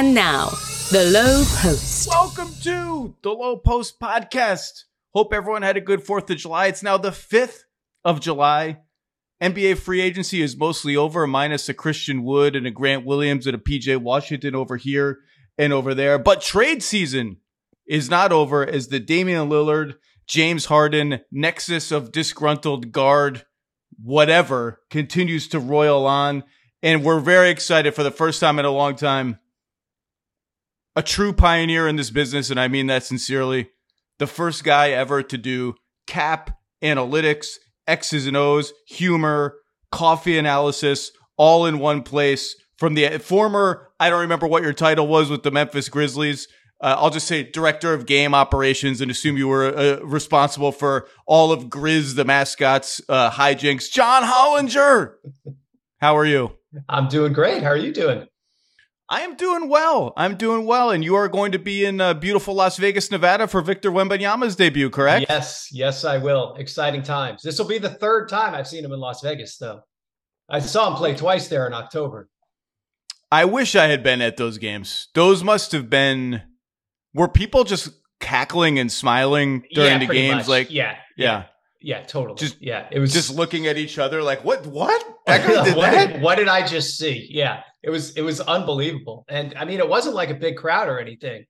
[0.00, 0.48] And now,
[0.90, 2.08] the Low Post.
[2.08, 4.84] Welcome to the Low Post podcast.
[5.12, 6.68] Hope everyone had a good 4th of July.
[6.68, 7.64] It's now the 5th
[8.02, 8.78] of July.
[9.42, 13.54] NBA free agency is mostly over, minus a Christian Wood and a Grant Williams and
[13.54, 15.18] a PJ Washington over here
[15.58, 16.18] and over there.
[16.18, 17.36] But trade season
[17.86, 23.44] is not over as the Damian Lillard, James Harden nexus of disgruntled guard,
[24.02, 26.44] whatever, continues to roil on.
[26.82, 29.38] And we're very excited for the first time in a long time.
[30.96, 33.70] A true pioneer in this business, and I mean that sincerely.
[34.18, 35.74] The first guy ever to do
[36.06, 37.46] cap analytics,
[37.86, 39.56] X's and O's, humor,
[39.92, 42.56] coffee analysis, all in one place.
[42.76, 46.48] From the former, I don't remember what your title was with the Memphis Grizzlies.
[46.80, 51.06] Uh, I'll just say director of game operations and assume you were uh, responsible for
[51.26, 53.90] all of Grizz, the mascots, uh, hijinks.
[53.90, 55.14] John Hollinger,
[55.98, 56.56] how are you?
[56.88, 57.62] I'm doing great.
[57.62, 58.26] How are you doing?
[59.12, 60.12] I am doing well.
[60.16, 63.48] I'm doing well, and you are going to be in uh, beautiful Las Vegas, Nevada,
[63.48, 65.26] for Victor Wembanyama's debut, correct?
[65.28, 66.54] Yes, yes, I will.
[66.54, 67.42] Exciting times.
[67.42, 69.80] This will be the third time I've seen him in Las Vegas, though.
[70.48, 72.28] I saw him play twice there in October.
[73.32, 75.08] I wish I had been at those games.
[75.14, 76.42] Those must have been.
[77.12, 77.90] Were people just
[78.20, 80.36] cackling and smiling during yeah, the games?
[80.36, 80.48] Much.
[80.48, 81.46] Like, yeah, yeah,
[81.80, 82.38] yeah, totally.
[82.38, 84.64] Just yeah, it was just looking at each other like, what?
[84.66, 85.04] What?
[85.30, 85.90] What?
[85.92, 87.28] Did, what did I just see?
[87.30, 90.88] Yeah, it was it was unbelievable, and I mean, it wasn't like a big crowd
[90.88, 91.46] or anything.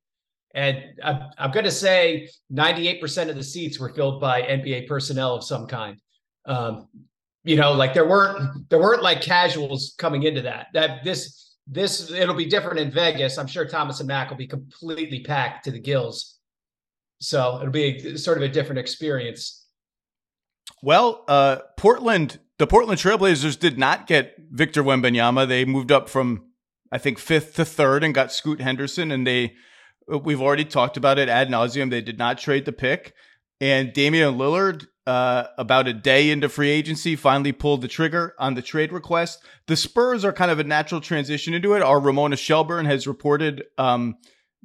[0.54, 5.36] And I'm, I'm going to say 98% of the seats were filled by NBA personnel
[5.36, 5.96] of some kind.
[6.44, 6.88] Um,
[7.44, 10.66] you know, like there weren't there weren't like casuals coming into that.
[10.74, 13.38] That this this it'll be different in Vegas.
[13.38, 16.38] I'm sure Thomas and Mack will be completely packed to the gills.
[17.20, 19.66] So it'll be a, sort of a different experience.
[20.82, 25.48] Well, uh, Portland, the Portland Trailblazers did not get Victor Wembanyama.
[25.48, 26.44] They moved up from,
[26.92, 29.10] I think, fifth to third and got Scoot Henderson.
[29.10, 29.54] And they,
[30.06, 31.90] we've already talked about it ad nauseum.
[31.90, 33.14] They did not trade the pick.
[33.60, 38.54] And Damian Lillard uh, about a day into free agency, finally pulled the trigger on
[38.54, 39.42] the trade request.
[39.66, 41.82] The Spurs are kind of a natural transition into it.
[41.82, 44.18] Our Ramona Shelburne has reported um,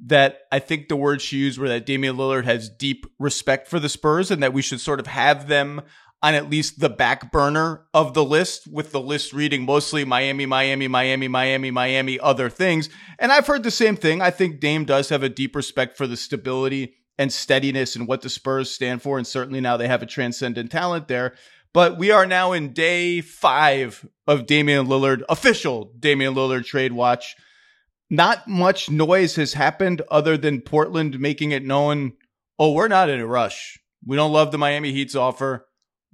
[0.04, 3.80] that I think the words she used were that Damian Lillard has deep respect for
[3.80, 5.82] the Spurs and that we should sort of have them
[6.26, 10.44] on at least the back burner of the list, with the list reading mostly Miami,
[10.44, 12.88] Miami, Miami, Miami, Miami, other things.
[13.20, 14.20] And I've heard the same thing.
[14.20, 18.22] I think Dame does have a deep respect for the stability and steadiness and what
[18.22, 19.18] the Spurs stand for.
[19.18, 21.34] And certainly now they have a transcendent talent there.
[21.72, 27.36] But we are now in day five of Damian Lillard, official Damian Lillard trade watch.
[28.10, 32.14] Not much noise has happened other than Portland making it known
[32.58, 33.78] oh, we're not in a rush.
[34.04, 35.66] We don't love the Miami Heat's offer.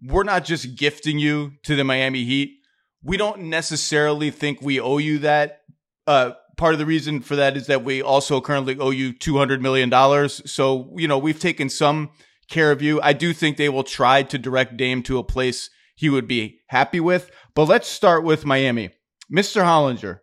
[0.05, 2.59] We're not just gifting you to the Miami Heat.
[3.03, 5.61] We don't necessarily think we owe you that.
[6.07, 9.61] Uh, part of the reason for that is that we also currently owe you $200
[9.61, 10.29] million.
[10.29, 12.11] So, you know, we've taken some
[12.49, 13.01] care of you.
[13.03, 16.61] I do think they will try to direct Dame to a place he would be
[16.69, 17.31] happy with.
[17.55, 18.91] But let's start with Miami.
[19.33, 19.63] Mr.
[19.63, 20.19] Hollinger,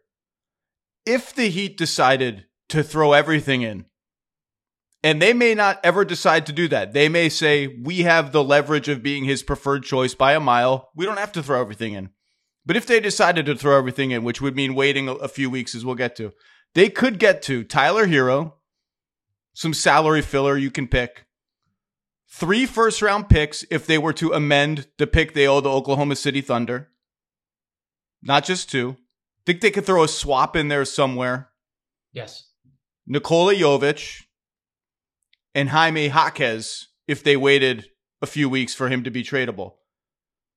[1.06, 3.86] if the Heat decided to throw everything in,
[5.04, 6.94] and they may not ever decide to do that.
[6.94, 10.90] They may say, we have the leverage of being his preferred choice by a mile.
[10.96, 12.10] We don't have to throw everything in.
[12.66, 15.74] But if they decided to throw everything in, which would mean waiting a few weeks,
[15.74, 16.34] as we'll get to,
[16.76, 18.54] they could get to Tyler Herro,
[19.54, 21.26] some salary filler you can pick,
[22.30, 26.16] three first round picks if they were to amend the pick they owe the Oklahoma
[26.16, 26.90] City Thunder,
[28.22, 28.98] not just two.
[29.46, 31.50] Think they could throw a swap in there somewhere.
[32.12, 32.50] Yes.
[33.08, 34.26] Nikola Jovic
[35.59, 37.86] and Jaime Jaquez if they waited
[38.22, 39.74] a few weeks for him to be tradable.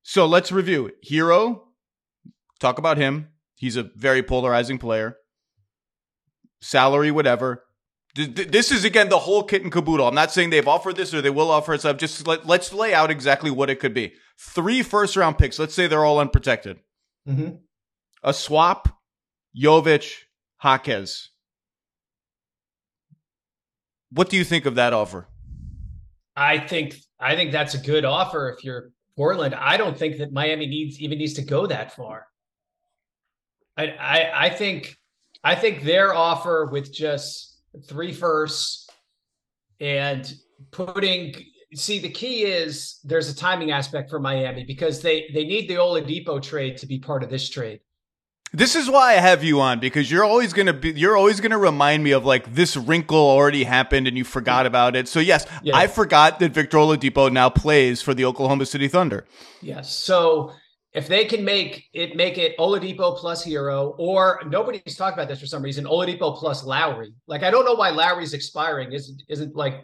[0.02, 0.90] So let's review.
[1.08, 1.62] Herro,
[2.62, 3.26] Talk about him.
[3.56, 5.16] He's a very polarizing player.
[6.60, 7.64] Salary, whatever.
[8.14, 10.06] This is again the whole kit and caboodle.
[10.06, 11.80] I'm not saying they've offered this or they will offer it.
[11.80, 14.12] So just let, us lay out exactly what it could be.
[14.38, 15.58] Three first round picks.
[15.58, 16.78] Let's say they're all unprotected.
[17.28, 17.56] Mm-hmm.
[18.22, 19.00] A swap,
[19.60, 20.12] Jovic,
[20.62, 21.30] Jaquez.
[24.14, 25.28] What do you think of that offer?
[26.36, 29.54] I think I think that's a good offer if you're Portland.
[29.54, 32.26] I don't think that Miami needs even needs to go that far.
[33.76, 34.97] I, I, I think
[35.44, 38.88] I think their offer with just three firsts
[39.80, 40.32] and
[40.70, 41.34] putting
[41.74, 45.74] see the key is there's a timing aspect for Miami because they they need the
[45.74, 47.80] Oladipo trade to be part of this trade.
[48.54, 51.59] This is why I have you on because you're always gonna be you're always gonna
[51.59, 55.09] remind me of like this wrinkle already happened and you forgot about it.
[55.09, 55.75] So yes, yeah.
[55.75, 59.25] I forgot that Victor Oladipo now plays for the Oklahoma City Thunder.
[59.63, 59.95] Yes.
[59.95, 60.53] So
[60.93, 65.41] if they can make it make it Oladipo plus Herro or nobody's talked about this
[65.41, 67.15] for some reason, Oladipo plus Lowry.
[67.27, 69.83] Like I don't know why Lowry's expiring isn't isn't like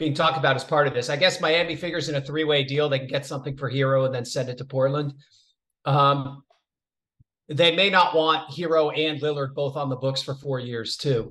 [0.00, 1.08] being talked about as part of this.
[1.08, 4.04] I guess Miami figures in a three way deal they can get something for Herro
[4.04, 5.14] and then send it to Portland.
[5.84, 6.42] Um,
[7.48, 11.30] they may not want Herro and Lillard both on the books for four years too.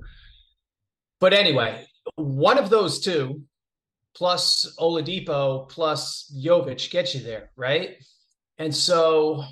[1.20, 1.86] But anyway,
[2.16, 3.42] one of those two
[4.14, 7.96] plus Oladipo plus Jovic gets you there, right?
[8.58, 9.44] And so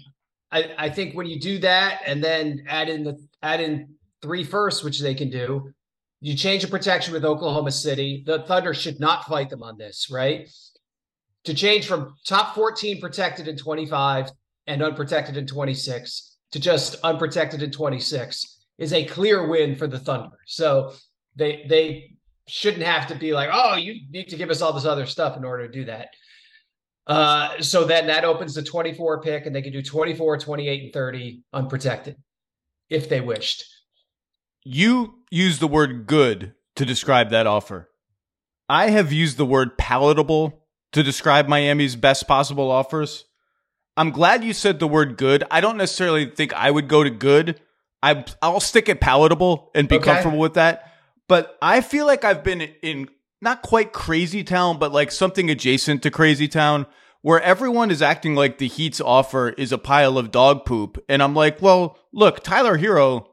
[0.53, 4.45] I, I think when you do that and then add in the add in three
[4.45, 5.73] firsts, which they can do,
[6.21, 8.23] you change the protection with Oklahoma City.
[8.27, 10.49] The Thunder should not fight them on this, right?
[11.45, 14.31] To change from top 14 protected in 25
[14.67, 19.99] and unprotected in 26 to just unprotected in 26 is a clear win for the
[19.99, 20.39] Thunder.
[20.47, 20.95] So
[21.37, 22.17] they they
[22.49, 25.37] shouldn't have to be like, oh, you need to give us all this other stuff
[25.37, 26.09] in order to do that.
[27.07, 30.93] Uh, so then that opens the 24 pick, and they can do 24, 28, and
[30.93, 32.17] 30 unprotected
[32.89, 33.65] if they wished.
[34.65, 37.89] You use the word good to describe that offer.
[38.69, 40.63] I have used the word palatable
[40.93, 43.25] to describe Miami's best possible offers.
[44.01, 45.45] I'm glad you said the word good.
[45.51, 47.61] I don't necessarily think I would go to good.
[48.03, 50.07] I I'll stick at palatable and be okay.
[50.07, 50.91] comfortable with that.
[51.29, 53.11] But I feel like I've been in
[53.43, 56.87] not quite crazy town, but like something adjacent to crazy town
[57.21, 60.97] where everyone is acting like the Heat's offer is a pile of dog poop.
[61.07, 63.27] And I'm like, well, look, Tyler Herro,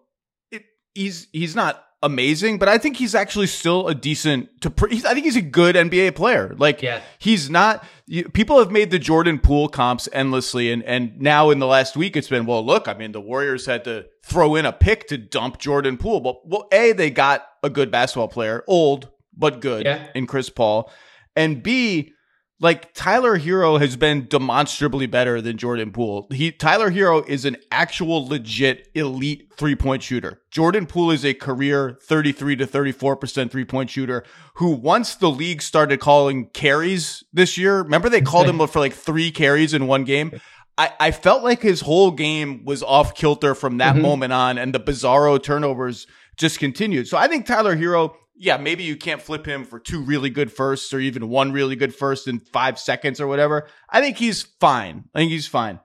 [0.52, 4.74] it, he's he's not amazing, but I think he's actually still a decent to.
[5.06, 6.56] I think he's a good NBA player.
[6.58, 7.02] Like, yeah.
[7.20, 7.86] he's not.
[8.10, 11.98] You, people have made the Jordan Poole comps endlessly, and and now in the last
[11.98, 12.66] week, it's been well.
[12.66, 16.22] Look, I mean, the Warriors had to throw in a pick to dump Jordan Poole,
[16.22, 20.08] but well, a they got a good basketball player, old but good, yeah.
[20.16, 20.90] in Chris Paul,
[21.36, 22.14] and b
[22.60, 26.28] like Tyler Herro has been demonstrably better than Jordan Poole.
[26.32, 30.42] He Tyler Herro is an actual legit elite three-point shooter.
[30.50, 34.24] Jordan Poole is a career 33 to 34% three-point shooter
[34.56, 38.94] who once the league started calling carries this year, remember they called him for like
[38.94, 40.40] 3 carries in one game?
[40.80, 44.04] I, I felt like his whole game was off kilter from that mm-hmm.
[44.04, 46.06] moment on and the bizarro turnovers
[46.38, 47.08] just continued.
[47.08, 50.52] So I think Tyler Herro yeah, maybe you can't flip him for two really good
[50.52, 53.68] firsts or even one really good first in five seconds or whatever.
[53.90, 55.06] I think he's fine.
[55.14, 55.80] I think he's fine.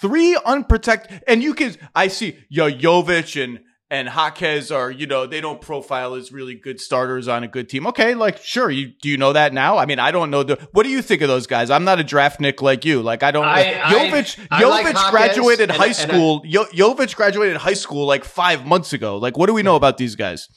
[0.00, 3.60] Three unprotected, and you can, I see, yo, Jovic and,
[3.90, 7.68] and Jaquez are, you know, they don't profile as really good starters on a good
[7.68, 7.86] team.
[7.86, 9.76] Okay, like, sure, you do you know that now?
[9.76, 11.68] I mean, I don't know the, what do you think of those guys?
[11.68, 13.02] I'm not a draft nick like you.
[13.02, 17.14] Like, I don't, I, Jovic, I, Jovic I like graduated and, high school, Yo, Jovic
[17.14, 19.18] graduated high school like five months ago.
[19.18, 20.48] Like, what do we know about these guys?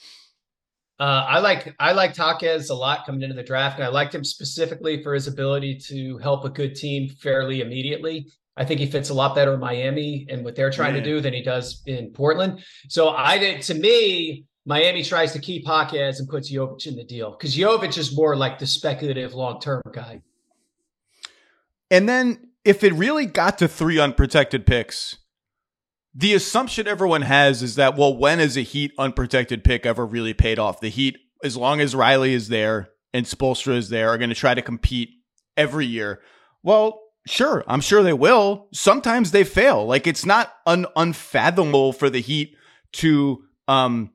[1.00, 4.16] Uh, I like I like Jaquez a lot coming into the draft, and I liked
[4.16, 8.28] him specifically for his ability to help a good team fairly immediately.
[8.58, 11.02] I think he fits a lot better in Miami and what they're trying yeah.
[11.02, 12.64] to do than he does in Portland.
[12.88, 17.04] So I did to me, Miami tries to keep Jaquez and puts Jovic in the
[17.04, 20.22] deal because Jovic is more like the speculative long term guy.
[21.92, 25.18] And then if it really got to three unprotected picks,
[26.16, 30.34] the assumption everyone has is that, well, when is a Heat unprotected pick ever really
[30.34, 30.80] paid off?
[30.80, 34.36] The Heat, as long as Riley is there and Spoelstra is there, are going to
[34.36, 35.10] try to compete
[35.58, 36.22] every year.
[36.64, 38.70] Well, sure, I'm sure they will.
[38.72, 39.86] Sometimes they fail.
[39.86, 42.56] Like it's not un- unfathomable for the Heat
[42.94, 44.12] to, um,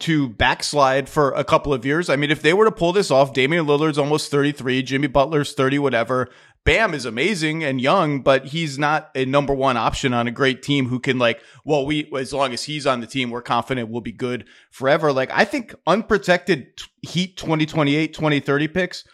[0.00, 2.10] to backslide for a couple of years.
[2.10, 5.54] I mean, if they were to pull this off, Damian Lillard's almost 33, Jimmy Butler's
[5.54, 6.28] 30, whatever.
[6.66, 10.64] Bam is amazing and young, but he's not a number one option on a great
[10.64, 13.88] team who can like, well, we, as long as he's on the team, we're confident
[13.88, 15.12] we'll be good forever.
[15.12, 16.66] Like, I think unprotected
[17.02, 19.04] Heat 2028, 2030 picks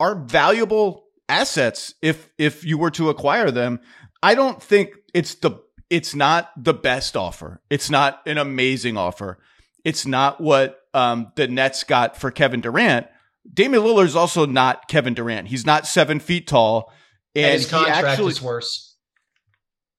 [0.00, 3.78] are valuable assets if, if you were to acquire them.
[4.20, 7.60] I don't think it's the, it's not the best offer.
[7.70, 9.38] It's not an amazing offer.
[9.84, 13.06] It's not what, um, the Nets got for Kevin Durant
[13.52, 15.48] Damian Lillard is also not Kevin Durant.
[15.48, 16.92] He's not seven feet tall,
[17.34, 18.96] and, and his contract actually, is worse.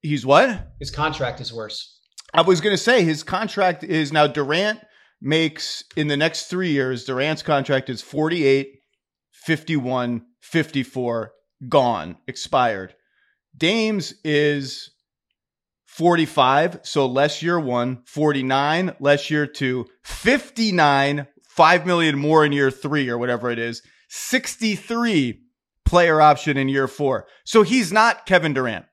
[0.01, 0.73] He's what?
[0.79, 1.99] His contract is worse.
[2.33, 4.79] I was going to say his contract is now Durant
[5.21, 7.05] makes in the next three years.
[7.05, 8.67] Durant's contract is 48,
[9.31, 11.31] 51, 54,
[11.69, 12.93] gone, expired.
[13.55, 14.91] Dame's is
[15.85, 21.27] 45, so less year one, 49, less year two, 59,
[21.57, 25.41] 5 million more in year three or whatever it is, 63
[25.85, 27.27] player option in year four.
[27.43, 28.85] So he's not Kevin Durant.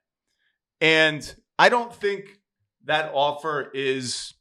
[0.81, 2.41] And I don't think
[2.87, 4.35] that offer is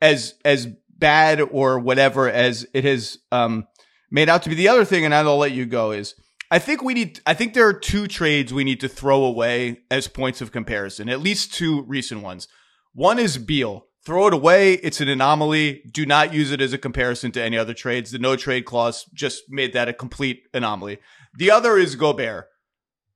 [0.00, 3.66] as, as bad or whatever as it has, um,
[4.10, 4.54] made out to be.
[4.54, 6.14] The other thing, and I'll let you go is
[6.52, 7.18] I think we need.
[7.24, 11.08] I think there are two trades we need to throw away as points of comparison.
[11.08, 12.46] At least two recent ones.
[12.92, 13.86] One is Beal.
[14.04, 14.74] Throw it away.
[14.74, 15.82] It's an anomaly.
[15.92, 18.10] Do not use it as a comparison to any other trades.
[18.10, 20.98] The no trade clause just made that a complete anomaly.
[21.38, 22.48] The other is Gobert.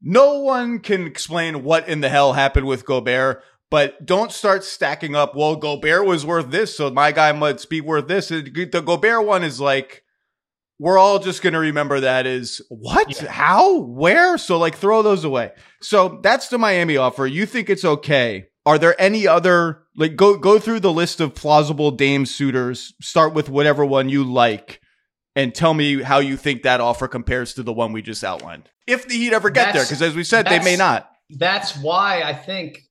[0.00, 5.16] No one can explain what in the hell happened with Gobert, but don't start stacking
[5.16, 5.34] up.
[5.34, 8.28] Well, Gobert was worth this, so my guy must be worth this.
[8.28, 10.04] The Gobert one is like,
[10.78, 13.28] we're all just going to remember that is what, yeah.
[13.28, 14.38] how, where.
[14.38, 15.52] So like throw those away.
[15.80, 17.26] So that's the Miami offer.
[17.26, 18.48] You think it's okay.
[18.66, 23.34] Are there any other, like go, go through the list of plausible Dame suitors, start
[23.34, 24.80] with whatever one you like
[25.34, 28.70] and tell me how you think that offer compares to the one we just outlined.
[28.86, 31.10] If the Heat ever get that's, there, because as we said, they may not.
[31.30, 32.82] That's why I think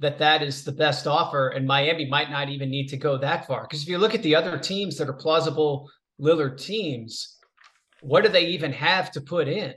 [0.00, 3.46] that that is the best offer, and Miami might not even need to go that
[3.46, 3.62] far.
[3.62, 5.88] Because if you look at the other teams that are plausible
[6.20, 7.36] Lillard teams,
[8.00, 9.74] what do they even have to put in?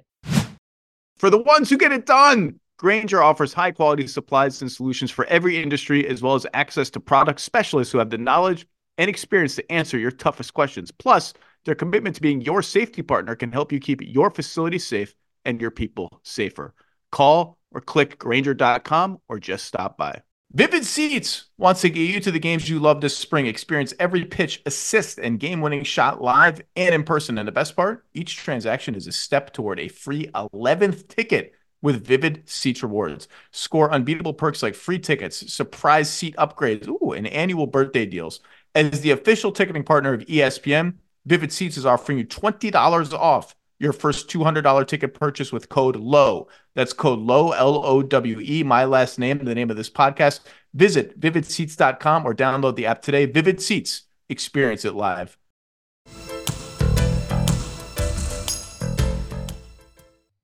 [1.17, 5.25] For the ones who get it done, Grainger offers high quality supplies and solutions for
[5.25, 8.67] every industry, as well as access to product specialists who have the knowledge
[8.99, 10.91] and experience to answer your toughest questions.
[10.91, 11.33] Plus,
[11.65, 15.15] their commitment to being your safety partner can help you keep your facility safe
[15.45, 16.75] and your people safer.
[17.11, 20.21] Call or click Grainger.com or just stop by.
[20.53, 23.47] Vivid Seats wants to get you to the games you love this spring.
[23.47, 27.39] Experience every pitch, assist, and game winning shot live and in person.
[27.39, 32.03] And the best part, each transaction is a step toward a free 11th ticket with
[32.03, 33.27] Vivid Seats rewards.
[33.51, 38.39] Score unbeatable perks like free tickets, surprise seat upgrades, ooh, and annual birthday deals.
[38.73, 40.95] As the official ticketing partner of ESPN,
[41.27, 46.47] Vivid Seats is offering you $20 off your first $200 ticket purchase with code LOW.
[46.73, 50.39] That's code LOW, L O W E, my last name, the name of this podcast.
[50.73, 53.27] Visit vividseats.com or download the app today.
[53.27, 55.37] Vivid Seats, experience it live.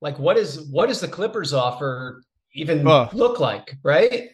[0.02, 4.30] Like what is what does the Clippers offer even uh, look like, right?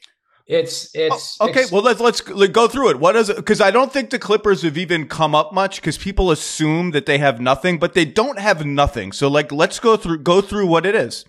[0.47, 1.63] It's it's oh, okay.
[1.63, 3.00] It's, well, let's let's go through it.
[3.00, 3.36] What is it?
[3.36, 7.05] Because I don't think the Clippers have even come up much because people assume that
[7.05, 9.12] they have nothing, but they don't have nothing.
[9.12, 11.25] So like, let's go through go through what it is.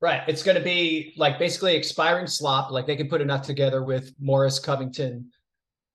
[0.00, 0.22] Right.
[0.28, 2.70] It's going to be like basically expiring slop.
[2.70, 5.28] Like they can put enough together with Morris, Covington,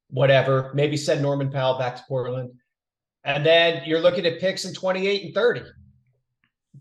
[0.09, 0.71] whatever.
[0.73, 2.51] Maybe send Norman Powell back to Portland,
[3.23, 5.61] and then you're looking at picks in 28 and 30.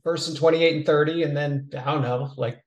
[0.03, 2.63] First in 28 and 30, and then I don't know, like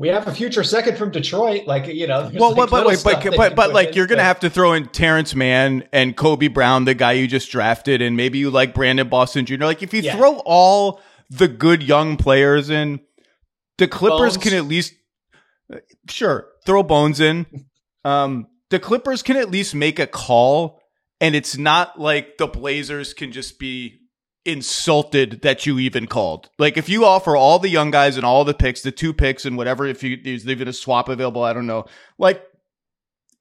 [0.00, 1.66] we have a future second from Detroit.
[1.66, 4.50] Like you know, well, like but wait, but but, but like you're gonna have to
[4.50, 8.50] throw in Terance Mann and Kobe Brown, the guy you just drafted, and maybe you
[8.50, 9.56] like Brandon Boston Jr.
[9.56, 10.16] Like if you yeah.
[10.16, 13.00] throw all the good young players in,
[13.76, 14.44] the Clippers Bones.
[14.44, 14.94] can at least
[16.08, 17.46] sure throw Bones in.
[18.02, 20.80] Um, the Clippers can at least make a call,
[21.20, 23.99] and it's not like the Blazers can just be
[24.44, 26.50] insulted that you even called.
[26.58, 29.44] Like if you offer all the young guys and all the picks, the two picks
[29.44, 31.86] and whatever, if you there's even a swap available, I don't know.
[32.18, 32.42] Like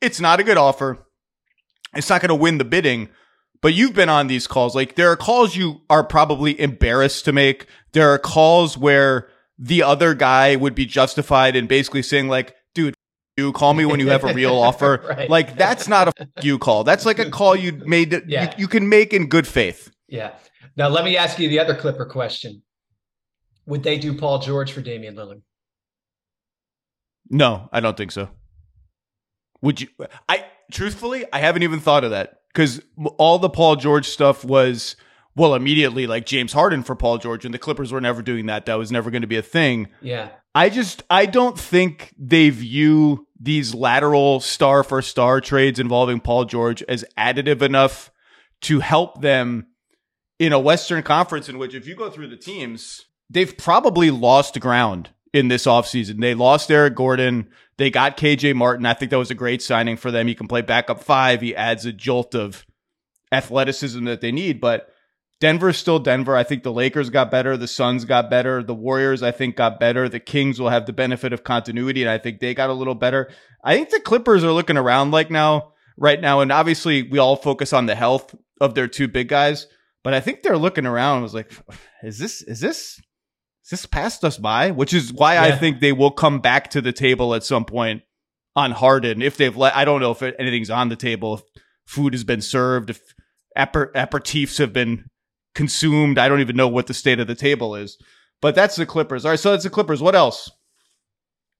[0.02, 1.06] it's not a good offer.
[1.96, 3.10] It's not going to win the bidding.
[3.62, 4.74] But you've been on these calls.
[4.76, 7.66] Like there are calls you are probably embarrassed to make.
[7.92, 12.96] There are calls where the other guy would be justified in basically saying like, dude,
[13.36, 15.04] you call me when you have a real offer.
[15.08, 15.30] right.
[15.30, 16.84] Like that's not a you call.
[16.84, 18.44] That's like a call you made yeah.
[18.44, 19.92] you, you can make in good faith.
[20.08, 20.32] Yeah.
[20.76, 22.62] Now, let me ask you the other Clipper question.
[23.66, 25.42] Would they do Paul George for Damian Lillard?
[27.30, 28.30] No, I don't think so.
[29.62, 29.88] Would you?
[30.28, 32.82] I truthfully, I haven't even thought of that because
[33.18, 34.96] all the Paul George stuff was
[35.36, 38.66] well immediately like James Harden for Paul George, and the Clippers were never doing that.
[38.66, 39.88] That was never going to be a thing.
[40.02, 40.30] Yeah.
[40.56, 46.46] I just I don't think they view these lateral star for star trades involving Paul
[46.46, 48.12] George as additive enough
[48.62, 49.68] to help them
[50.40, 54.60] in a Western Conference in which, if you go through the teams, they've probably lost
[54.60, 56.22] ground in this offseason.
[56.22, 57.50] They lost Eric Gordon.
[57.78, 58.86] They got KJ Martin.
[58.86, 60.28] I think that was a great signing for them.
[60.28, 61.42] He can play backup five.
[61.42, 62.66] He adds a jolt of
[63.32, 64.60] athleticism that they need.
[64.60, 64.90] But
[65.40, 66.36] Denver's still Denver.
[66.36, 67.56] I think the Lakers got better.
[67.56, 68.62] The Suns got better.
[68.62, 70.10] The Warriors, I think, got better.
[70.10, 72.96] The Kings will have the benefit of continuity, and I think they got a little
[72.96, 73.32] better.
[73.64, 77.38] I think the Clippers are looking around like now, right now, and obviously we all
[77.38, 79.68] focus on the health of their two big guys.
[80.10, 81.52] But I think they're looking around and was like,
[82.02, 82.98] is this is this
[83.64, 84.72] is this passed us by?
[84.72, 85.44] Which is why yeah.
[85.44, 88.02] I think they will come back to the table at some point
[88.56, 89.76] on Harden if they've let.
[89.76, 91.42] I don't know if anything's on the table, if
[91.86, 93.14] food has been served, if
[93.56, 95.12] aper, aperitifs have been
[95.54, 96.18] consumed.
[96.18, 97.96] I don't even know what the state of the table is.
[98.42, 99.26] But that's the Clippers.
[99.26, 100.02] All right, so that's the Clippers.
[100.02, 100.50] What else?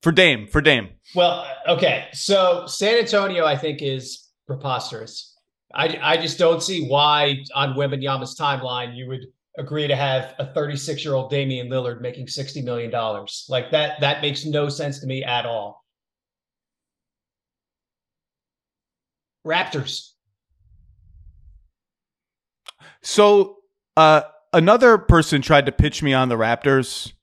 [0.02, 0.90] For Dame, for Dame.
[1.14, 2.08] Well, okay.
[2.14, 5.36] So San Antonio, I think, is preposterous.
[5.74, 10.52] I, I just don't see why on Wembanyama's timeline you would agree to have a
[10.54, 13.46] 36 year old Damian Lillard making 60 million dollars.
[13.50, 15.86] Like that that makes no sense to me at all.
[19.46, 20.12] Raptors.
[23.02, 23.58] So,
[23.96, 27.14] uh, another person tried to pitch me on the Raptors.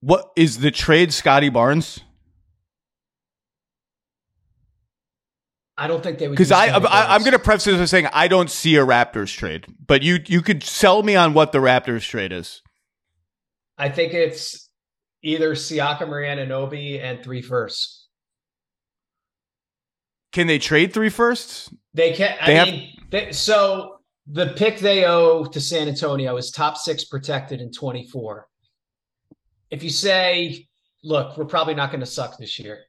[0.00, 2.00] What is the trade Scottie Barnes?
[5.76, 8.06] I don't think they would Because I, I, I'm going to preface this by saying
[8.12, 11.58] I don't see a Raptors trade, but you you could sell me on what the
[11.58, 12.62] Raptors trade is.
[13.76, 14.68] I think it's
[15.22, 18.06] either Siakam or Anunoby and three firsts.
[20.32, 21.70] Can they trade three firsts?
[21.92, 22.36] They can.
[22.40, 26.76] I They have- mean, they, so the pick they owe to San Antonio is top
[26.76, 28.48] six protected in 24.
[29.70, 30.68] If you say,
[31.02, 32.80] look, we're probably not going to suck this year.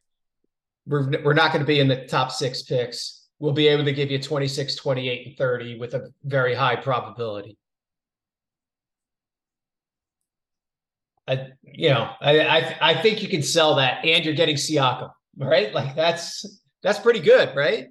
[0.88, 3.27] We're, we're not going to be in the top six picks.
[3.39, 7.58] We'll be able to give you 26, 28, and 30 with a very high probability.
[11.27, 15.10] I, you know, I, I, I think you can sell that, and you're getting Siakam,
[15.38, 15.74] right?
[15.74, 17.88] Like that's that's pretty good, right?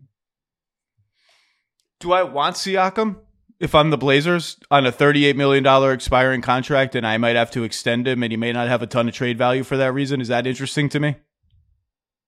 [1.99, 3.17] Do I want Siakam
[3.59, 7.65] if I'm the Blazers on a $38 million expiring contract and I might have to
[7.65, 10.21] extend him and he may not have a ton of trade value for that reason?
[10.21, 11.17] Is that interesting to me?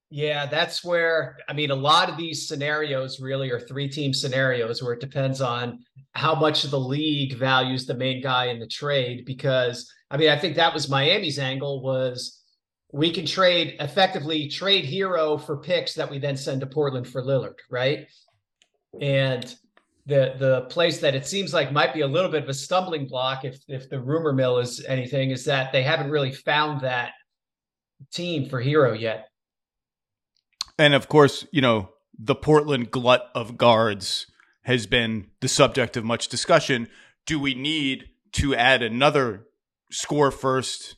[0.09, 4.81] Yeah, that's where I mean a lot of these scenarios really are three team scenarios
[4.81, 5.79] where it depends on
[6.13, 10.37] how much the league values the main guy in the trade because I mean I
[10.37, 12.41] think that was Miami's angle was
[12.93, 17.21] we can trade effectively trade Herro for picks that we then send to Portland for
[17.21, 18.07] Lillard, right?
[19.01, 19.43] And
[20.05, 23.07] the the place that it seems like might be a little bit of a stumbling
[23.07, 27.11] block if if the rumor mill is anything is that they haven't really found that
[28.13, 29.27] team for Herro yet.
[30.77, 34.27] And of course, you know, the Portland glut of guards
[34.63, 36.87] has been the subject of much discussion.
[37.25, 39.47] Do we need to add another
[39.91, 40.95] score first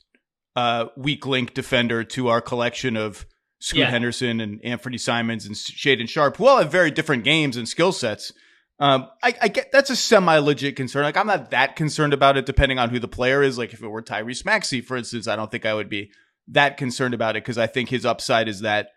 [0.56, 3.26] uh, weak link defender to our collection of
[3.60, 3.90] Scoot Yeah.
[3.90, 7.92] Henderson and Anthony Simons and Shaedon Sharpe, who all have very different games and skill
[7.92, 8.32] sets?
[8.78, 11.02] Um, I, I get that's a semi legit concern.
[11.02, 13.58] Like I'm not that concerned about it, depending on who the player is.
[13.58, 16.10] Like if it were Tyrese Maxey, for instance, I don't think I would be
[16.48, 18.88] that concerned about it because I think his upside is that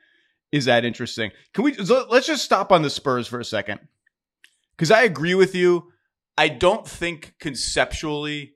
[0.54, 1.32] is that interesting.
[1.54, 3.80] Can we let's just stop on the Spurs for a second?
[4.78, 5.92] Because I agree with you.
[6.38, 8.54] I don't think conceptually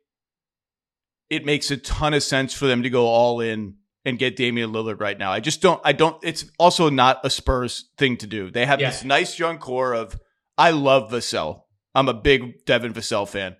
[1.29, 4.71] it makes a ton of sense for them to go all in and get Damian
[4.71, 5.31] Lillard right now.
[5.31, 8.51] I just don't I don't it's also not a Spurs thing to do.
[8.51, 8.91] They have Yeah.
[8.91, 10.19] this nice young core of
[10.57, 11.63] I love Vassell.
[11.95, 13.55] I'm a big Devin Vassell fan.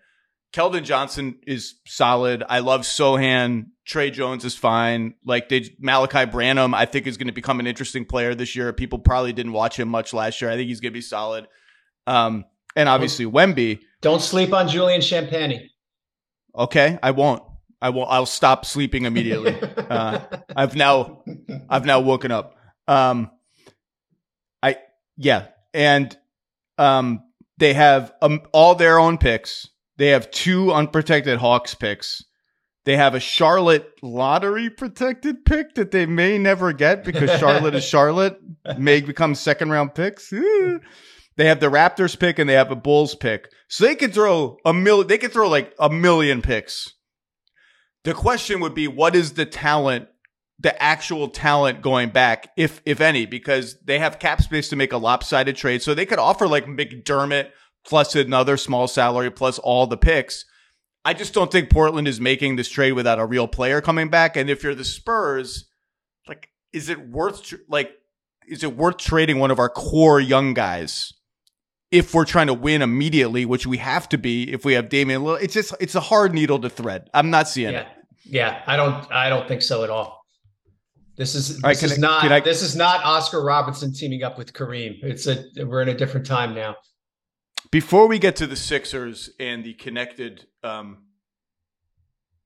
[0.54, 2.44] Keldon Johnson is solid.
[2.48, 3.68] I love Sochan.
[3.86, 5.14] Tre Jones is fine.
[5.24, 8.72] Like they, Malaki Branham, I think is going to become an interesting player this year.
[8.74, 10.50] People probably didn't watch him much last year.
[10.50, 11.48] I think he's going to be solid.
[12.06, 13.80] Um, and obviously Wemby.
[14.02, 15.70] Don't sleep on Julian Champagnie.
[16.56, 17.44] Okay, I won't.
[17.82, 18.10] I won't.
[18.10, 19.56] I'll stop sleeping immediately.
[19.88, 20.20] Uh,
[20.54, 21.24] I've now,
[21.70, 22.58] I've now woken up.
[22.90, 23.32] Um,
[24.62, 24.80] I
[25.16, 26.14] yeah, and
[26.78, 27.24] um,
[27.58, 29.70] they have um, all their own picks.
[29.98, 32.24] They have two unprotected Hawks picks.
[32.86, 37.84] They have a Charlotte lottery protected pick that they may never get because Charlotte is
[37.88, 38.40] Charlotte,
[38.78, 40.30] may become second round picks.
[40.30, 43.52] They have the Raptors pick and they have a Bulls pick.
[43.68, 46.94] So they could throw a million, they could throw like a million picks.
[48.06, 50.08] The question would be what is the talent,
[50.58, 54.94] the actual talent going back, if if any, because they have cap space to make
[54.94, 55.82] a lopsided trade.
[55.82, 57.50] So they could offer like McDermott
[57.88, 60.46] plus another small salary plus all the picks.
[61.06, 64.36] I just don't think Portland is making this trade without a real player coming back.
[64.36, 65.66] And if you're the Spurs,
[66.28, 67.92] like, is it worth tr- like,
[68.48, 71.14] is it worth trading one of our core young guys
[71.92, 75.22] if we're trying to win immediately, which we have to be if we have Damian
[75.22, 75.42] Lillard?
[75.44, 77.10] It's just it's a hard needle to thread.
[77.14, 77.88] I'm not seeing yeah, it.
[78.26, 78.62] yeah.
[78.68, 79.10] I don't.
[79.12, 80.22] I don't think so at all.
[81.16, 84.38] This is this right, is I- not I- this is not Oscar Robertson teaming up
[84.38, 85.02] with Kareem.
[85.04, 86.76] It's a we're in a different time now.
[87.72, 91.00] Before we get to the Sixers and the connected um,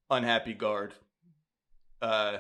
[0.10, 0.94] unhappy guard,
[2.02, 2.38] uh,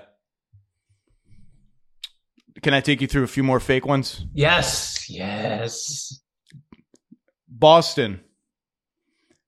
[2.63, 4.25] can I take you through a few more fake ones?
[4.33, 6.21] Yes, yes.
[7.47, 8.21] Boston,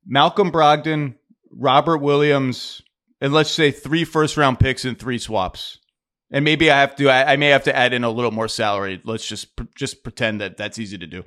[0.05, 1.15] Malcolm Brogdon,
[1.51, 2.81] Robert Williams,
[3.19, 5.79] and let's say three first round picks and three swaps.
[6.29, 8.47] And maybe I have to, I, I may have to add in a little more
[8.47, 9.01] salary.
[9.03, 11.23] Let's just, just pretend that that's easy to do.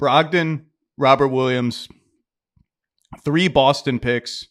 [0.00, 0.64] Brogdon,
[0.96, 1.88] Robert Williams,
[3.24, 4.46] three Boston picks.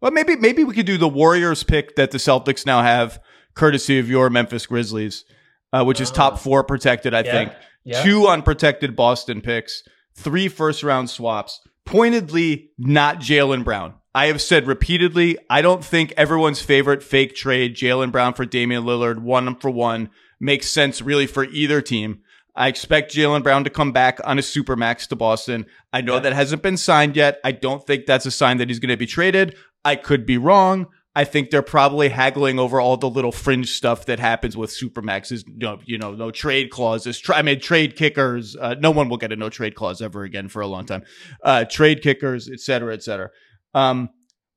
[0.00, 3.20] Well, maybe, maybe we could do the Warriors pick that the Celtics now have,
[3.54, 5.24] courtesy of your Memphis Grizzlies,
[5.72, 6.14] uh, which is Oh.
[6.14, 7.52] top four protected, I Yeah, think
[7.84, 8.02] Yeah.
[8.02, 9.82] two unprotected Boston picks,
[10.16, 11.60] three first round swaps.
[11.84, 13.94] pointedly not Jaylen Brown.
[14.14, 18.84] I have said repeatedly, I don't think everyone's favorite fake trade, Jaylen Brown for Damian
[18.84, 20.08] Lillard, one for one,
[20.40, 22.20] makes sense really for either team.
[22.54, 25.66] I expect Jaylen Brown to come back on a supermax to Boston.
[25.92, 27.40] I know that hasn't been signed yet.
[27.44, 29.56] I don't think that's a sign that he's going to be traded.
[29.84, 30.86] I could be wrong.
[31.14, 35.44] I think they're probably haggling over all the little fringe stuff that happens with supermaxes.
[35.46, 37.18] Know, you know, no trade clauses.
[37.18, 38.56] Tra- I mean, trade kickers.
[38.56, 41.02] Uh, no one will get a no trade clause ever again for a long time.
[41.42, 43.30] Uh, trade kickers, et cetera, et cetera.
[43.74, 44.08] Um,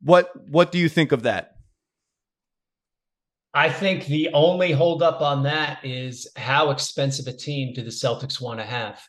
[0.01, 1.54] what what do you think of that?
[3.55, 8.41] I think the only holdup on that is how expensive a team do the Celtics
[8.41, 9.01] want to have?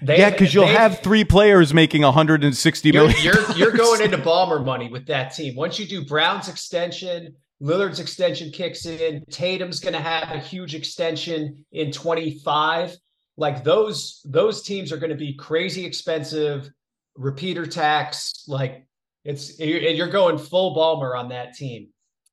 [0.00, 3.22] They, yeah, because you'll they, have three players making 160 you're, million.
[3.22, 5.56] You're, you're going into Ballmer money with that team.
[5.56, 10.74] Once you do Brown's extension, Lillard's extension kicks in, Tatum's going to have a huge
[10.74, 12.96] extension in 25.
[13.36, 16.70] Like those, those teams are going to be crazy expensive,
[17.14, 18.44] repeater tax.
[18.48, 18.87] Like
[19.24, 21.88] it's you're going full Ballmer on that team.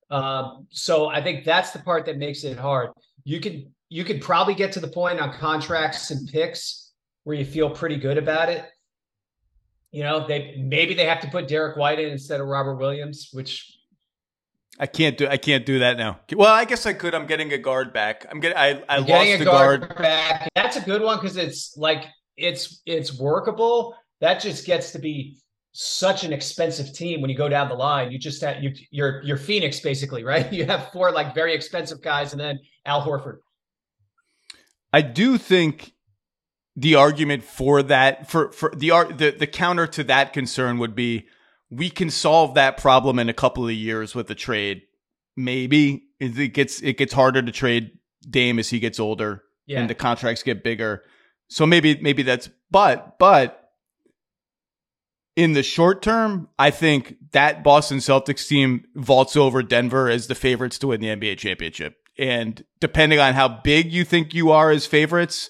[0.10, 2.91] Um, so I think that's the part that makes it hard.
[3.24, 6.91] You could you could probably get to the point on contracts and picks
[7.24, 8.65] where you feel pretty good about it.
[9.91, 13.30] You know, they maybe they have to put Derrick White in instead of Robert Williams,
[13.32, 13.76] which
[14.80, 15.28] I can't do.
[15.28, 16.19] I can't do that now.
[16.34, 17.15] Well, I guess I could.
[17.15, 18.26] I'm getting a guard back.
[18.30, 18.58] I'm getting.
[18.58, 20.50] I I lost a guard, guard back.
[20.56, 23.95] That's a good one because it's like it's it's workable.
[24.19, 25.38] That just gets to be
[25.78, 28.12] such an expensive team when you go down the line.
[28.12, 30.52] You just have you you're you're Phoenix basically, right?
[30.52, 33.38] You have four like very expensive guys, and then Al Horford.
[34.94, 35.92] I do think
[36.76, 41.28] the argument for that for for the the the counter to that concern would be
[41.70, 44.84] we can solve that problem in a couple of years with a trade.
[45.36, 47.92] Maybe it gets it gets harder to trade
[48.30, 49.82] Dame as he gets older yeah.
[49.82, 51.04] and the contracts get bigger.
[51.50, 53.64] So maybe maybe that's but but
[55.36, 60.36] in the short term, I think that Boston Celtics team vaults over Denver as the
[60.36, 61.98] favorites to win the NBA championship.
[62.17, 65.50] And depending on how big you think you are as favorites,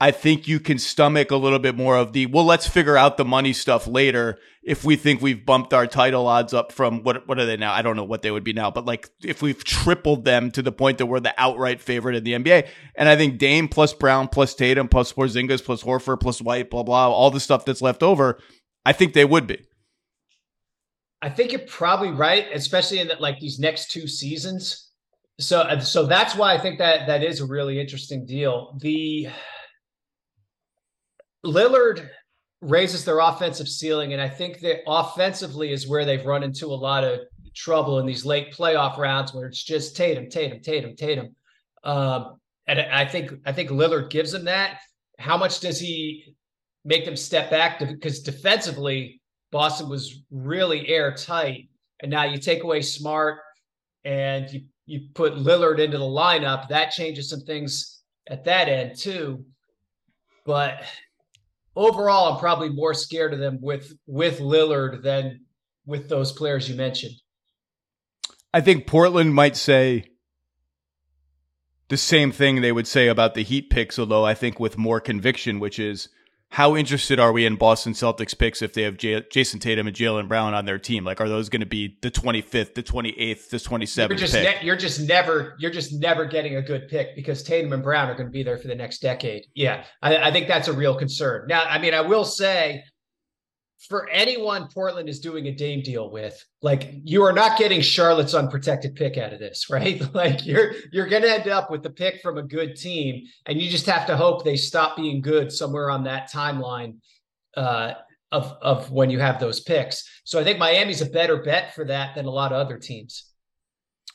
[0.00, 3.16] I think you can stomach a little bit more of the, well, let's figure out
[3.16, 7.28] the money stuff later if we think we've bumped our title odds up from what
[7.28, 7.72] what are they now?
[7.72, 10.62] I don't know what they would be now, but like if we've tripled them to
[10.62, 12.68] the point that we're the outright favorite in the NBA.
[12.94, 16.82] And I think Dame plus Brown plus Tatum plus Porzingis plus Horford plus White, blah,
[16.82, 18.38] blah, all the stuff that's left over,
[18.86, 19.64] I think they would be.
[21.22, 24.90] I think you're probably right, especially in that like these next two seasons.
[25.40, 28.76] So so that's why I think that that is a really interesting deal.
[28.80, 29.28] The
[31.44, 32.08] Lillard
[32.60, 36.74] raises their offensive ceiling, and I think that offensively is where they've run into a
[36.74, 37.20] lot of
[37.54, 41.34] trouble in these late playoff rounds where it's just Tatum, Tatum, Tatum, Tatum.
[41.84, 44.80] Um, and I think I think Lillard gives them that.
[45.18, 46.36] How much does he
[46.84, 47.78] make them step back?
[47.78, 49.20] Because defensively,
[49.50, 51.68] Boston was really airtight,
[52.00, 53.38] and now you take away Smart
[54.04, 56.68] and you you put Lillard into the lineup.
[56.68, 59.44] That changes some things at that end too.
[60.44, 60.82] But
[61.74, 65.40] overall, I'm probably more scared of them with with Lillard than
[65.86, 67.14] with those players you mentioned.
[68.52, 70.04] I think Portland might say
[71.88, 75.00] the same thing they would say about the Heat picks, although I think with more
[75.00, 76.08] conviction, which is
[76.50, 79.96] how interested are we in Boston Celtics picks if they have J- Jayson Tatum and
[79.96, 81.04] Jaylen Brown on their team?
[81.04, 84.08] Like, are those going to be the 25th, the 28th, the 27th?
[84.08, 87.72] You're just, ne- you're just never, you're just never getting a good pick because Tatum
[87.72, 89.46] and Brown are going to be there for the next decade.
[89.54, 91.46] Yeah, I, I think that's a real concern.
[91.48, 92.84] Now, I mean, I will say
[93.88, 98.34] for anyone Portland is doing a Dame deal with, like you are not getting Charlotte's
[98.34, 100.02] unprotected pick out of this, right?
[100.14, 103.60] like you're you're going to end up with the pick from a good team, and
[103.60, 106.98] you just have to hope they stop being good somewhere on that timeline
[107.56, 107.92] uh,
[108.32, 110.08] of of when you have those picks.
[110.24, 113.30] So I think Miami's a better bet for that than a lot of other teams.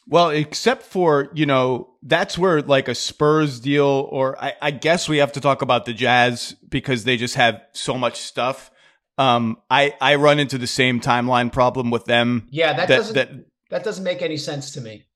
[0.08, 5.08] Well, except for, you know, that's where like a Spurs deal, or I, I guess
[5.08, 8.72] we have to talk about the Jazz because they just have so much stuff.
[9.20, 12.48] Um, I I run into the same timeline problem with them.
[12.52, 13.32] Yeah, that, that doesn't that,
[13.70, 15.08] that, doesn't make any sense to me.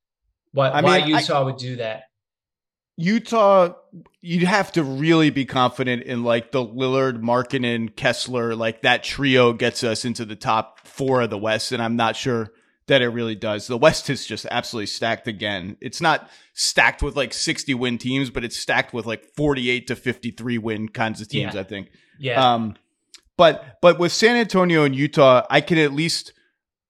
[0.52, 2.04] Why, I why Utah I, would do that?
[2.98, 3.74] Utah,
[4.20, 9.54] you'd have to really be confident in like the Lillard, Markkanen, Kessler, like that trio
[9.54, 12.52] gets us into the top four of the West, and I'm not sure
[12.88, 13.68] that it really does.
[13.68, 15.78] The West is just absolutely stacked again.
[15.80, 19.96] It's not stacked with like 60 win teams, but it's stacked with like 48 to
[19.96, 21.54] 53 win kinds of teams.
[21.56, 21.62] Yeah.
[21.62, 21.90] I think.
[22.20, 22.54] Yeah.
[22.54, 22.76] Um,
[23.38, 26.34] but but with San Antonio and Utah, I can at least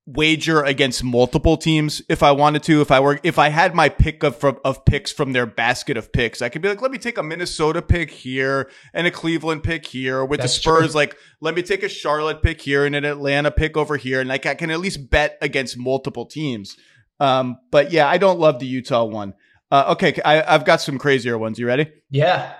[0.06, 2.82] wager against multiple teams if I wanted to.
[2.82, 5.96] If I were, if I had my pick of from, of picks from their basket
[5.96, 9.12] of picks, I could be like, let me take a Minnesota pick here and a
[9.12, 10.26] Cleveland pick here.
[10.26, 10.96] With That's the Spurs, true.
[11.00, 14.30] like let me take a Charlotte pick here and an Atlanta pick over here, and
[14.30, 16.76] like I can at least bet against multiple teams.
[17.20, 19.34] Um, but yeah, I don't love the Utah one.
[19.72, 21.58] Uh, okay, I, I've got some crazier ones.
[21.58, 21.90] You ready?
[22.10, 22.54] Yeah.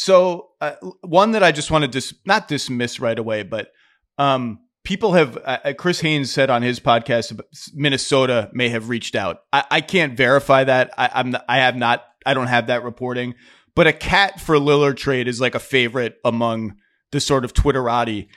[0.00, 3.72] So uh, one that I just want to dis- not dismiss right away, but
[4.16, 5.36] um, people have.
[5.44, 7.40] Uh, Chris Haynes said on his podcast,
[7.74, 9.38] Minnesota may have reached out.
[9.52, 10.92] I, I can't verify that.
[10.96, 11.34] I, I'm.
[11.48, 12.04] I have not.
[12.24, 13.34] I don't have that reporting.
[13.74, 16.76] But a KAT for Lillard trade is like a favorite among
[17.10, 18.28] the sort of Twitterati.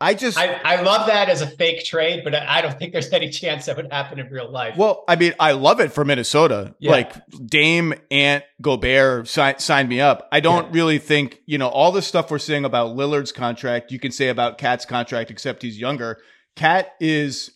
[0.00, 0.36] I just.
[0.36, 3.64] I, I love that as a fake trade, but I don't think there's any chance
[3.64, 4.76] that would happen in real life.
[4.76, 6.74] Well, I mean, I love it for Minnesota.
[6.78, 6.90] Yeah.
[6.90, 7.14] Like
[7.46, 10.28] Dame, Ant, Gobert sign, sign me up.
[10.30, 10.72] I don't Yeah.
[10.74, 14.28] really think, you know, all the stuff we're saying about Lillard's contract, you can say
[14.28, 16.18] about KAT's contract, except he's younger.
[16.56, 17.52] KAT is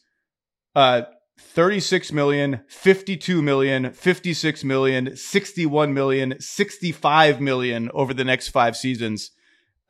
[0.75, 1.03] uh
[1.39, 9.31] 36 million, 52 million, 56 million, 61 million, 65 million over the next five seasons.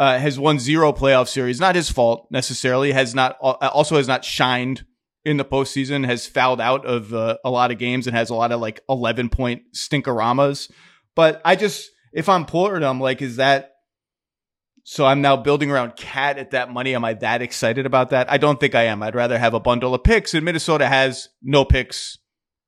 [0.00, 1.60] Uh, has won zero playoff series.
[1.60, 2.90] Not his fault necessarily.
[2.92, 4.86] Has not also has not shined
[5.26, 6.06] in the postseason.
[6.06, 8.80] Has fouled out of uh, a lot of games and has a lot of like
[8.88, 10.70] eleven point stinkeramas.
[11.14, 13.72] But I just if I'm Portland, I'm like, is that
[14.84, 15.04] so?
[15.04, 16.94] I'm now building around KAT at that money.
[16.94, 18.32] Am I that excited about that?
[18.32, 19.02] I don't think I am.
[19.02, 20.32] I'd rather have a bundle of picks.
[20.32, 22.16] And Minnesota has no picks.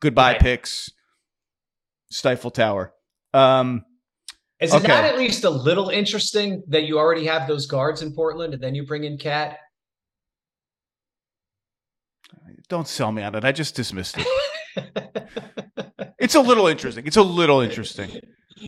[0.00, 0.40] Goodbye Right.
[0.40, 0.90] picks.
[2.10, 2.92] Stifle Tower.
[3.32, 3.84] Um,
[4.62, 4.88] Is it okay.
[4.88, 8.62] not at least a little interesting that you already have those guards in Portland and
[8.62, 9.58] then you bring in KAT?
[12.68, 13.44] don't sell me on it.
[13.44, 14.26] I just dismissed it.
[16.18, 17.04] It's a little interesting.
[17.04, 18.08] It's a little interesting.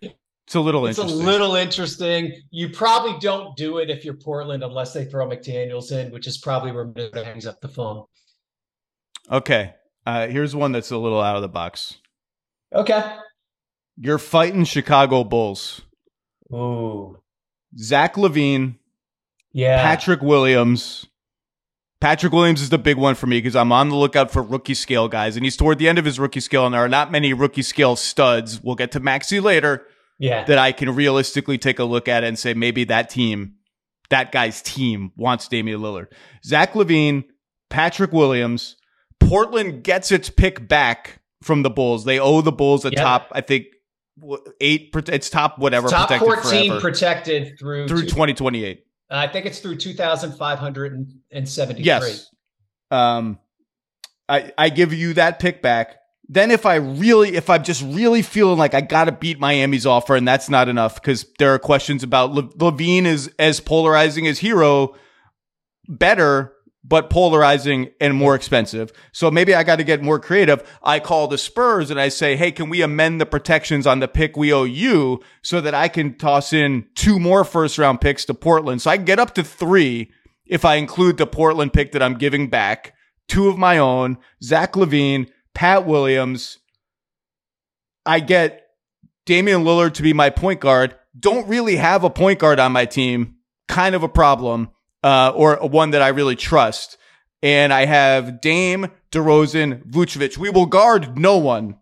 [0.02, 1.24] It's a little It's a interesting.
[1.24, 2.32] little interesting.
[2.50, 6.36] You probably don't do it if you're Portland unless they throw McDaniels in, which is
[6.38, 8.04] probably where Minnesota hangs up the phone.
[9.30, 9.74] okay.
[10.04, 11.96] Uh, here's one that's a little out of the box.
[12.74, 13.16] Okay.
[13.96, 15.82] You're fighting Chicago Bulls.
[16.52, 17.18] Ooh.
[17.78, 18.76] Zach LaVine,
[19.52, 19.82] Yeah.
[19.82, 21.06] Patrick Williams.
[22.00, 24.74] Patrick Williams is the big one for me because I'm on the lookout for rookie
[24.74, 27.10] scale guys, and he's toward the end of his rookie scale, and there are not
[27.10, 28.62] many rookie scale studs.
[28.62, 29.86] We'll get to Maxey later
[30.18, 30.44] yeah.
[30.44, 33.54] that I can realistically take a look at and say maybe that team,
[34.10, 36.08] that guy's team wants Damian Lillard.
[36.44, 37.24] Zach LaVine,
[37.70, 38.76] Patrick Williams,
[39.18, 42.04] Portland gets its pick back from the Bulls.
[42.04, 43.00] They owe the Bulls a Yep.
[43.00, 43.66] top, I think,
[44.60, 44.90] eight.
[44.94, 48.84] It's top whatever Top protected 14 forever protected through, through 2028.
[49.10, 51.84] I think it's through 2,573.
[51.84, 52.30] Yes.
[52.90, 53.38] Um,
[54.28, 55.96] I I give you that pick back.
[56.26, 59.84] Then if I really, if I'm just really feeling like I got to beat Miami's
[59.84, 64.26] offer, and that's not enough because there are questions about Le- LaVine is as polarizing
[64.26, 64.94] as Herro,
[65.86, 66.53] better
[66.84, 68.92] but polarizing and more expensive.
[69.12, 70.62] So maybe I got to get more creative.
[70.82, 74.08] I call the Spurs and I say, hey, can we amend the protections on the
[74.08, 78.26] pick we owe you so that I can toss in two more first round picks
[78.26, 78.82] to Portland?
[78.82, 80.12] So I can get up to three
[80.44, 82.94] if I include the Portland pick that I'm giving back,
[83.28, 86.58] two of my own, Zach LaVine, Pat Williams.
[88.04, 88.66] I get
[89.24, 90.94] Damian Lillard to be my point guard.
[91.18, 93.36] Don't really have a point guard on my team.
[93.68, 94.68] Kind of a problem,
[95.04, 96.96] uh, or one that I really trust.
[97.42, 100.38] And I have Dame, DeRozan, Vucevic.
[100.38, 101.76] We will guard no one,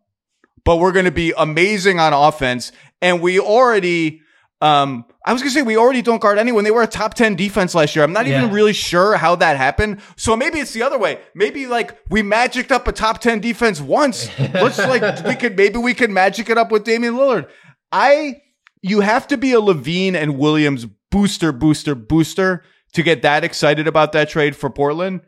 [0.65, 2.73] but we're going to be amazing on offense.
[3.01, 4.23] And we already,
[4.61, 6.65] um, I was going to say we already don't guard anyone.
[6.65, 8.05] They were a top 10 defense last year.
[8.05, 10.01] I'm not even really sure how that happened.
[10.17, 11.21] So maybe it's the other way.
[11.33, 14.37] Maybe like we magicked up a top 10 defense once.
[14.39, 17.49] Let's like, we could, maybe we could magic it up with Damian Lillard.
[17.93, 18.43] I,
[18.81, 23.87] you have to be a LaVine and Williams booster, booster, booster to get that excited
[23.87, 25.23] about that trade for Portland.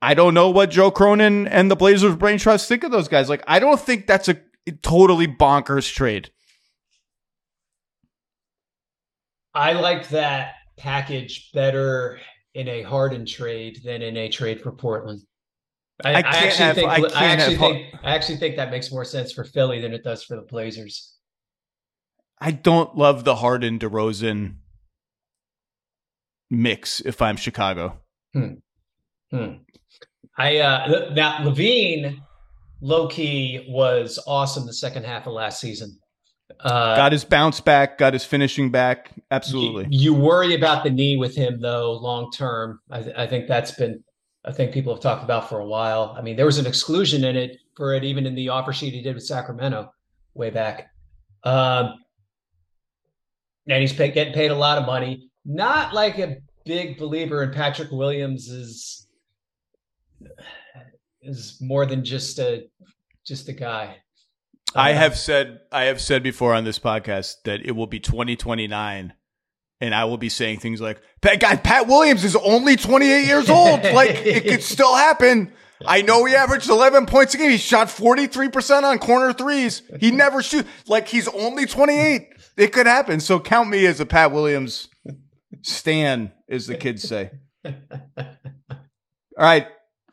[0.00, 3.28] I don't know what Joe Cronin and the Blazers brain trust think of those guys.
[3.28, 4.36] Like, I don't think that's a
[4.82, 6.30] totally bonkers trade.
[9.54, 12.20] I like that package better
[12.54, 15.22] in a Harden trade than in a trade for Portland.
[16.04, 18.70] I, I I actually have- think I I, actually have think I actually think that
[18.70, 21.14] makes more sense for Philly than it does for the Blazers.
[22.40, 24.56] I don't love the Harden DeRozan
[26.50, 27.98] mix if I'm Chicago.
[28.32, 28.54] Hmm.
[30.36, 32.20] I uh that LaVine
[32.80, 35.98] low key was awesome the second half of last season.
[36.60, 39.10] Uh got his bounce back, got his finishing back.
[39.30, 39.86] Absolutely.
[39.90, 42.80] You, you worry about the knee with him though, long term.
[42.90, 44.02] I, th- I think that's been
[44.44, 46.14] a thing people have talked about for a while.
[46.16, 48.94] I mean, there was an exclusion in it for it, even in the offer sheet
[48.94, 49.92] he did with Sacramento
[50.34, 50.90] way back.
[51.44, 51.94] Um,
[53.66, 55.27] and he's pay, getting paid a lot of money.
[55.50, 59.06] Not like a big believer in Patrick Williams is
[61.22, 62.68] is more than just a
[63.26, 63.96] just a guy.
[64.74, 67.98] I Uh, have said I have said before on this podcast that it will be
[67.98, 69.14] 2029
[69.80, 73.48] and I will be saying things like Pat guy Pat Williams is only 28 years
[73.48, 73.82] old.
[73.94, 75.52] like it could still happen.
[75.86, 77.52] I know he averaged 11 points a game.
[77.52, 79.80] He shot 43% on corner threes.
[80.00, 82.28] He never shoot like he's only 28.
[82.56, 83.20] It could happen.
[83.20, 84.88] So count me as a Pat Williams
[85.62, 87.30] stan as the kids say.
[87.64, 87.72] All
[89.36, 89.66] right.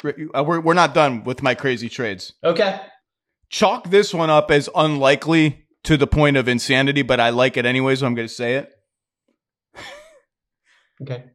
[0.04, 2.80] Uh, We're, we're not done with my crazy trades Okay.
[3.50, 7.66] chalk this one up as unlikely to the point of insanity, but I like it
[7.66, 8.72] anyway, so I'm going to say it.
[11.02, 11.26] Okay.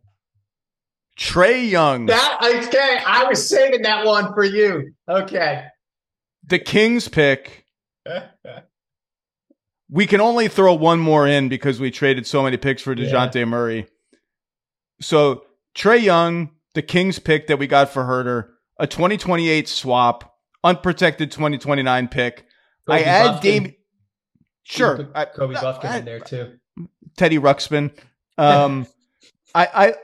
[1.19, 2.99] Trae Young, That okay.
[3.07, 4.93] I was saving that one for you.
[5.09, 5.67] Okay.
[6.47, 7.65] the Kings pick.
[9.93, 13.47] We can only throw one more in because we traded so many picks for DeJounte
[13.49, 13.89] Murray.
[15.01, 15.45] So
[15.77, 22.09] Trae Young, the Kings pick that we got for Huerter, a 2028 swap, unprotected 2029
[22.09, 22.45] pick.
[22.89, 23.43] I Kobe add Bufkin.
[23.43, 23.75] Dame.
[24.65, 25.09] Sure.
[25.15, 26.53] I- Kobe I- Bufkin I- in there too.
[27.17, 27.91] Teddy Ruxpin.
[28.39, 28.87] Um,
[29.55, 29.95] I, I,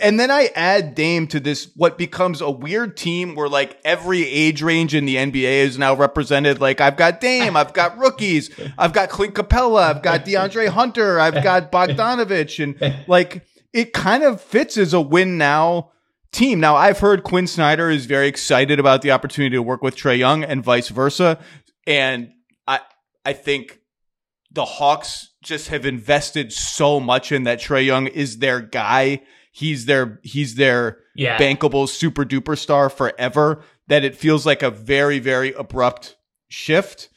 [0.00, 4.24] and then I add Dame to this, what becomes a weird team where like every
[4.26, 6.60] age range in the NBA is now represented.
[6.60, 11.20] Like I've got Dame, I've got rookies, I've got Clint Capela, I've got DeAndre Hunter,
[11.20, 15.90] I've got Bogdanovic, and like it kind of fits as a win now
[16.32, 16.60] team.
[16.60, 20.16] Now I've heard Quin Snyder is very excited about the opportunity to work with Trae
[20.18, 21.38] Young and vice versa,
[21.86, 22.30] and
[22.66, 22.80] I,
[23.26, 23.80] I think
[24.50, 29.20] the Hawks just have invested so much in that Trae Young is their guy.
[29.52, 31.38] He's their he's their Yeah.
[31.38, 36.16] bankable super duper star forever that it feels like a very very abrupt
[36.48, 37.08] shift.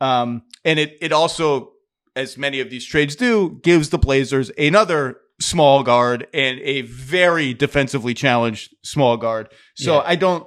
[0.00, 1.72] Um, and it it also,
[2.16, 7.54] as many of these trades do, gives the Blazers another small guard and a very
[7.54, 9.48] defensively challenged small guard.
[9.76, 10.02] So Yeah.
[10.06, 10.46] I don't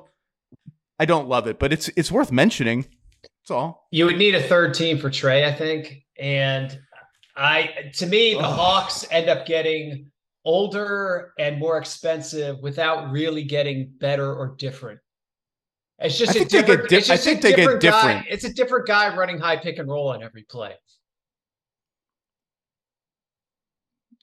[1.00, 2.88] I don't love it, but it's it's worth mentioning.
[3.24, 3.88] That's all.
[3.92, 6.04] You would need a third team for Trae, I think.
[6.20, 6.78] And
[7.36, 8.42] I to me, the.
[8.44, 10.10] Hawks end up getting
[10.44, 15.00] older and more expensive without really getting better or different.
[16.00, 16.90] It's just I a think they get different.
[16.90, 18.26] di- it's I just a think they get different guy- different.
[18.30, 20.74] It's a different guy running high pick and roll on every play.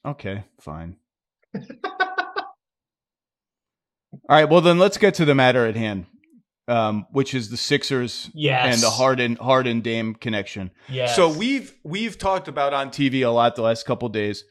[0.05, 0.97] Okay, fine.
[1.55, 1.61] All
[4.29, 6.05] right, well then let's get to the matter at hand,
[6.67, 8.73] um, which is the Sixers Yes.
[8.73, 10.71] and the Harden Harden Dame connection.
[10.87, 11.15] Yes.
[11.15, 14.43] So we've we've talked about on TV a lot the last couple days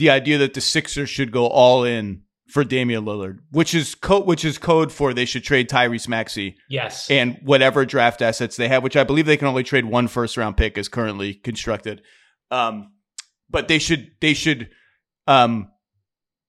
[0.00, 4.26] the idea that the Sixers should go all in for Damian Lillard, which is code
[4.26, 7.10] which is code for they should trade Tyrese Maxey yes.
[7.10, 10.36] and whatever draft assets they have, which I believe they can only trade one first
[10.36, 12.02] round pick as currently constructed.
[12.50, 12.92] Um,
[13.50, 14.70] but they should they should
[15.30, 15.70] um,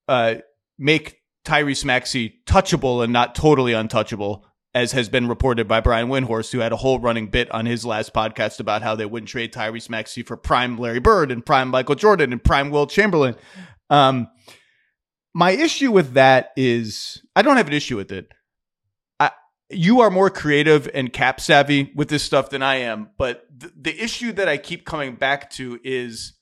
[0.08, 0.36] uh,
[0.78, 6.52] make Tyrese Maxey touchable and not totally untouchable, as has been reported by Brian Windhorst,
[6.52, 9.54] who had a whole running bit on his last podcast about how they wouldn't trade
[9.54, 13.36] Tyrese Maxey for prime Larry Bird and prime Michael Jordan and prime Wilt Chamberlain.
[13.90, 14.28] Um,
[15.34, 18.32] my issue with that is I don't have an issue with it
[19.72, 23.10] you are more creative and cap savvy with this stuff than I am.
[23.18, 26.34] But th- the issue that I keep coming back to is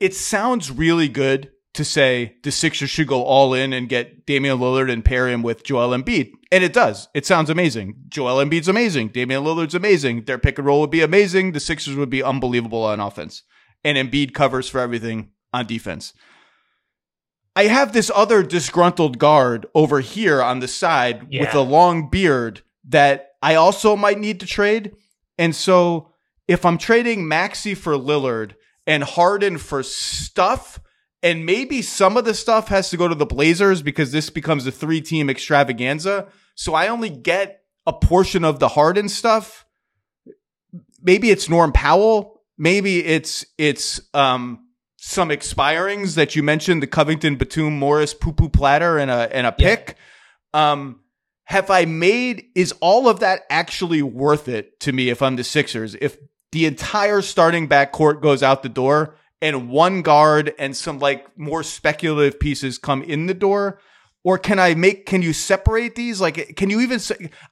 [0.00, 4.58] it sounds really good to say the Sixers should go all in and get Damian
[4.58, 6.32] Lillard and pair him with Joel Embiid.
[6.50, 7.08] And it does.
[7.14, 7.94] It sounds amazing.
[8.08, 9.08] Joel Embiid's amazing.
[9.08, 10.24] Damian Lillard's amazing.
[10.24, 11.52] Their pick and roll would be amazing.
[11.52, 13.44] The Sixers would be unbelievable on offense.
[13.84, 16.14] And Embiid covers for everything on defense.
[17.54, 22.62] I have this other disgruntled guard over here on the side with a long beard
[22.88, 24.96] that I also might need to trade.
[25.38, 26.10] And so
[26.48, 30.80] if I'm trading Maxey for Lillard and Harden for stuff,
[31.22, 34.66] and maybe some of the stuff has to go to the Blazers because this becomes
[34.66, 36.28] a three team extravaganza.
[36.54, 39.64] So I only get a portion of the Harden stuff.
[41.02, 42.40] Maybe it's Norm Powell.
[42.56, 44.64] Maybe it's it's um
[44.96, 49.46] some expirings that you mentioned, the Covington, Batum, Morris, Poo Poo Platter, and a and
[49.46, 49.74] a Yeah.
[49.76, 49.96] pick.
[50.52, 51.00] Um,
[51.44, 55.44] have I made is all of that actually worth it to me if I'm the
[55.44, 55.94] Sixers?
[56.00, 56.16] If
[56.52, 61.62] the entire starting backcourt goes out the door and one guard and some like more
[61.62, 63.80] speculative pieces come in the door,
[64.24, 65.06] or can I make?
[65.06, 66.20] Can you separate these?
[66.20, 67.00] Like, can you even?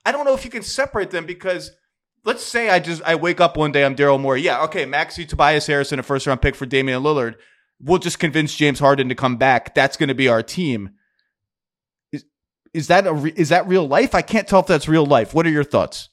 [0.05, 1.70] I don't know if you can separate them because
[2.24, 4.43] let's say I just I wake up one day I'm Daryl Morey.
[4.43, 7.37] Yeah, okay, Maxey Tobias Harrison, a first round pick for Damian Lillard.
[7.80, 9.74] We'll just convince James Harden to come back.
[9.74, 10.91] That's going to be our team.
[12.12, 12.24] Is
[12.74, 14.14] is that a re- is that real life?
[14.14, 15.32] I can't tell if that's real life.
[15.32, 16.11] What are your thoughts?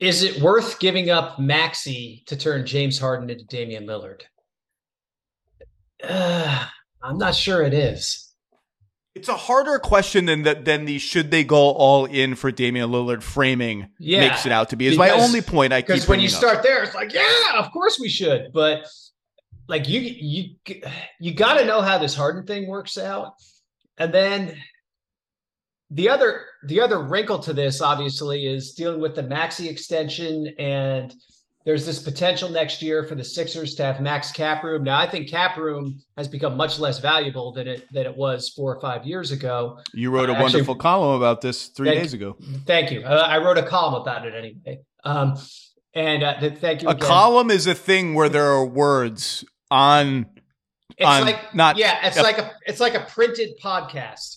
[0.00, 4.22] Is it worth giving up Maxey to turn James Harden into Damian Lillard?
[6.08, 6.66] Uh,
[7.02, 8.20] I'm not sure it is.
[9.14, 12.90] It's a harder question than the, than the should they go all in for Damian
[12.90, 14.88] Lillard framing Yeah, makes it out to be.
[14.88, 16.32] Is my only point I because when you up.
[16.32, 18.86] start there, it's like, yeah, of course we should, but
[19.68, 20.56] like you you
[21.20, 23.34] you got to know how this Harden thing works out,
[23.98, 24.56] and then
[25.90, 31.14] the other the other wrinkle to this obviously is dealing with the Maxey extension and
[31.64, 34.84] there's this potential next year for the Sixers to have max cap room.
[34.84, 38.50] Now I think cap room has become much less valuable than it than it was
[38.50, 39.78] four or five years ago.
[39.94, 42.36] You wrote a Actually- wonderful column about this three Thank- days ago.
[42.66, 43.00] Thank you.
[43.02, 44.80] Uh, I wrote a column about it anyway.
[45.04, 45.38] Um,
[45.94, 46.88] and uh, th- thank you.
[46.88, 47.06] A again.
[47.08, 50.26] column is a thing where there are words on.
[50.98, 54.36] It's on like not- yeah, it's a- like a it's like a printed podcast.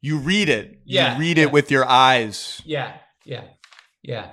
[0.00, 0.80] You read it.
[0.84, 1.44] Yeah, You read yeah.
[1.44, 2.60] it with your eyes.
[2.64, 2.94] Yeah,
[3.24, 3.44] yeah,
[4.02, 4.32] yeah.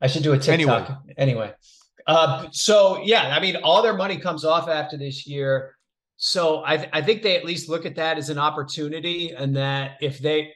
[0.00, 0.50] I should do a TikTok
[0.88, 1.14] Anyway.
[1.16, 1.54] anyway.
[2.06, 5.74] Uh, so yeah, I mean, all their money comes off after this year.
[6.16, 9.54] So I th- I think they at least look at that as an opportunity, and
[9.56, 10.52] that if they,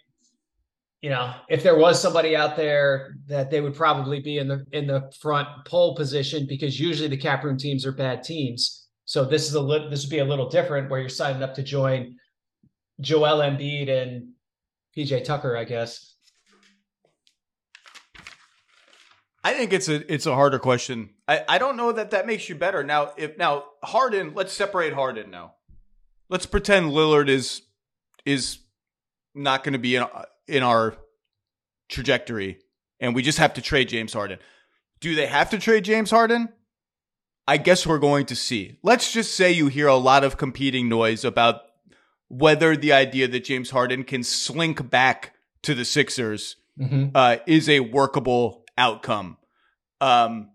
[1.03, 4.65] you know, if there was somebody out there that they would probably be in the
[4.73, 8.89] in the front pole position because usually the cap room teams are bad teams.
[9.05, 11.55] So this is a little this would be a little different where you're signing up
[11.55, 12.17] to join
[13.01, 14.29] Joel Embiid and
[14.97, 16.12] PJ Tucker, I guess.
[19.45, 21.11] I think it's a it's a harder question.
[21.27, 22.85] I, I don't know that that makes you better.
[22.85, 25.55] Now if now Harden, let's separate Harden now.
[26.29, 27.63] Let's pretend Lillard is
[28.25, 28.59] is
[29.35, 30.07] not going to be in
[30.47, 30.97] in our
[31.89, 32.59] trajectory,
[33.01, 34.39] and we just have to trade James Harden.
[35.01, 36.49] Do they have to trade James Harden?
[37.47, 38.79] I guess we're going to see.
[38.85, 41.63] Let's just say you hear a lot of competing noise about
[42.29, 46.57] whether the idea that James Harden can slink back to the Sixers
[47.15, 49.37] uh, is a workable outcome.
[50.01, 50.51] Um,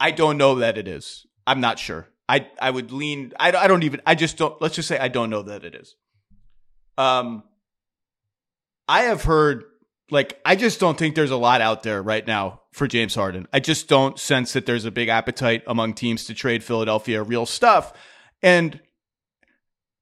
[0.00, 1.26] I don't know that it is.
[1.46, 2.08] I'm not sure.
[2.28, 3.32] I I would lean.
[3.38, 4.00] I I don't even.
[4.06, 4.60] I just don't.
[4.60, 5.94] Let's just say I don't know that it is.
[6.96, 7.42] Um,
[8.88, 9.64] I have heard
[10.10, 13.46] like I just don't think there's a lot out there right now for James Harden.
[13.52, 17.46] I just don't sense that there's a big appetite among teams to trade Philadelphia real
[17.46, 17.92] stuff.
[18.42, 18.80] And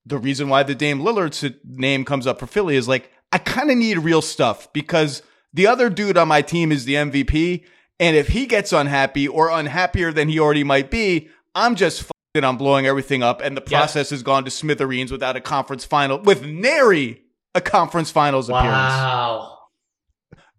[0.04, 3.70] the reason why the Dame Lillard's name comes up for Philly is like I kind
[3.70, 5.22] of need real stuff because
[5.52, 7.64] the other dude on my team is the MVP,
[8.00, 12.44] and if he gets unhappy or unhappier than he already might be, I'm just fucking
[12.44, 13.78] I'm blowing everything up, and the Yeah.
[13.78, 17.22] process has gone to smithereens without a conference final with nary
[17.54, 19.58] a conference finals appearance Wow.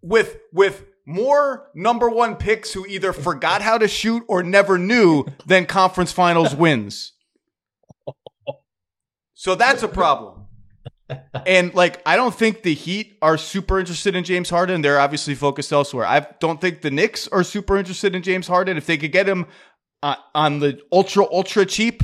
[0.01, 5.25] with with more number one picks who either forgot how to shoot or never knew
[5.45, 7.13] than conference finals wins.
[9.33, 10.45] So that's a problem.
[11.45, 14.81] And like I don't think the Heat are super interested in James Harden.
[14.81, 16.05] They're obviously focused elsewhere.
[16.05, 18.77] I don't think the Knicks are super interested in James Harden.
[18.77, 19.45] If they could get him
[20.01, 22.03] uh, on the ultra ultra cheap,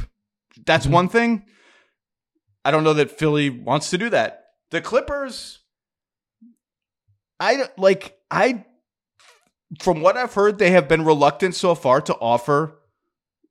[0.66, 0.92] that's Mhm.
[0.92, 1.46] one thing.
[2.66, 4.46] I don't know that Philly wants to do that.
[4.72, 5.60] The Clippers
[7.40, 8.66] I like I
[9.82, 12.80] from what I've heard they have been reluctant so far to offer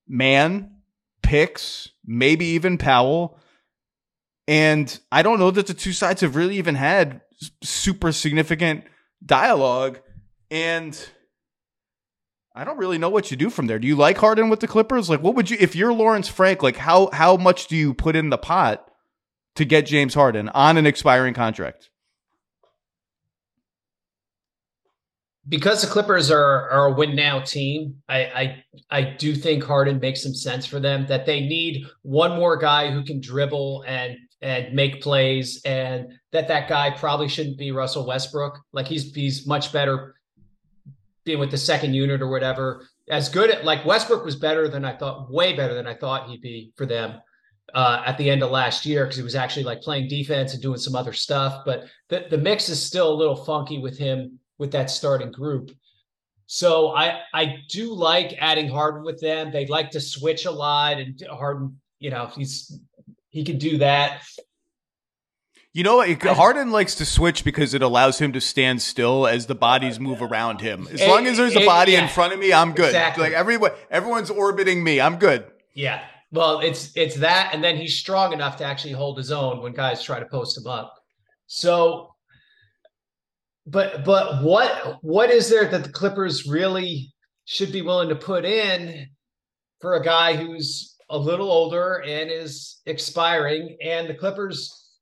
[0.07, 0.77] Mann
[1.23, 3.39] picks, maybe even Powell.
[4.49, 7.21] And I don't know that the two sides have really even had
[7.63, 8.85] super significant
[9.25, 10.01] dialogue
[10.51, 10.99] and
[12.55, 13.79] I don't really know what you do from there.
[13.79, 15.11] Do you like Harden with the Clippers?
[15.11, 18.17] Like what would you if you're Lawrence Frank, like how how much do you put
[18.17, 18.91] in the pot
[19.57, 21.91] to get James Harden on an expiring contract?
[25.49, 29.99] because the Clippers are are a win now team, I, I I do think Harden
[29.99, 34.17] makes some sense for them that they need one more guy who can dribble and
[34.41, 38.59] and make plays, and that that guy probably shouldn't be Russell Westbrook.
[38.73, 40.15] Like he's he's much better
[41.25, 42.87] being with the second unit or whatever.
[43.11, 46.29] As good at like Westbrook was better than I thought, way better than I thought
[46.29, 47.21] he'd be for them
[47.75, 50.63] uh, at the end of last year because he was actually like playing defense and
[50.63, 51.65] doing some other stuff.
[51.65, 55.71] But the the mix is still a little funky with him with that starting group.
[56.47, 59.53] So I I do like adding Harden with them.
[59.53, 62.81] They like to switch a lot, and Harden, you know, he's
[63.31, 64.23] he can do that.
[65.75, 66.21] You know, what?
[66.23, 70.23] Harden likes to switch because it allows him to stand still as the bodies move
[70.23, 70.89] around him.
[70.91, 72.03] As It- long as there's a it- body yeah.
[72.03, 72.87] in front of me, I'm good.
[72.87, 73.25] Exactly.
[73.25, 75.01] Like everyone, everyone's orbiting me.
[75.01, 75.45] I'm good.
[75.75, 76.03] Yeah.
[76.33, 79.73] Well, it's it's that, and then he's strong enough to actually hold his own when
[79.73, 80.95] guys try to post him up.
[81.47, 82.15] So,
[83.67, 87.13] but but what what is there that the Clippers really
[87.45, 89.07] should be willing to put in
[89.81, 93.77] for a guy who's a little older and is expiring?
[93.83, 94.99] And the Clippers,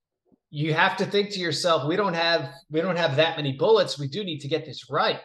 [0.51, 3.99] you have to think to yourself, we don't have we don't have that many bullets.
[3.99, 5.21] We do need to get this right.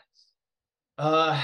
[0.97, 1.43] Uh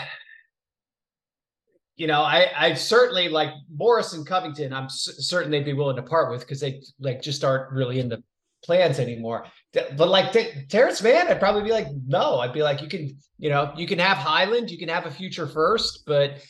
[1.96, 4.72] you know, I I certainly like Morris and Covington.
[4.72, 8.08] I'm certain they'd be willing to part with because they like just aren't really in
[8.08, 8.24] the
[8.64, 9.46] plans anymore.
[9.74, 12.40] But like T- Terance Mann, I'd probably be like, no.
[12.40, 15.12] I'd be like, you can, you know, you can have Hyland you can have a
[15.12, 16.42] future first, but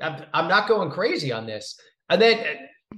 [0.00, 1.78] I'm, I'm not going crazy on this.
[2.08, 2.44] And then,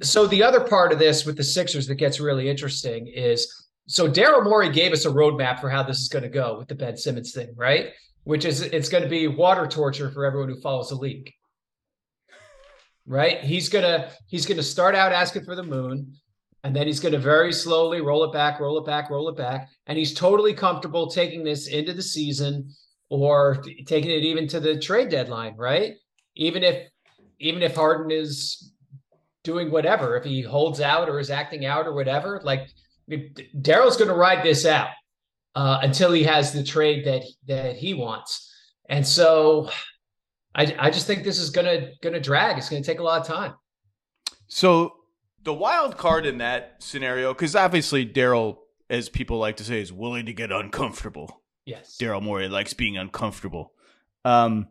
[0.03, 4.09] so the other part of this with the Sixers that gets really interesting is so
[4.09, 6.77] Daryl Morey gave us a roadmap for how this is going to go with the
[6.77, 7.89] Ben Simmons thing, right?
[8.23, 11.33] Which is it's going to be water torture for everyone who follows the league.
[13.07, 13.43] Right?
[13.43, 16.15] He's gonna he's gonna start out asking for the moon,
[16.63, 19.69] and then he's gonna very slowly roll it back, roll it back, roll it back,
[19.89, 22.71] and he's totally comfortable taking this into the season
[23.09, 25.95] or taking it even to the trade deadline, right?
[26.37, 26.87] Even if
[27.41, 28.70] even if Harden is
[29.43, 32.69] doing whatever, if he holds out or is acting out or whatever, like
[33.11, 34.91] Daryl's going to ride this out
[35.55, 38.53] uh, until he has the trade that that he wants.
[38.89, 39.71] And so,
[40.55, 42.59] I I just think this is gonna gonna drag.
[42.59, 43.55] It's going to take a lot of time.
[44.49, 44.95] So
[45.43, 49.93] the wild card in that scenario, because obviously Daryl, as people like to say, is
[49.93, 51.43] willing to get uncomfortable.
[51.65, 53.73] Yes, Daryl Morey likes being uncomfortable.
[54.25, 54.69] Um,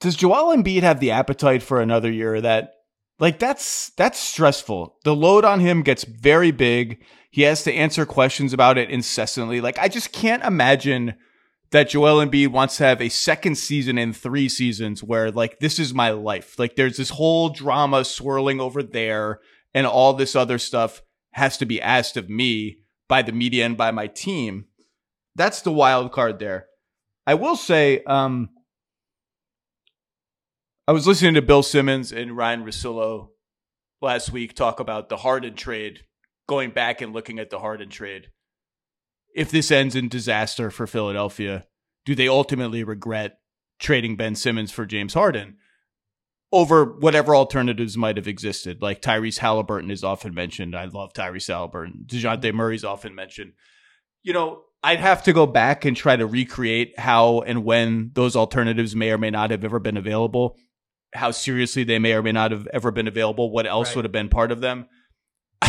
[0.00, 2.74] does Joel Embiid have the appetite for another year of that?
[3.18, 4.96] Like that's that's stressful.
[5.04, 7.04] The load on him gets very big.
[7.30, 9.60] He has to answer questions about it incessantly.
[9.60, 11.14] Like I just can't imagine
[11.70, 15.78] that Joel Embiid wants to have a second season in three seasons where like this
[15.78, 16.58] is my life.
[16.58, 19.40] Like there's this whole drama swirling over there
[19.74, 23.76] and all this other stuff has to be asked of me by the media and
[23.76, 24.64] by my team.
[25.36, 26.66] That's the wild card there.
[27.26, 28.50] I will say, um,
[30.90, 33.28] I was listening to Bill Simmons and Ryan Russillo
[34.02, 36.00] last week talk about the Harden trade,
[36.48, 38.32] going back and looking at the Harden trade.
[39.32, 41.64] If this ends in disaster for Philadelphia,
[42.04, 43.38] do they ultimately regret
[43.78, 45.58] trading Ben Simmons for James Harden
[46.50, 48.82] over whatever alternatives might have existed?
[48.82, 50.74] Like Tyrese Halliburton is often mentioned.
[50.74, 52.02] I love Tyrese Halliburton.
[52.04, 53.52] DeJounte Murray is often mentioned.
[54.24, 58.34] You know, I'd have to go back and try to recreate how and when those
[58.34, 60.56] alternatives may or may not have ever been available
[61.14, 63.96] how seriously they may or may not have ever been available, what else Right.
[63.96, 64.86] would have been part of them.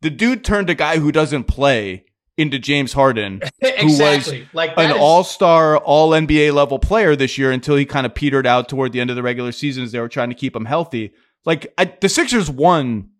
[0.00, 2.04] the dude turned a guy who doesn't play
[2.36, 4.38] into James Harden, exactly.
[4.38, 7.84] Who was like an is- all star, all NBA level player this year until he
[7.84, 10.28] kind of petered out toward the end of the regular season as they were trying
[10.28, 11.12] to keep him healthy.
[11.44, 13.10] Like I, the Sixers won.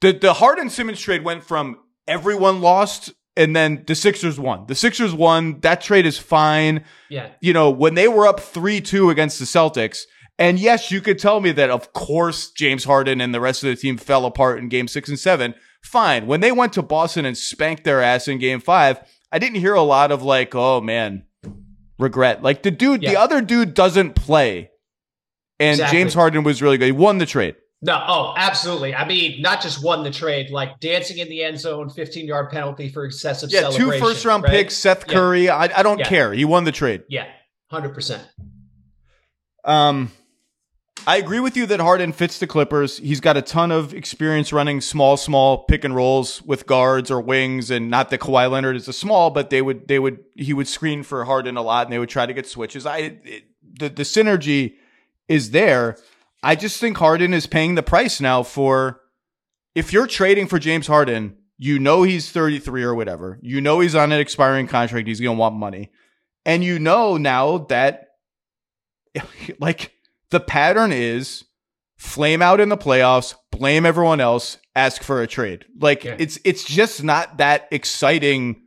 [0.00, 1.76] The the Harden Simmons trade went from
[2.08, 4.66] everyone lost and then the Sixers won.
[4.66, 5.60] The Sixers won.
[5.60, 7.28] That trade is fine yeah.
[7.40, 10.00] you know, when they were up 3 2 against the Celtics,
[10.38, 13.68] and yes, you could tell me that, of course, James Harden and the rest of
[13.68, 15.54] the team fell apart in game six and seven.
[15.84, 16.26] Fine.
[16.26, 19.74] When they went to Boston and spanked their ass in game five, I didn't hear
[19.74, 21.24] a lot of like, oh man,
[21.98, 22.42] regret.
[22.42, 24.70] Like the dude, the other dude doesn't play.
[25.60, 25.98] And Exactly.
[25.98, 26.86] James Harden was really good.
[26.86, 27.56] He won the trade.
[27.84, 28.94] No, oh, absolutely.
[28.94, 32.50] I mean, not just won the trade, like dancing in the end zone, 15 yard
[32.50, 34.06] penalty for excessive Yeah, two celebration.
[34.06, 34.50] first round right?
[34.52, 35.14] picks, Seth Yeah.
[35.14, 35.48] Curry.
[35.50, 36.08] I, I don't Yeah.
[36.08, 36.32] care.
[36.32, 37.02] He won the trade.
[37.08, 37.26] Yeah,
[37.72, 38.20] 100%.
[39.64, 40.10] Um,
[41.04, 42.98] I agree with you that Harden fits the Clippers.
[42.98, 47.20] He's got a ton of experience running small, small pick and rolls with guards or
[47.20, 50.52] wings, and not that Kawhi Leonard is a small, but they would, they would, he
[50.52, 52.86] would screen for Harden a lot, and they would try to get switches.
[52.86, 53.44] I, it,
[53.78, 54.74] the the synergy
[55.28, 55.96] is there.
[56.42, 59.00] I just think Harden is paying the price now for.
[59.74, 63.38] If you're trading for James Harden, you know he's 33 or whatever.
[63.40, 65.08] You know he's on an expiring contract.
[65.08, 65.90] He's going to want money.
[66.44, 68.08] And you know now that
[69.58, 69.92] like
[70.32, 71.44] the pattern is
[71.96, 75.64] flame out in the playoffs, blame everyone else, ask for a trade.
[75.78, 76.16] Like Yeah.
[76.18, 78.62] it's it's just not that exciting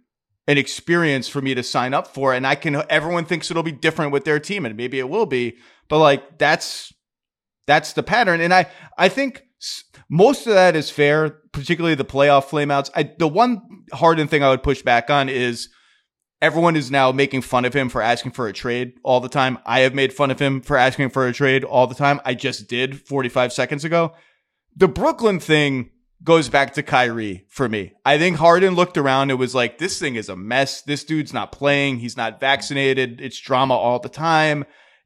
[0.48, 3.72] an experience for me to sign up for and I can everyone thinks it'll be
[3.72, 5.58] different with their team and maybe it will be,
[5.90, 6.94] but like that's
[7.68, 9.42] that's the pattern and I I think
[10.08, 12.92] most of that is fair, particularly the playoff flameouts.
[12.96, 13.62] I the one
[13.92, 15.70] Harden thing I would push back on is
[16.46, 19.58] everyone is now making fun of him for asking for a trade all the time.
[19.66, 22.22] I have made fun of him for asking for a trade all the time.
[22.24, 24.14] I just did 45 seconds ago.
[24.76, 25.90] The Brooklyn thing
[26.24, 27.94] goes back to Kyrie for me.
[28.06, 30.84] I think Harden looked around and was like, this thing is a mess.
[30.84, 31.98] This dude's not playing.
[31.98, 33.20] He's not vaccinated.
[33.22, 34.66] It's drama all the time.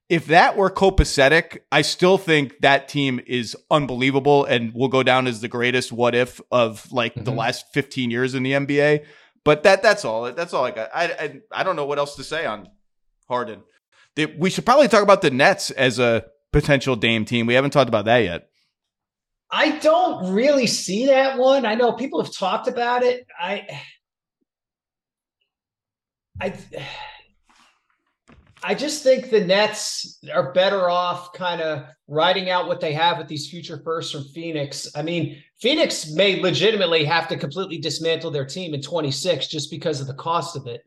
[0.09, 5.25] If that were copacetic, I still think that team is unbelievable and will go down
[5.25, 7.37] as the greatest what if of like the Mhm.
[7.37, 9.05] last 15 years in the NBA.
[9.43, 10.31] But that that's all.
[10.33, 10.89] That's all I got.
[10.93, 12.69] I I, I don't know what else to say on
[13.27, 13.61] Harden.
[14.37, 17.45] We should probably talk about the Nets as a potential Dame team.
[17.45, 18.49] We haven't talked about that yet.
[19.51, 21.65] I don't really see that one.
[21.65, 23.25] I know people have talked about it.
[23.39, 23.81] I,
[26.39, 26.53] I,
[28.63, 33.17] I just think the Nets are better off kind of riding out what they have
[33.17, 34.87] with these future firsts from Phoenix.
[34.95, 40.01] I mean, Phoenix may legitimately have to completely dismantle their team in 26 just because
[40.01, 40.81] of the cost of it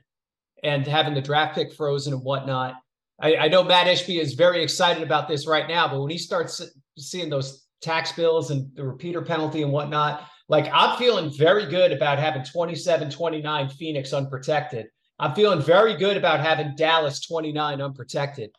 [0.63, 2.75] and having the draft pick frozen and whatnot.
[3.21, 6.19] I, I know Mat Ishbia is very excited about this right now, but when he
[6.19, 6.61] starts
[6.99, 11.93] seeing those tax bills and the repeater penalty and whatnot, like I'm feeling very good
[11.93, 14.87] about having 27, 29 Phoenix unprotected.
[15.23, 18.51] I'm feeling very good about having Dallas 29 unprotected.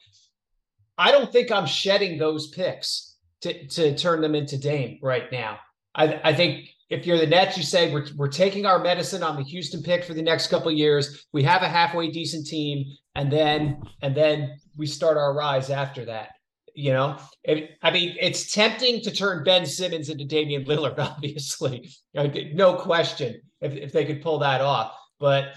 [0.98, 5.60] I don't think I'm shedding those picks to, to turn them into Dame right now.
[5.94, 9.36] I, I think if you're the Nets, you say we're, we're taking our medicine on
[9.36, 11.26] the Houston pick for the next couple years.
[11.34, 16.06] We have a halfway decent team, and then and then we start our rise after
[16.06, 16.30] that.
[16.76, 21.92] You know, it, I mean, it's tempting to turn Ben Simmons into Damian Lillard, obviously,
[22.16, 24.96] no question, if, if they could pull that off.
[25.20, 25.56] But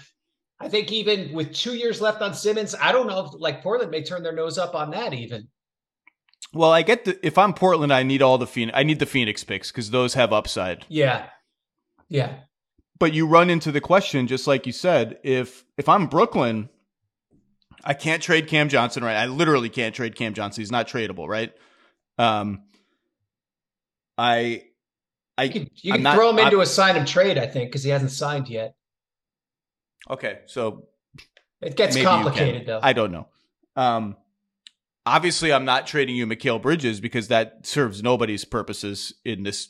[0.59, 3.91] I think even with two years left on Simmons, I don't know if like Portland
[3.91, 5.47] may turn their nose up on that even.
[6.53, 8.77] Well, I get the if I'm Portland, I need all the Phoenix.
[8.77, 10.85] I need the Phoenix picks because those have upside.
[10.89, 11.27] Yeah,
[12.09, 12.37] yeah.
[12.99, 16.69] But you run into the question, just like you said, if if I'm Brooklyn,
[17.83, 19.15] I can't trade Cam Johnson, right?
[19.15, 20.61] I literally can't trade Cam Johnson.
[20.61, 21.53] He's not tradable, right?
[22.17, 22.63] Um,
[24.17, 24.63] I,
[25.37, 27.69] I you can, you can throw him into I'm, a sign of trade, I think,
[27.69, 28.75] because he hasn't signed yet.
[30.09, 30.87] Okay, so
[31.61, 32.79] it gets complicated though.
[32.81, 33.27] I don't know.
[33.75, 34.15] Um,
[35.05, 39.69] obviously, I'm not trading you Mikal Bridges because that serves nobody's purposes in this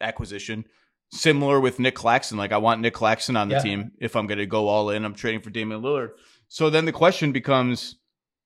[0.00, 0.64] acquisition.
[1.12, 2.38] Similar with Nick Claxton.
[2.38, 3.62] Like I want Nick Claxton on the yeah.
[3.62, 5.04] team if I'm going to go all in.
[5.04, 6.10] I'm trading for Damian Lillard.
[6.48, 7.96] So then the question becomes,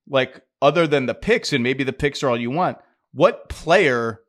[0.08, 2.78] like, other than the picks, and maybe the picks are all you want,
[3.12, 4.20] what player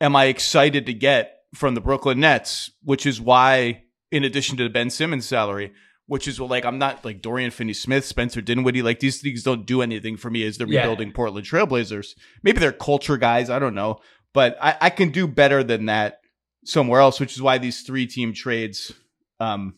[0.00, 2.70] am I excited to get from the Brooklyn Nets?
[2.82, 5.72] Which is why, in addition to the Ben Simmons salary,
[6.06, 8.82] which is like I'm not like Dorian Finney Smith, Spencer Dinwiddie.
[8.82, 11.14] Like these things don't do anything for me as the rebuilding yeah.
[11.14, 12.14] Portland Trailblazers.
[12.42, 13.50] Maybe they're culture guys.
[13.50, 14.00] I don't know,
[14.32, 16.20] but I, I, can do better than that
[16.64, 17.20] somewhere else.
[17.20, 18.92] Which is why these three team trades
[19.40, 19.74] um,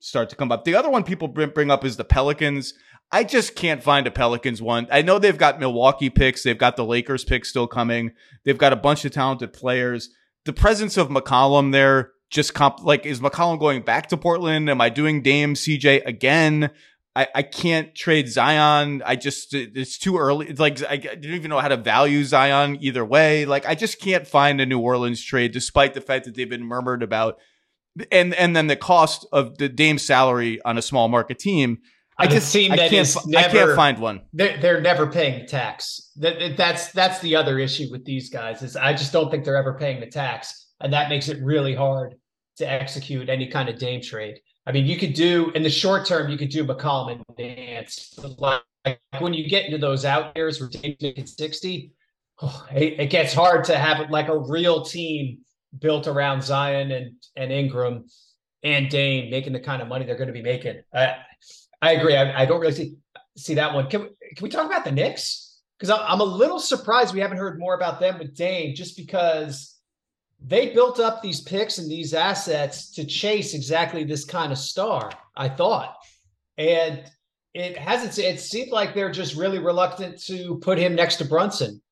[0.00, 0.64] start to come up.
[0.64, 2.74] The other one people bring up is the Pelicans.
[3.10, 4.86] I just can't find a Pelicans one.
[4.90, 6.42] I know they've got Milwaukee picks.
[6.42, 8.12] They've got the Lakers picks still coming.
[8.44, 10.10] They've got a bunch of talented players.
[10.44, 14.68] The presence of McCollum there just comp like is McCollum going back to Portland?
[14.68, 16.70] Am I doing Dame CJ again?
[17.16, 19.02] I, I can't trade Zion.
[19.04, 20.48] I just it's too early.
[20.48, 23.44] It's like I, I don't even know how to value Zion either way.
[23.44, 26.64] Like I just can't find a New Orleans trade, despite the fact that they've been
[26.64, 27.38] murmured about,
[28.12, 31.78] and and then the cost of the Dame salary on a small market team.
[32.20, 34.22] I just team I can't, never, I can't find one.
[34.32, 36.10] They're, they're never paying the tax.
[36.16, 39.56] That, that's that's the other issue with these guys is I just don't think they're
[39.56, 42.14] ever paying the tax and that makes it really hard
[42.58, 44.40] to execute any kind of Dame trade.
[44.66, 48.14] I mean, you could do in the short term, you could do McCollum and Nance.
[48.38, 48.62] Like
[49.18, 51.92] when you get into those out years where Dame's making 60,
[52.42, 55.38] oh, it, it, gets hard to have like a real team
[55.78, 58.04] built around Zion and, and Ingram
[58.62, 60.82] and Dame making the kind of money they're going to be making.
[60.92, 61.16] I,
[61.80, 62.16] I agree.
[62.16, 62.96] I, I don't really see,
[63.36, 63.88] see that one.
[63.88, 65.60] Can, can we talk about the Knicks?
[65.78, 69.77] Because I'm a little surprised we haven't heard more about them with Dame just because
[70.40, 75.10] they built up these picks and these assets to chase exactly this kind of star,
[75.36, 75.96] I thought.
[76.56, 77.02] And
[77.54, 81.82] it hasn't, it seemed like they're just really reluctant to put him next to Brunson.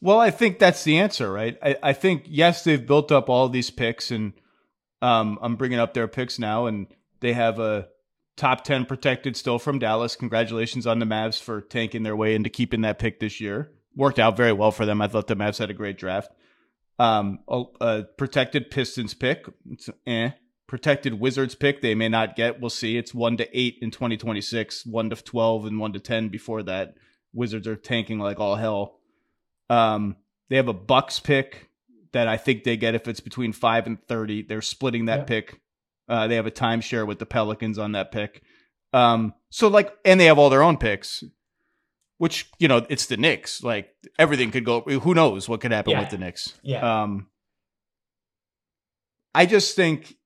[0.00, 1.58] Well, I think that's the answer, right?
[1.62, 4.32] I, I think, yes, they've built up all these picks, and
[5.02, 6.86] um, I'm bringing up their picks now, and
[7.20, 7.88] they have a
[8.36, 10.16] top 10 protected still from Dallas.
[10.16, 13.72] Congratulations on the Mavs for tanking their way into keeping that pick this year.
[13.94, 15.02] Worked out very well for them.
[15.02, 16.30] I thought the Mavs had a great draft.
[17.00, 19.46] Um, a, a protected Pistons pick.
[19.70, 20.32] It's eh.
[20.66, 21.80] Protected Wizards pick.
[21.80, 22.60] They may not get.
[22.60, 22.98] We'll see.
[22.98, 26.94] It's one to eight in 2026, one to 12, and one to 10 before that.
[27.32, 28.98] Wizards are tanking like all hell.
[29.70, 30.16] Um,
[30.50, 31.70] they have a Bucks pick
[32.12, 34.42] that I think they get if it's between five and 30.
[34.42, 35.24] They're splitting that yeah.
[35.24, 35.60] pick.
[36.06, 38.42] Uh, they have a timeshare with the Pelicans on that pick.
[38.92, 41.24] Um, so like, and they have all their own picks
[42.20, 43.62] which you know it's the Knicks.
[43.62, 44.82] Like everything could go.
[44.82, 46.00] Who knows what could happen yeah.
[46.00, 46.52] with the Knicks?
[46.62, 47.02] Yeah.
[47.02, 47.28] Um,
[49.34, 50.16] I just think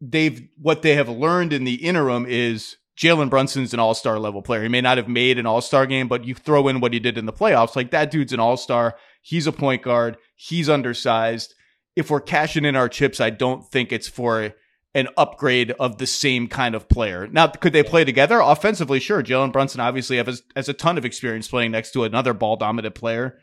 [0.00, 4.42] they've what they have learned in the interim is Jalen Brunson's an all star level
[4.42, 4.64] player.
[4.64, 6.98] He may not have made an all star game, but you throw in what he
[6.98, 7.76] did in the playoffs.
[7.76, 8.96] Like that dude's an all star.
[9.22, 10.16] He's a point guard.
[10.34, 11.54] He's undersized.
[11.94, 14.52] If we're cashing in our chips, I don't think it's for
[14.96, 17.28] an upgrade of the same kind of player.
[17.28, 18.98] Now, could they play together offensively?
[18.98, 19.22] Sure.
[19.22, 22.94] Jalen Brunson obviously has, has a ton of experience playing next to another ball dominant
[22.94, 23.38] player.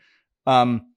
[0.48, 0.92] Um,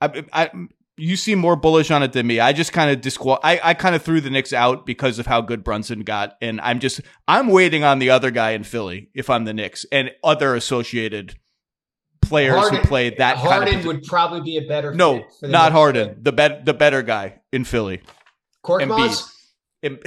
[0.00, 0.50] I, I,
[0.96, 2.40] you seem more bullish on it than me.
[2.40, 3.38] I just kind of disqual.
[3.44, 6.58] I, I kind of threw the Knicks out because of how good Brunson got, and
[6.62, 10.10] I'm just I'm waiting on the other guy in Philly if I'm the Knicks and
[10.24, 11.36] other associated
[12.22, 13.36] players Harden, who played that.
[13.36, 14.94] Harden kind of, would probably be a better.
[14.94, 16.16] no, fit for the not Knicks Harden.
[16.22, 18.00] The bet the better guy in Philly.
[18.64, 19.32] Korkmaz.
[19.82, 19.98] Em-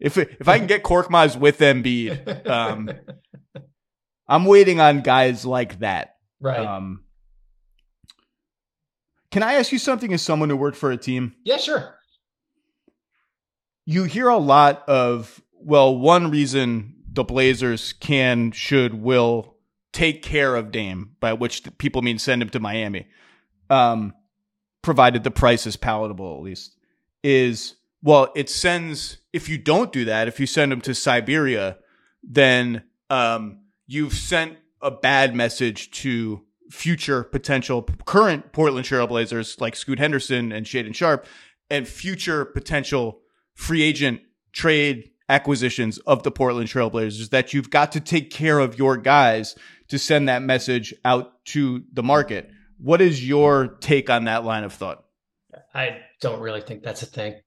[0.00, 2.90] if if I can get Korkmaz with Embiid, um,
[4.28, 6.16] I'm waiting on guys like that.
[6.40, 6.64] right.
[6.64, 7.04] Um,
[9.30, 11.34] can I ask you something as someone who worked for a team?
[11.44, 11.96] yeah, sure.
[13.84, 19.56] You hear a lot of, well, one reason the Blazers can, should, will
[19.92, 23.08] take care of Dame, by which people mean send him to Miami,
[23.70, 24.14] um,
[24.84, 26.76] provided the price is palatable, at least,
[27.24, 31.78] is, well, it sends, if you don't do that, if you send them to Siberia,
[32.22, 39.98] then um, you've sent a bad message to future potential current Portland Trailblazers like Scoot
[39.98, 41.26] Henderson and Shaedon Sharpe
[41.70, 43.20] and future potential
[43.54, 44.20] free agent
[44.52, 49.56] trade acquisitions of the Portland Trailblazers that you've got to take care of your guys
[49.88, 52.50] to send that message out to the market.
[52.84, 55.04] What is your take on that line of thought?
[55.74, 57.40] I don't really think that's a thing.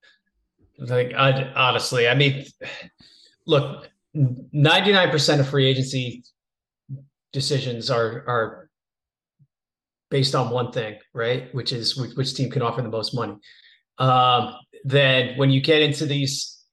[0.80, 2.44] Like I, honestly, I mean,
[3.46, 6.24] look, ninety nine percent of free agency
[7.34, 8.70] decisions are are
[10.10, 11.54] based on one thing, right?
[11.54, 13.36] Which is which, which team can offer the most money.
[14.00, 16.64] Um, then when you get into these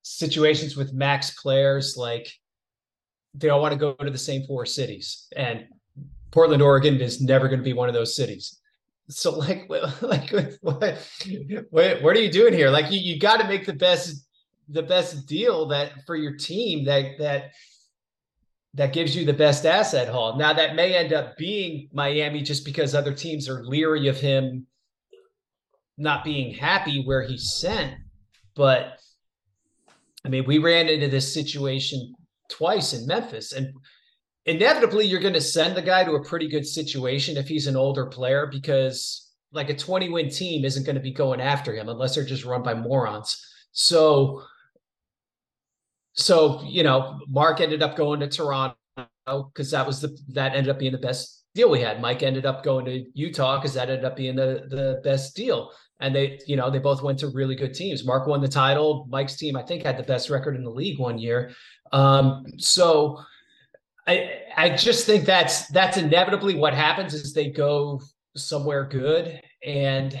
[0.00, 2.32] situations with max players, like
[3.34, 5.66] they all want to go to the same four cities, and
[6.30, 8.58] Portland, Oregon is never going to be one of those cities.
[9.08, 9.68] So like,
[10.02, 10.98] like what,
[11.70, 12.70] what, what are you doing here?
[12.70, 14.26] Like you, you got to make the best,
[14.68, 17.52] the best deal that for your team that, that,
[18.74, 20.36] that gives you the best asset haul.
[20.36, 24.66] Now that may end up being Miami just because other teams are leery of him
[25.96, 27.94] not being happy where he's sent.
[28.54, 28.98] But
[30.24, 32.14] I mean, we ran into this situation
[32.48, 33.72] twice in Memphis and
[34.48, 37.76] inevitably you're going to send the guy to a pretty good situation if he's an
[37.76, 41.88] older player because like a 20 win team isn't going to be going after him
[41.88, 43.44] unless they're just run by morons.
[43.72, 44.42] So
[46.14, 48.74] so you know, Mark ended up going to Toronto
[49.26, 52.00] because that was the that ended up being the best deal we had.
[52.00, 55.70] Mike ended up going to Utah because that ended up being the the best deal.
[56.00, 58.04] And they, you know, they both went to really good teams.
[58.04, 59.06] Mark won the title.
[59.10, 61.50] Mike's team, I think, had the best record in the league one year.
[61.90, 63.18] Um, so
[64.08, 68.00] I I just think that's that's inevitably what happens is they go
[68.34, 70.18] somewhere good and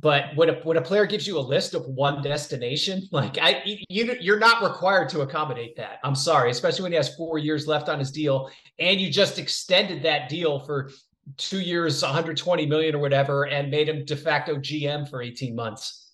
[0.00, 3.62] but when a when a player gives you a list of one destination like I
[3.88, 5.98] you you're not required to accommodate that.
[6.02, 9.38] I'm sorry, especially when he has 4 years left on his deal and you just
[9.38, 10.90] extended that deal for
[11.36, 16.12] 2 years 120 million or whatever and made him de facto GM for 18 months.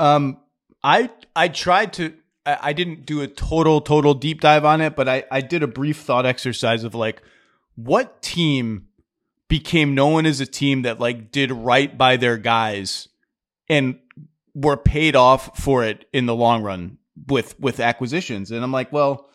[0.00, 0.40] Um
[0.82, 2.14] I I tried to
[2.62, 5.66] I didn't do a total, total deep dive on it, but I, I did a
[5.66, 7.22] brief thought exercise of like,
[7.74, 8.86] what team
[9.48, 13.08] became known as a team that like did right by their guys
[13.68, 13.98] and
[14.54, 18.50] were paid off for it in the long run with, with acquisitions.
[18.50, 19.28] And I'm like, well,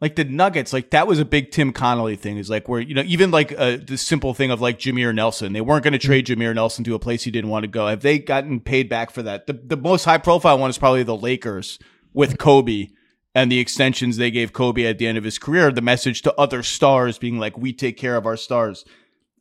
[0.00, 2.36] like the Nuggets, like that was a big Tim Connolly thing.
[2.36, 5.52] Is like where you know even like uh, the simple thing of like Jameer Nelson,
[5.52, 7.86] they weren't going to trade Jameer Nelson to a place he didn't want to go.
[7.86, 9.46] Have they gotten paid back for that?
[9.46, 11.78] The the most high profile one is probably the Lakers
[12.14, 12.88] with Kobe
[13.34, 16.34] and the extensions they gave Kobe at the end of his career, the message to
[16.38, 18.84] other stars being like, we take care of our stars.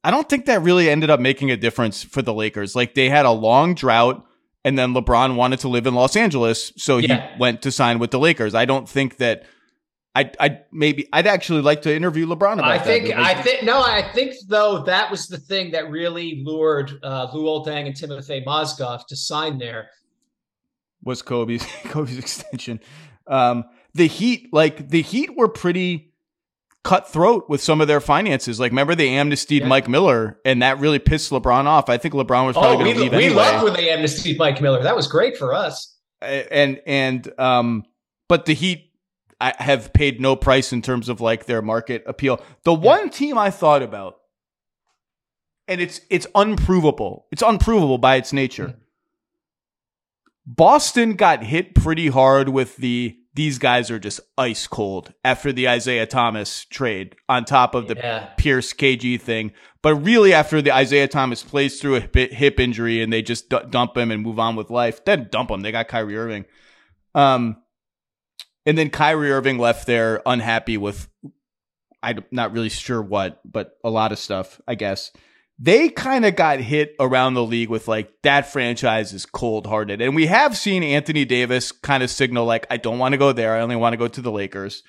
[0.04, 2.76] I don't think that really ended up making a difference for the Lakers.
[2.76, 4.26] Like they had a long drought
[4.64, 7.36] and then LeBron wanted to live in Los Angeles, so he Yeah.
[7.40, 8.54] went to sign with the Lakers.
[8.56, 9.44] I don't think that
[10.16, 12.86] I I maybe I'd actually like to interview LeBron about I that.
[12.86, 17.28] think I think no, I think though that was the thing that really lured uh,
[17.32, 19.90] Luol Deng and Timofey Mozgov to sign there.
[21.04, 22.80] Was Kobe's Kobe's extension.
[23.28, 26.14] Um, the Heat, like the Heat, were pretty
[26.84, 28.60] cutthroat with some of their finances.
[28.60, 29.68] Like, remember they amnestied Yeah.
[29.68, 31.90] Mike Miller, and that really pissed LeBron off.
[31.90, 33.36] I think LeBron was probably Oh, going to leave we anyway.
[33.36, 34.82] loved when they amnestied Mike Miller.
[34.82, 35.96] That was great for us.
[36.22, 37.86] and and um,
[38.28, 38.88] but the Heat.
[39.44, 42.40] I have paid no price in terms of like their market appeal.
[42.64, 44.18] The one team I thought about,
[45.68, 47.26] and it's it's unprovable.
[47.32, 48.76] It's unprovable by its nature.
[50.46, 55.70] Boston got hit pretty hard with the these guys are just ice cold after the
[55.70, 58.26] Isaiah Thomas trade on top of the Yeah.
[58.38, 59.54] Pierce KG thing.
[59.82, 63.58] But really, after the Isaiah Thomas plays through a hip, injury and they just d-
[63.70, 65.62] dump him and move on with life, then dump him.
[65.62, 66.46] They got Kyrie Irving.
[67.16, 67.58] Um,
[68.66, 71.08] and then Kyrie Irving left there unhappy with
[72.04, 75.12] I'm not really sure what, but a lot of stuff, I guess.
[75.64, 80.02] They kind of got hit around the league with like that franchise is cold hearted.
[80.02, 83.32] And we have seen Anthony Davis kind of signal like, I don't want to go
[83.32, 83.56] there.
[83.56, 84.82] I only want to go to the Lakers.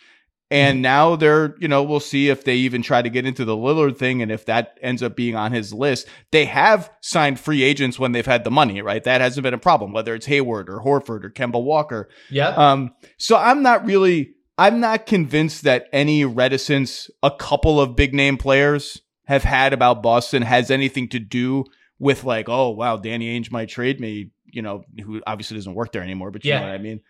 [0.51, 0.83] And Mm-hmm.
[0.83, 3.99] now they're, you know, we'll see if they even try to get into the Lillard
[3.99, 6.09] thing and if that ends up being on his list.
[6.31, 9.05] They have signed free agents when they've had the money, right?
[9.05, 12.09] That hasn't been a problem, whether it's Hayward or Horford or Kemba Walker.
[12.31, 12.49] Yeah.
[12.49, 18.15] Um, so I'm not really, I'm not convinced that any reticence a couple of big
[18.15, 21.65] name players have had about Boston has anything to do
[21.99, 25.93] with like, oh wow, Danny Ainge might trade me, you know, who obviously doesn't work
[25.93, 26.61] there anymore, but you Yeah.
[26.61, 27.01] know what I mean.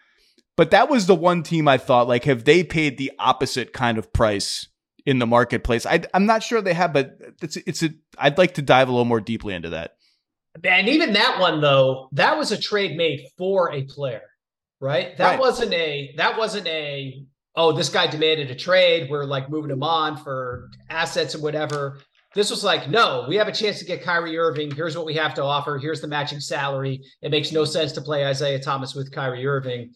[0.57, 3.97] But that was the one team I thought like, have they paid the opposite kind
[3.97, 4.69] of price
[5.07, 5.87] in the marketplace?
[5.87, 7.91] I, I'm not sure they have, but it's it's a.
[8.19, 9.97] I'd like to dive a little more deeply into that.
[10.63, 14.21] And even that one though, that was a trade made for a player,
[14.81, 15.17] right?
[15.17, 15.41] That Right.
[15.41, 17.25] wasn't a that wasn't a
[17.55, 19.11] oh, this guy demanded a trade.
[19.11, 21.99] We're like moving him on for assets and whatever.
[22.35, 24.71] This was like, no, we have a chance to get Kyrie Irving.
[24.71, 25.79] Here's what we have to offer.
[25.79, 27.03] Here's the matching salary.
[27.21, 29.93] It makes no sense to play Isaiah Thomas with Kyrie Irving.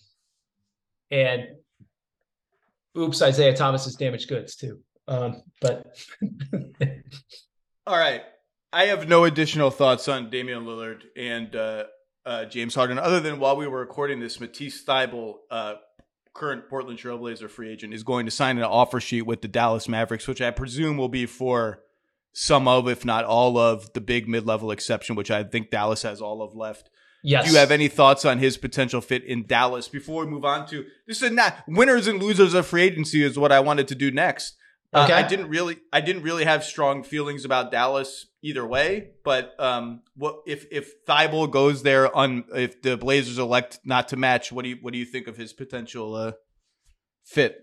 [1.11, 1.45] And
[2.97, 4.81] oops, Isaiah Thomas is damaged goods too.
[5.09, 5.97] Um, but
[7.87, 8.23] All right.
[8.73, 11.85] I have no additional thoughts on Damian Lillard and uh,
[12.27, 15.75] uh, James Harden, other than while we were recording this, Matisse Thybulle, uh,
[16.37, 19.89] current Portland Trailblazer free agent, is going to sign an offer sheet with the Dallas
[19.89, 21.81] Mavericks, which I presume will be for
[22.33, 26.03] some of, if not all of, the big mid level exception, which I think Dallas
[26.03, 26.91] has all of left.
[27.23, 27.47] yes.
[27.47, 30.67] Do you have any thoughts on his potential fit in Dallas before we move on
[30.69, 31.23] to this?
[31.23, 34.57] Is not winners and losers of free agency is what I wanted to do next.
[34.93, 39.11] Uh, I didn't really, I didn't really have strong feelings about Dallas either way.
[39.25, 44.17] But um, what if if Thybulle goes there on if the Blazers elect not to
[44.17, 44.53] match?
[44.53, 46.33] What do you what do you think of his potential uh,
[47.25, 47.59] fit?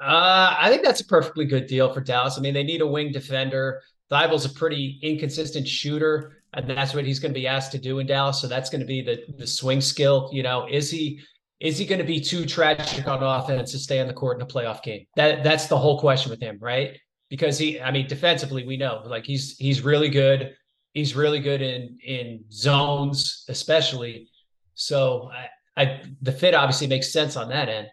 [0.00, 2.38] Uh, I think that's a perfectly good deal for Dallas.
[2.38, 3.82] I mean, they need a wing defender.
[4.10, 7.98] Thybulle's a pretty inconsistent shooter, and that's what he's going to be asked to do
[7.98, 8.40] in Dallas.
[8.40, 10.30] So that's going to be the the swing skill.
[10.32, 11.20] You know, is he
[11.60, 14.42] is he going to be too tragic on offense to stay on the court in
[14.42, 15.04] a playoff game?
[15.16, 16.98] That that's the whole question with him, right?
[17.28, 20.54] Because he, I mean, defensively, we know like he's he's really good.
[20.94, 24.28] He's really good in in zones, especially.
[24.74, 25.30] So
[25.76, 27.88] I, I the fit obviously makes sense on that end.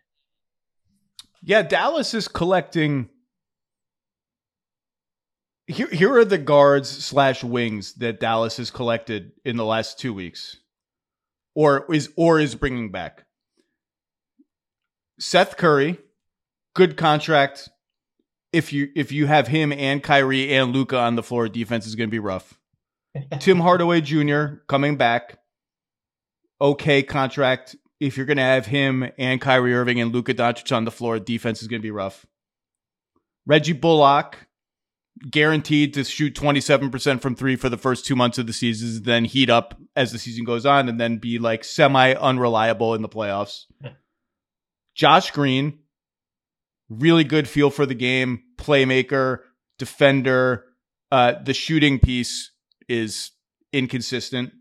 [1.43, 3.09] Yeah, Dallas is collecting.
[5.68, 10.13] Here, here are the guards slash wings that Dallas has collected in the last two
[10.13, 10.55] weeks,
[11.53, 13.26] or is or is bringing back.
[15.20, 15.97] Seth Curry,
[16.76, 17.70] good contract.
[18.53, 21.95] If you if you have him and Kyrie and Luka on the floor, defense is
[21.95, 22.57] going to be rough.
[23.39, 24.61] Tim Hardaway Jr.
[24.68, 25.39] coming back,
[26.61, 27.76] okay contract.
[27.99, 31.20] If you're going to have him and Kyrie Irving and Luka Doncic on the floor,
[31.20, 32.28] defense is going to be rough.
[33.47, 34.47] Reggie Bullock,
[35.32, 39.26] guaranteed to shoot 27% from three for the first two months of the season, then
[39.26, 43.09] heat up as the season goes on, and then be like semi unreliable in the
[43.09, 43.65] playoffs.
[44.98, 45.78] Josh Green,
[46.89, 49.39] really good feel for the game, playmaker,
[49.78, 50.66] defender.
[51.12, 52.52] Uh, the shooting piece
[52.89, 53.32] is
[53.72, 54.52] inconsistent.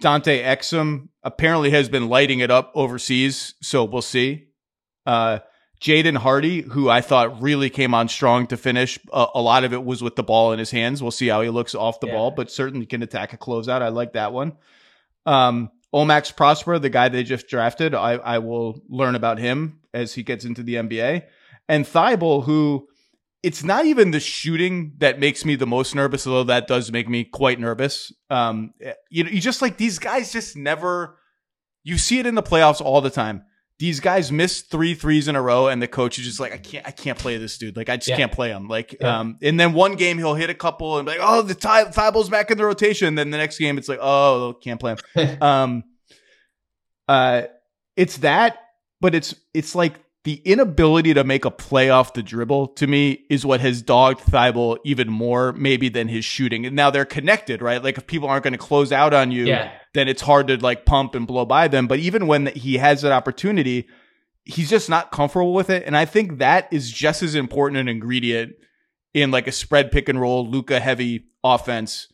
[0.00, 4.46] Dante Exum apparently has been lighting it up overseas, so we'll see.
[5.04, 5.40] Uh,
[5.78, 9.74] Jaden Hardy, who I thought really came on strong to finish, uh, a lot of
[9.74, 11.02] it was with the ball in his hands.
[11.02, 12.14] We'll see how he looks off the Yeah.
[12.14, 13.82] ball, but certainly can attack a closeout.
[13.82, 14.52] I like that one.
[15.26, 20.14] Um, Omax Prosper, the guy they just drafted, I, I will learn about him as
[20.14, 21.24] he gets into the NBA.
[21.68, 22.88] And Thybulle, who
[23.42, 27.08] it's not even the shooting that makes me the most nervous, although that does make
[27.08, 28.12] me quite nervous.
[28.28, 28.74] Um,
[29.08, 31.16] you know, you just like these guys just never.
[31.82, 33.44] You see it in the playoffs all the time.
[33.80, 36.58] These guys miss three threes in a row, and the coach is just like, I
[36.58, 37.76] can't, I can't play this dude.
[37.76, 38.16] Like, I just Yeah.
[38.18, 38.68] can't play him.
[38.68, 39.18] Like, Yeah.
[39.20, 41.90] um, and then one game he'll hit a couple and be like, oh, the Thi-
[41.90, 43.08] Thybulle's back in the rotation.
[43.08, 45.84] And then the next game, it's like, oh, can't play him um
[47.08, 47.42] uh
[47.96, 48.58] it's that
[49.00, 49.94] but it's it's like
[50.24, 54.20] the inability to make a play off the dribble to me is what has dogged
[54.20, 58.28] Thybulle even more maybe than his shooting and now they're connected right like if people
[58.28, 59.72] aren't going to close out on you Yeah.
[59.94, 63.02] then it's hard to like pump and blow by them but even when he has
[63.02, 63.88] that opportunity
[64.44, 67.88] he's just not comfortable with it and i think that is just as important an
[67.88, 68.52] ingredient
[69.14, 72.08] in like a spread pick and roll Luka heavy offense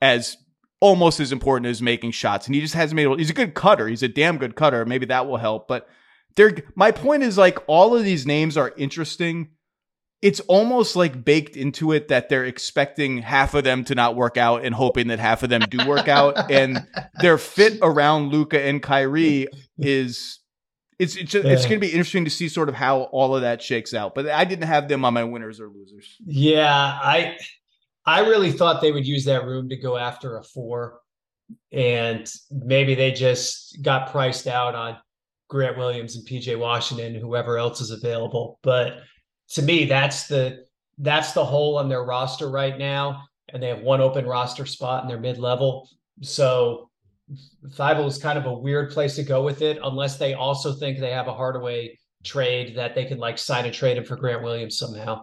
[0.00, 0.36] as
[0.80, 2.46] almost as important as making shots.
[2.46, 3.06] And he just hasn't made.
[3.20, 3.86] He's a good cutter.
[3.86, 4.84] He's a damn good cutter.
[4.84, 5.68] Maybe that will help.
[5.68, 5.88] But
[6.36, 6.56] they're.
[6.74, 9.50] My point is like all of these names are interesting.
[10.20, 14.36] It's almost like baked into it that they're expecting half of them to not work
[14.36, 16.36] out and hoping that half of them do work out.
[16.50, 16.86] And
[17.20, 20.38] their fit around Luka and Kyrie is
[21.02, 23.42] it's it's, just, it's going to be interesting to see sort of how all of
[23.42, 24.14] that shakes out.
[24.14, 26.16] But I didn't have them on my winners or losers.
[26.24, 27.36] Yeah, I
[28.06, 31.00] I really thought they would use that room to go after a four,
[31.72, 34.96] and maybe they just got priced out on
[35.52, 38.58] Grant Williams and PJ Washington, whoever else is available.
[38.62, 39.02] But
[39.50, 40.64] to me, that's the
[40.96, 45.02] that's the hole on their roster right now, and they have one open roster spot
[45.02, 45.90] in their mid level.
[46.22, 46.88] So
[47.68, 50.98] Thybulle is kind of a weird place to go with it, unless they also think
[50.98, 54.42] they have a Hardaway trade that they can like sign and trade him for Grant
[54.42, 55.22] Williams somehow.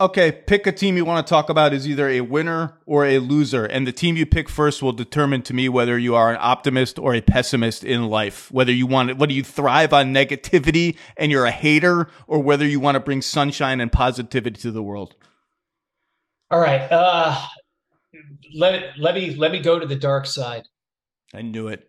[0.00, 3.20] Okay, pick a team you want to talk about is either a winner or a
[3.20, 6.38] loser, and the team you pick first will determine to me whether you are an
[6.40, 8.50] optimist or a pessimist in life.
[8.50, 12.80] Whether you want, whether you thrive on negativity and you're a hater, or whether you
[12.80, 15.14] want to bring sunshine and positivity to the world.
[16.50, 17.40] All right, uh,
[18.52, 20.64] let let me let me go to the dark side.
[21.32, 21.88] I knew it.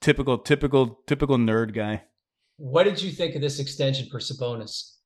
[0.00, 2.02] Typical, typical, typical nerd guy.
[2.56, 4.96] What did you think of this extension for Sabonis?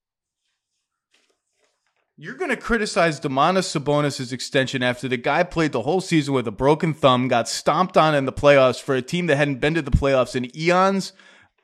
[2.17, 6.47] You're going to criticize Domantas Sabonis' extension after the guy played the whole season with
[6.47, 9.75] a broken thumb, got stomped on in the playoffs for a team that hadn't been
[9.75, 11.12] to the playoffs in eons.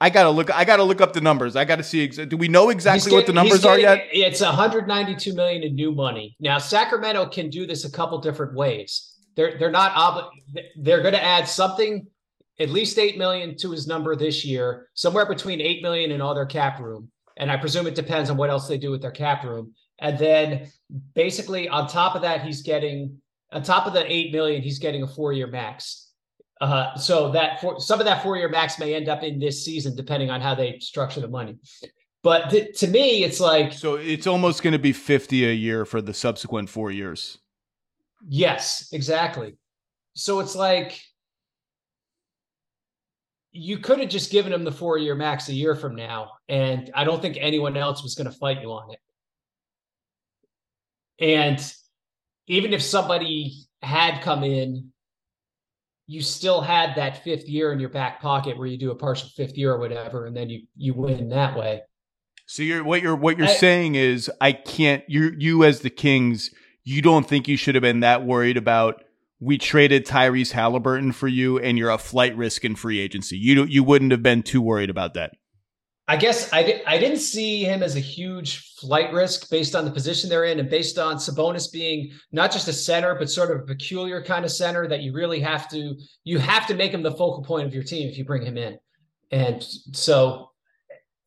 [0.00, 0.52] I gotta look.
[0.52, 1.54] I gotta look up the numbers.
[1.54, 2.08] I gotta see.
[2.08, 4.08] Do we know exactly what the numbers getting, are yet?
[4.12, 6.36] It's 192 million in new money.
[6.40, 9.14] Now Sacramento can do this a couple different ways.
[9.36, 12.06] They're they're not obli- They're going to add something,
[12.58, 16.34] at least eight million to his number this year, somewhere between eight million and all
[16.34, 17.10] their cap room.
[17.36, 19.74] And I presume it depends on what else they do with their cap room.
[20.00, 20.70] And then
[21.14, 23.20] basically on top of that, he's getting
[23.52, 26.10] on top of the eight million, he's getting a four-year max.
[26.60, 29.96] Uh, so that for, some of that four-year max may end up in this season,
[29.96, 31.56] depending on how they structure the money.
[32.22, 35.86] But th- to me, it's like so it's almost going to be fifty a year
[35.86, 37.38] for the subsequent four years.
[38.28, 39.56] Yes, exactly.
[40.14, 41.00] So it's like
[43.52, 47.04] you could have just given him the four-year max a year from now, and I
[47.04, 48.98] don't think anyone else was going to fight you on it.
[51.20, 51.60] And
[52.46, 53.52] even if somebody
[53.82, 54.90] had come in,
[56.06, 59.28] you still had that fifth year in your back pocket where you do a partial
[59.36, 61.82] fifth year or whatever, and then you you win that way.
[62.46, 65.90] So you're what you're what you're I, saying is I can't you you as the
[65.90, 66.50] Kings,
[66.82, 69.04] you don't think you should have been that worried about
[69.38, 73.38] we traded Tyrese Halliburton for you and you're a flight risk in free agency.
[73.38, 75.32] You you wouldn't have been too worried about that.
[76.10, 79.84] I guess I, di- I didn't see him as a huge flight risk based on
[79.84, 83.52] the position they're in and based on Sabonis being not just a center, but sort
[83.52, 85.94] of a peculiar kind of center that you really have to
[86.24, 88.58] you have to make him the focal point of your team if you bring him
[88.58, 88.76] in.
[89.30, 90.50] And so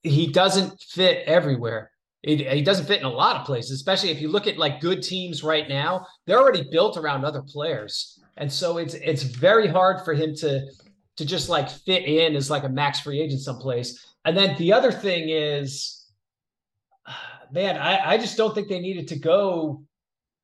[0.01, 1.89] he doesn't fit everywhere.
[2.21, 5.01] he doesn't fit in a lot of places, especially if you look at like good
[5.01, 8.19] teams right now, they're already built around other players.
[8.35, 10.67] And so it's it's very hard for him to
[11.15, 14.73] to just like fit in as like a max free agent someplace and then the
[14.73, 16.05] other thing is,
[17.51, 19.83] man, I, I just don't think they needed to go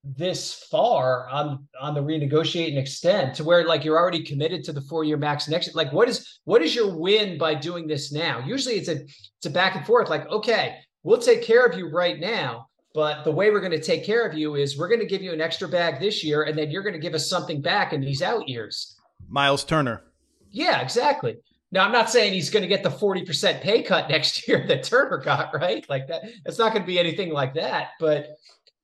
[0.04, 4.72] this far on on the renegotiate and extend to where like you're already committed to
[4.72, 8.12] the four year max next like what is what is your win by doing this
[8.12, 8.40] now?
[8.46, 11.90] Usually it's a it's a back and forth like okay we'll take care of you
[11.90, 15.02] right now but the way we're going to take care of you is we're going
[15.02, 17.30] to give you an extra bag this year and then you're going to give us
[17.30, 18.96] something back in these out years.
[19.28, 20.02] Miles turner.
[20.50, 21.38] Yeah exactly
[21.72, 24.84] Now, I'm not saying he's going to get the 40% pay cut next year that
[24.84, 25.88] Turner got, right?
[25.90, 26.24] Like that.
[26.46, 27.90] It's not going to be anything like that.
[28.00, 28.28] But,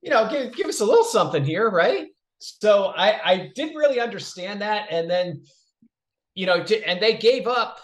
[0.02, 2.08] you know, give, give us a little something here, right?
[2.38, 4.88] So I, I didn't really understand that.
[4.92, 5.44] And then,
[6.36, 7.80] you know, and they gave up.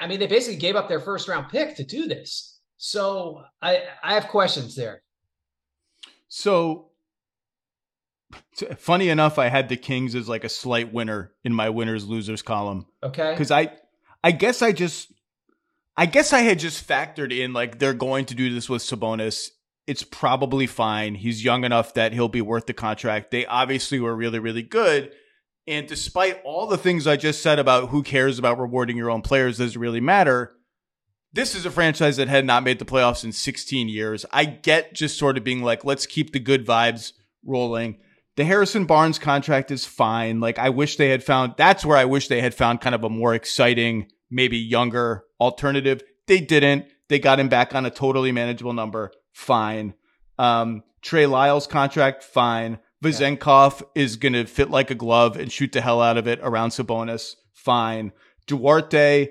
[0.00, 2.60] I mean, they basically gave up their first round pick to do this.
[2.76, 5.02] So I, I have questions there.
[6.28, 6.90] So
[8.78, 12.42] funny enough, I had the Kings as like a slight winner in my winners losers
[12.42, 12.86] column.
[13.02, 13.32] Okay.
[13.32, 13.72] Because I,
[14.24, 15.12] I guess I just,
[15.96, 19.48] I guess I had just factored in like they're going to do this with Sabonis.
[19.86, 21.16] It's probably fine.
[21.16, 23.30] He's young enough that he'll be worth the contract.
[23.30, 25.12] They obviously were really, really good.
[25.66, 29.22] And despite all the things I just said about who cares about rewarding your own
[29.22, 30.54] players doesn't really matter,
[31.32, 34.26] this is a franchise that had not made the playoffs in 16 years.
[34.30, 37.12] I get just sort of being like, let's keep the good vibes
[37.44, 37.98] rolling.
[38.36, 40.40] The Harrison Barnes contract is fine.
[40.40, 43.04] Like, I wish they had found that's where I wish they had found kind of
[43.04, 46.02] a more exciting, maybe younger alternative.
[46.26, 46.86] They didn't.
[47.08, 49.12] They got him back on a totally manageable number.
[49.32, 49.94] Fine.
[50.38, 52.78] Um, Trey Lyles contract, fine.
[53.04, 56.38] Vezenkov is going to fit like a glove and shoot the hell out of it
[56.42, 57.34] around Sabonis.
[57.52, 58.12] Fine.
[58.46, 59.28] Duarte,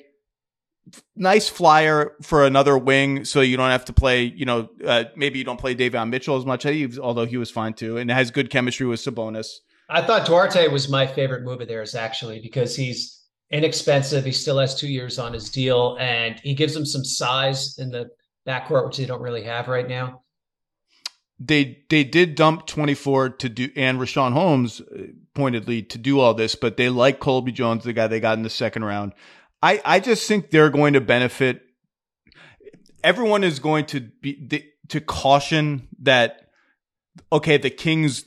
[1.16, 4.24] nice flyer for another wing, so you don't have to play.
[4.24, 6.66] You know, uh, maybe you don't play Davion Mitchell as much,
[6.98, 9.48] although he was fine too, and has good chemistry with Sabonis.
[9.90, 14.24] I thought Duarte was my favorite move of theirs actually because he's inexpensive.
[14.24, 17.90] He still has two years on his deal, and he gives them some size in
[17.90, 18.10] the
[18.48, 20.24] backcourt, which they don't really have right now.
[21.40, 26.34] They they did dump 24 to do and Richaun Holmes uh, pointedly to do all
[26.34, 29.14] this, but they like Colby Jones, the guy they got in the second round.
[29.62, 31.62] I, I just think they're going to benefit.
[33.04, 36.50] Everyone is going to be to caution that
[37.32, 38.26] okay, the Kings.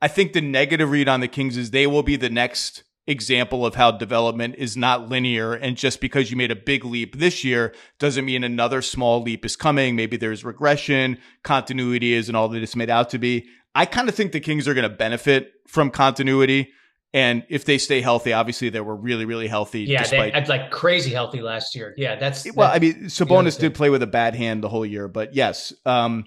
[0.00, 3.66] I think the negative read on the Kings is they will be the next example
[3.66, 5.54] of how development is not linear.
[5.54, 9.44] And just because you made a big leap this year doesn't mean another small leap
[9.44, 9.96] is coming.
[9.96, 13.48] Maybe there's regression, continuity isn't all that it's made out to be.
[13.74, 16.72] I kind of think the Kings are going to benefit from continuity.
[17.14, 19.82] And if they stay healthy, obviously they were really, really healthy.
[19.82, 21.94] Yeah, despite- they had like crazy healthy last year.
[21.96, 22.68] Yeah, that's well.
[22.68, 25.74] that's I mean, Sabonis did play with a bad hand the whole year, but yes,
[25.84, 26.24] um,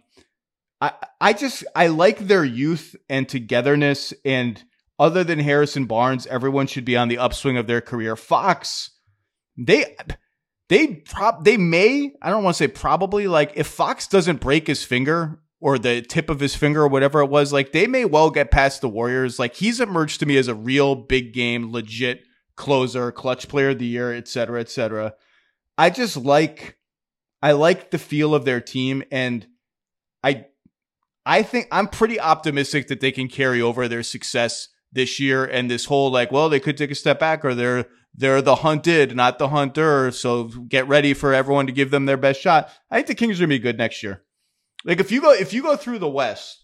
[0.79, 4.13] I I just I like their youth and togetherness.
[4.23, 4.63] And
[4.99, 8.15] other than Harrison Barnes, everyone should be on the upswing of their career.
[8.15, 8.91] Fox,
[9.57, 9.95] they
[10.69, 14.67] they prob they may I don't want to say probably like if Fox doesn't break
[14.67, 18.05] his finger or the tip of his finger or whatever it was, like they may
[18.05, 19.39] well get past the Warriors.
[19.39, 22.21] Like he's emerged to me as a real big game, legit
[22.55, 25.15] closer, clutch player of the year, et cetera, et cetera.
[25.75, 26.77] I just like,
[27.41, 29.01] I like the feel of their team.
[29.11, 29.47] And
[30.23, 30.45] I,
[31.25, 35.71] I think I'm pretty optimistic that they can carry over their success this year and
[35.71, 39.15] this whole like, well, they could take a step back or they're, they're the hunted,
[39.15, 40.11] not the hunter.
[40.11, 42.69] So get ready for everyone to give them their best shot.
[42.91, 44.21] I think the Kings are to be good next year.
[44.85, 46.63] Like if you go if you go through the West,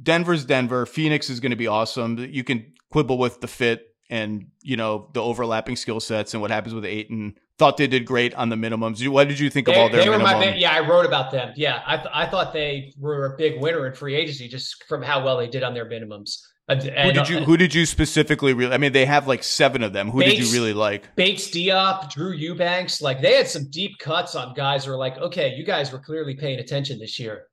[0.00, 2.18] Denver's Denver, Phoenix is going to be awesome.
[2.18, 6.50] You can quibble with the fit and you know the overlapping skill sets and what
[6.50, 7.34] happens with Ayton.
[7.58, 9.06] Thought they did great on the minimums.
[9.08, 10.40] What did you think they, of all their they were minimum?
[10.40, 11.52] my, yeah, I wrote about them.
[11.56, 15.02] Yeah, I, th- I thought they were a big winner in free agency just from
[15.02, 16.38] how well they did on their minimums.
[16.78, 18.72] Who did you Who did you specifically really?
[18.72, 20.10] I mean, they have like seven of them.
[20.10, 21.14] Who Bates, did you really like?
[21.16, 23.02] Bates Diop, Drew Eubanks.
[23.02, 25.98] Like they had some deep cuts on guys who were like, okay, you guys were
[25.98, 27.46] clearly paying attention this year.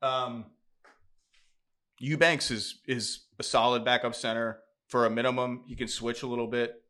[0.00, 0.46] Um,
[1.98, 5.62] Eubanks is is a solid backup center for a minimum.
[5.66, 6.82] He can switch a little bit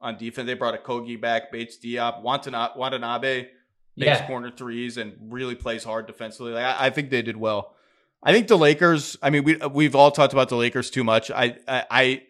[0.00, 0.46] on defense.
[0.46, 3.48] They brought Okogie back, Bates Diop, Watanabe, Watanabe
[3.96, 4.26] makes yeah.
[4.26, 6.52] corner threes and really plays hard defensively.
[6.52, 7.76] Like, I, I think they did well.
[8.22, 9.16] I think the Lakers.
[9.22, 11.30] I mean, we we've all talked about the Lakers too much.
[11.30, 12.22] I I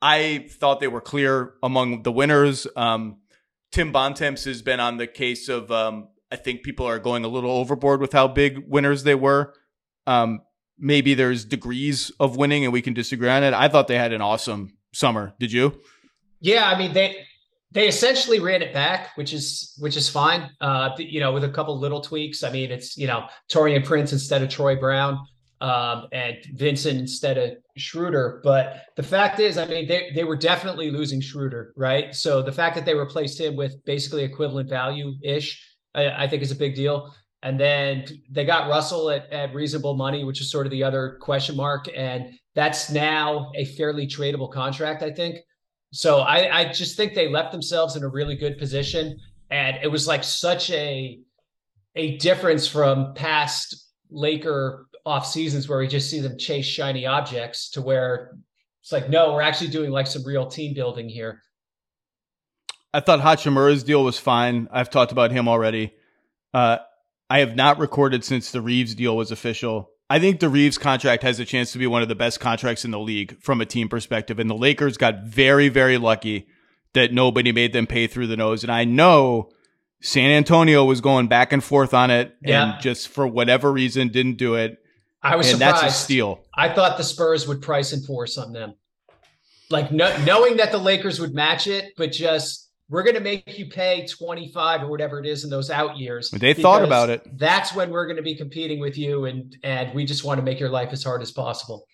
[0.00, 2.66] I thought they were clear among the winners.
[2.76, 3.18] Um,
[3.70, 5.70] Tim Bontemps has been on the case of.
[5.70, 9.52] Um, I think people are going a little overboard with how big winners they were.
[10.06, 10.40] Um,
[10.78, 13.52] maybe there's degrees of winning, and we can disagree on it.
[13.52, 15.34] I thought they had an awesome summer.
[15.38, 15.78] Did you?
[16.40, 17.24] Yeah, I mean they
[17.72, 20.50] they essentially ran it back, which is which is fine.
[20.60, 22.44] Uh, you know, with a couple little tweaks.
[22.44, 25.18] I mean, it's you know Taurean Prince instead of Troy Brown,
[25.60, 28.40] um, and Vincent instead of Schroeder.
[28.44, 32.14] But the fact is, I mean, they they were definitely losing Schroeder, right?
[32.14, 36.42] So the fact that they replaced him with basically equivalent value ish, I, I think
[36.42, 37.14] is a big deal.
[37.44, 41.18] And then they got Russell at, at reasonable money, which is sort of the other
[41.20, 41.88] question mark.
[41.94, 45.38] And that's now a fairly tradable contract, I think.
[45.92, 49.18] So I, I just think they left themselves in a really good position.
[49.50, 51.20] And it was like such a
[51.94, 57.68] a difference from past Laker off seasons where we just see them chase shiny objects
[57.70, 58.32] to where
[58.80, 61.42] It's like, no, we're actually doing like some real team building here.
[62.94, 64.68] I thought Hachimura's deal was fine.
[64.72, 65.94] I've talked about him already.
[66.52, 66.78] Uh,
[67.30, 69.91] I have not recorded since the Reeves deal was official.
[70.12, 72.84] I think the Reeves contract has a chance to be one of the best contracts
[72.84, 74.38] in the league from a team perspective.
[74.38, 76.46] And the Lakers got very, very lucky
[76.92, 78.62] that nobody made them pay through the nose.
[78.62, 79.48] And I know
[80.02, 82.74] San Antonio was going back and forth on it Yeah.
[82.74, 84.76] and just for whatever reason didn't do it.
[85.22, 85.82] I was and surprised.
[85.84, 86.44] that's a steal.
[86.54, 88.74] I thought the Spurs would price and force on them.
[89.70, 93.58] Like no, knowing that the Lakers would match it, but just we're going to make
[93.58, 96.30] you pay 25 or whatever it is in those out years.
[96.30, 97.26] They thought about it.
[97.38, 100.44] That's when we're going to be competing with you and and we just want to
[100.44, 101.86] make your life as hard as possible.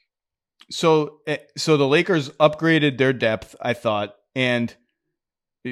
[0.73, 4.75] So, eh, so the Lakers upgraded their depth, I thought, and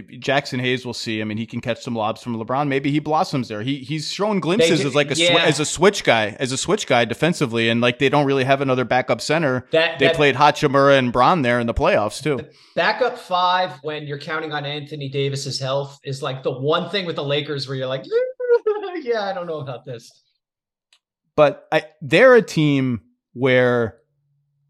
[0.03, 1.21] Jaxson Hayes will see.
[1.21, 2.69] I mean, he can catch some lobs from LeBron.
[2.69, 3.63] Maybe he blossoms there.
[3.63, 5.45] He he's shown glimpses as like a yeah.
[5.45, 8.61] as a switch guy, as a switch guy defensively, and like they don't really have
[8.61, 9.67] another backup center.
[9.73, 12.41] That They that played Hachimura and Braun there in the playoffs too.
[12.75, 17.17] backup five when you're counting on Anthony Davis's health is like the one thing with
[17.17, 18.05] the Lakers where you're like,
[19.03, 20.23] yeah, I don't know about this.
[21.37, 23.03] But I, they're a team
[23.35, 23.99] where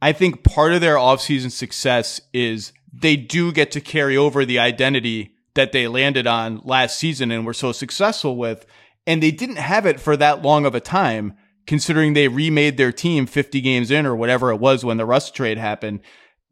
[0.02, 4.58] I think part of their offseason success is they do get to carry over the
[4.58, 8.66] identity that they landed on last season and were so successful with.
[9.06, 11.34] And they didn't have it for that long of a time,
[11.66, 15.30] considering they remade their team 50 games in or whatever it was when the Russ
[15.30, 16.00] trade happened.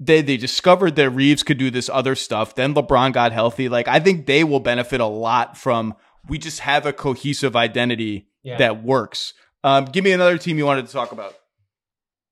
[0.01, 2.55] They, they discovered that Reeves could do this other stuff.
[2.55, 3.69] Then LeBron got healthy.
[3.69, 5.95] Like, I think they will benefit a lot from
[6.29, 8.57] we just have a cohesive identity Yeah.
[8.59, 9.35] that works.
[9.63, 11.35] Um, give me another team you wanted to talk about.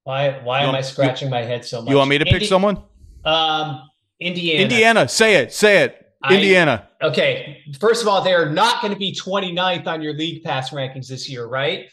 [0.05, 1.91] Why why You am want- I scratching my head so much?
[1.91, 2.83] You want me to pick someone?
[3.25, 3.89] Um,
[4.23, 4.63] Indiana.
[4.63, 5.09] Indiana.
[5.09, 5.53] Say it.
[5.53, 5.99] Say it.
[6.23, 6.89] I- Indiana.
[7.03, 7.59] Okay.
[7.81, 11.09] First of all, they are not going to be 29th on your league pass rankings
[11.09, 11.87] this year, right?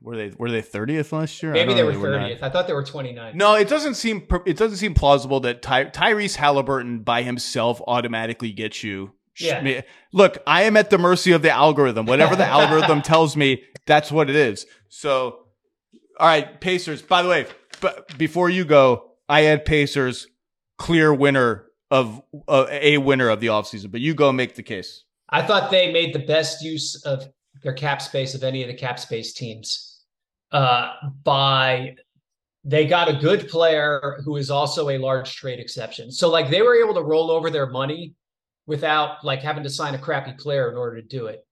[0.00, 1.52] Were they were they thirtieth last year?
[1.52, 2.40] Maybe they were 30th.
[2.42, 3.34] I thought they were 29th.
[3.34, 8.52] No, it doesn't seem it doesn't seem plausible that Ty- Tyrese Halliburton by himself automatically
[8.52, 9.12] gets you.
[9.40, 9.82] Yeah.
[10.12, 12.06] Look, I am at the mercy of the algorithm.
[12.06, 14.66] Whatever the algorithm tells me, that's what it is.
[14.88, 15.46] So,
[16.18, 17.02] all right, Pacers.
[17.02, 17.46] By the way,
[17.80, 20.26] but before you go, I had Pacers
[20.78, 25.04] clear winner of uh, a winner of the offseason, but you go make the case.
[25.28, 27.28] I thought they made the best use of
[27.62, 30.02] their cap space of any of the cap space teams.
[30.50, 30.92] Uh,
[31.24, 31.94] by
[32.64, 36.10] they got a good player who is also a large trade exception.
[36.10, 38.14] So like they were able to roll over their money
[38.66, 41.44] without like having to sign a crappy player in order to do it.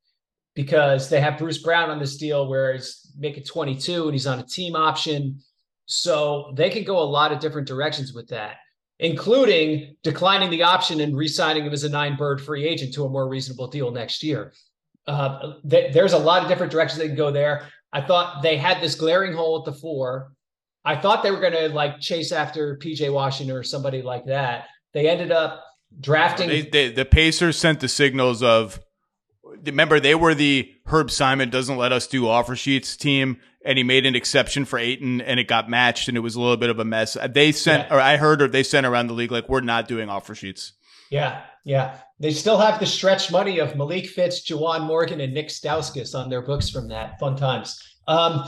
[0.55, 4.39] Because they have Bruce Brown on this deal where he's making 22 and he's on
[4.39, 5.41] a team option.
[5.87, 8.57] So they can go a lot of different directions with that,
[8.99, 13.29] including declining the option and re-signing him as a non-Bird free agent to a more
[13.29, 14.53] reasonable deal next year.
[15.07, 17.69] Uh, th- there's a lot of different directions they can go there.
[17.93, 20.33] I thought they had this glaring hole at the four.
[20.85, 24.67] I thought they were going to like chase after PJ Washington or somebody like that.
[24.93, 25.65] They ended up
[26.01, 26.49] drafting.
[26.49, 28.81] They, they, the Pacers sent the signals of.
[29.65, 33.85] Remember, they were the Herb Simon doesn't let us do offer sheets team, and he
[33.85, 36.71] made an exception for Ayton, and it got matched, and it was a little bit
[36.71, 37.17] of a mess.
[37.31, 37.97] They sent, Yeah.
[37.97, 40.73] or I heard, or they sent around the league like we're not doing offer sheets.
[41.11, 41.99] yeah, yeah.
[42.19, 46.31] They still have the stretch money of Malik Fitts, Juwan Morgan, and Nik Stauskas on
[46.31, 47.19] their books from that.
[47.21, 47.79] Fun times.
[48.09, 48.45] Um,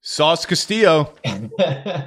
[0.00, 1.14] Sauce Castillo,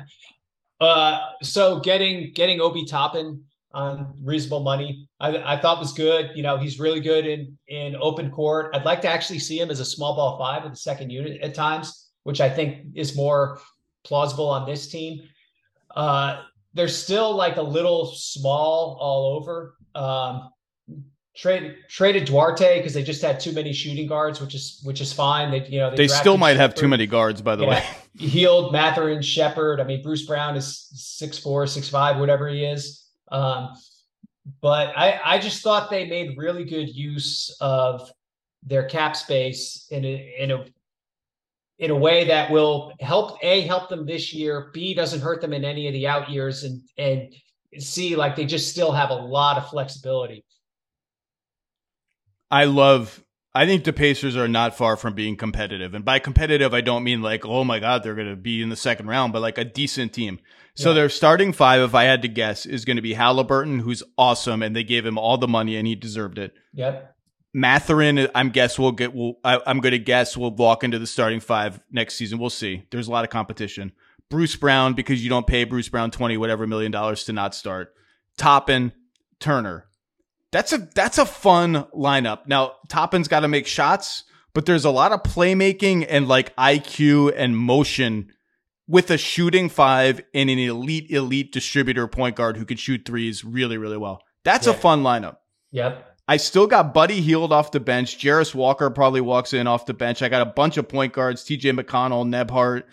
[0.81, 3.43] uh, so getting getting Obi Toppin
[3.73, 6.31] on reasonable money, I, I thought was good.
[6.35, 8.75] You know, he's really good in in open court.
[8.75, 11.41] I'd like to actually see him as a small ball five with the second unit
[11.41, 13.61] at times, which I think is more
[14.03, 15.21] plausible on this team.
[15.95, 16.43] Uh,
[16.73, 19.77] they're still like a little small all over.
[19.95, 20.49] Um,
[21.37, 25.13] traded traded Duarte because they just had too many shooting guards, which is which is
[25.13, 25.51] fine.
[25.51, 27.69] They you know they drafted still might have too many guards, by the Yeah.
[27.69, 27.83] way.
[28.19, 29.79] Hield Mathurin, Sheppard.
[29.79, 33.05] I mean, Bruce Brown is six four, six five, whatever he is.
[33.31, 33.69] Um,
[34.59, 38.11] but I, I just thought they made really good use of
[38.63, 40.65] their cap space in a in a
[41.79, 44.71] in a way that will help a help them this year.
[44.73, 47.33] B doesn't hurt them in any of the out years, and and
[47.77, 50.43] C like they just still have a lot of flexibility.
[52.49, 53.23] I love.
[53.53, 57.03] I think the Pacers are not far from being competitive, and by competitive, I don't
[57.03, 59.57] mean like, oh my god, they're going to be in the second round, but like
[59.57, 60.39] a decent team.
[60.75, 60.95] So Yeah.
[60.95, 64.61] their starting five, if I had to guess, is going to be Halliburton, who's awesome,
[64.61, 66.53] and they gave him all the money, and he deserved it.
[66.73, 67.15] Yep.
[67.57, 69.15] Mathurin, I'm guess we'll get.
[69.15, 72.37] Will I, I'm going to guess we'll walk into the starting five next season.
[72.37, 72.83] We'll see.
[72.91, 73.93] There's a lot of competition.
[74.29, 77.95] Bruce Brown because you don't pay Bruce Brown twenty whatever million dollars to not start.
[78.37, 78.91] Toppin,
[79.39, 79.87] Turner.
[80.51, 82.45] That's a that's a fun lineup.
[82.45, 87.33] Now Toppin's got to make shots, but there's a lot of playmaking and like IQ
[87.35, 88.31] and motion
[88.87, 93.43] with a shooting five and an elite, elite distributor point guard who can shoot threes
[93.43, 94.21] really, really well.
[94.43, 95.37] That's a fun lineup.
[95.71, 96.06] Yep.
[96.27, 98.17] I still got Buddy Hield off the bench.
[98.19, 100.21] Jarace Walker probably walks in off the bench.
[100.21, 102.83] I got a bunch of point guards, TJ McConnell, Nembhard.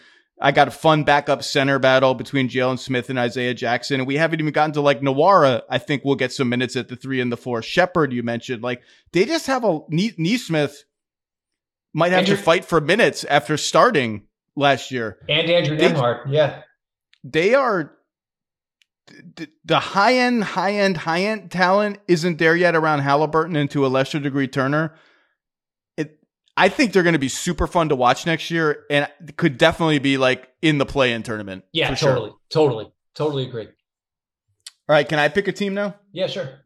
[0.40, 4.00] I got a fun backup center battle between Jalen Smith and Isaiah Jackson.
[4.00, 5.62] And we haven't even gotten to like Nwora.
[5.70, 7.62] I think we'll get some minutes at the three and the four.
[7.62, 8.62] Sheppard, you mentioned.
[8.62, 8.82] Like
[9.12, 10.84] they just have a Nee- Nesmith
[11.92, 16.24] might have Andrew- to fight for minutes after starting last year And Andrew Nembhard.
[16.28, 16.62] Yeah.
[17.24, 17.96] they are
[19.64, 23.84] the high end, high end, high end talent isn't there yet around Halliburton and to
[23.84, 24.94] a lesser degree Turner.
[25.96, 26.18] It,
[26.56, 29.98] I think they're going to be super fun to watch next year, and could definitely
[29.98, 31.64] be like in the play-in tournament.
[31.72, 32.08] Yeah, for sure.
[32.10, 32.32] totally.
[32.50, 32.92] Totally.
[33.14, 33.66] Totally agree.
[33.66, 35.94] All right, can I pick a team now?
[36.12, 36.60] Yeah, sure.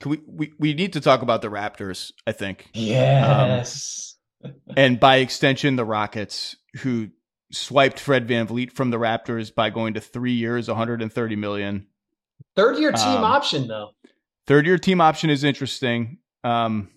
[0.00, 4.16] Can we, we we need to talk about the Raptors, I think, Yes.
[4.44, 7.08] Um, and by extension the Rockets, who
[7.52, 11.86] swiped Fred VanVleet from the Raptors by going to three years, 130 million.
[12.56, 13.90] Third year team Um, option though.
[14.46, 16.18] Third year team option is interesting.
[16.44, 16.90] Um,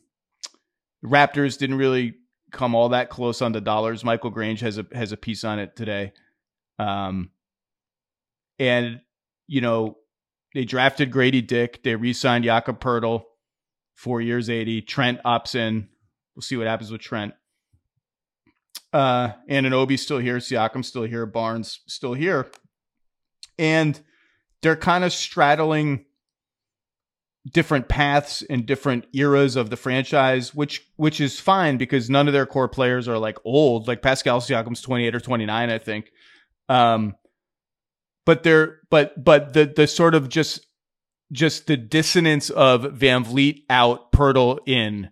[1.04, 2.16] Raptors didn't really
[2.52, 4.04] come all that close on the dollars.
[4.04, 6.14] Michael Grange has a has a piece on it today.
[6.80, 7.32] Um,
[8.60, 9.02] and
[9.48, 9.98] you know
[10.54, 11.82] they drafted Grady Dick.
[11.84, 13.24] They re-signed Jakob Poeltl,
[13.96, 14.82] four years, eighty.
[14.82, 15.90] Trent opts in.
[16.36, 17.34] We'll see what happens with Trent.
[18.94, 20.38] Uh, Anunoby's still here.
[20.38, 21.26] Siakam's still here.
[21.26, 22.48] Barnes still here,
[23.58, 24.00] and
[24.62, 26.06] they're kind of straddling
[27.52, 32.34] different paths and different eras of the franchise, which which is fine because none of
[32.34, 33.88] their core players are like old.
[33.88, 36.12] Like Pascal Siakam's twenty eight or twenty nine, I think.
[36.70, 37.16] Um,
[38.26, 40.68] but they're but but the the sort of just
[41.32, 45.10] just the dissonance of VanVleet out, Poeltl in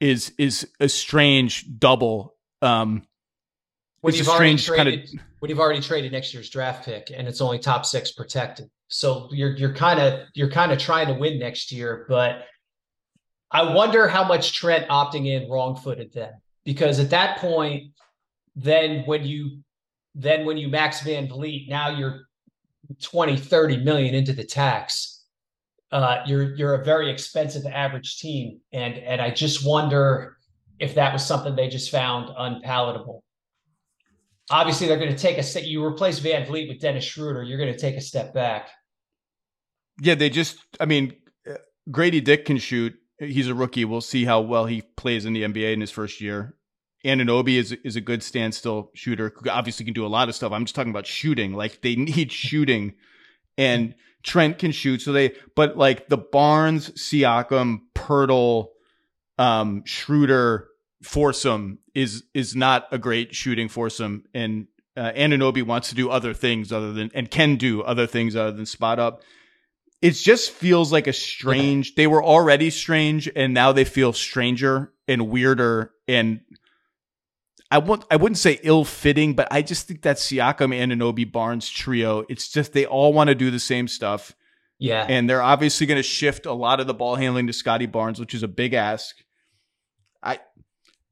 [0.00, 2.35] is is a strange double.
[2.66, 3.06] Um,
[4.00, 6.50] When it's you've a already strange kind of traded when you've already traded next year's
[6.50, 8.68] draft pick and it's only top six protected.
[8.88, 12.44] So you're you're kind of you're kind of trying to win next year, but
[13.50, 16.32] I wonder how much Trent opting in wrong footed then.
[16.64, 17.92] Because at that point,
[18.56, 19.60] then when you
[20.14, 22.22] then when you max VanVleet, now you're
[23.02, 25.24] 20, 30 million into the tax.
[25.92, 28.60] Uh, you're you're a very expensive average team.
[28.72, 30.36] And and I just wonder
[30.78, 33.22] if that was something they just found unpalatable
[34.50, 35.64] obviously they're going to take a step.
[35.64, 38.70] You replace VanVleet with Dennis Schroeder, you're going to take a step back.
[40.00, 40.58] Yeah, they just.
[40.78, 41.14] I mean,
[41.48, 41.54] uh,
[41.90, 42.94] Grady Dick can shoot.
[43.18, 43.84] He's a rookie.
[43.84, 46.54] We'll see how well he plays in the NBA in his first year.
[47.04, 49.32] Anunoby is is a good standstill shooter.
[49.48, 50.52] Obviously, can do a lot of stuff.
[50.52, 51.54] I'm just talking about shooting.
[51.54, 52.94] Like they need shooting,
[53.56, 55.00] and Trent can shoot.
[55.00, 58.66] So they, but like the Barnes, Siakam, Poeltl,
[59.38, 60.68] um, Schroeder
[61.02, 66.34] foursome is is not a great shooting foursome, and uh, Anunoby wants to do other
[66.34, 69.22] things other than and can do other things other than spot up
[70.02, 74.92] it just feels like a strange they were already strange and now they feel stranger
[75.08, 76.40] and weirder and
[77.70, 81.30] I won't I wouldn't say ill fitting, but I just think that Siakam and Anunoby
[81.30, 84.34] Barnes trio, it's just they all want to do the same stuff.
[84.78, 85.04] Yeah.
[85.08, 88.20] And they're obviously going to shift a lot of the ball handling to Scottie Barnes,
[88.20, 89.16] which is a big ask.
[90.26, 90.38] I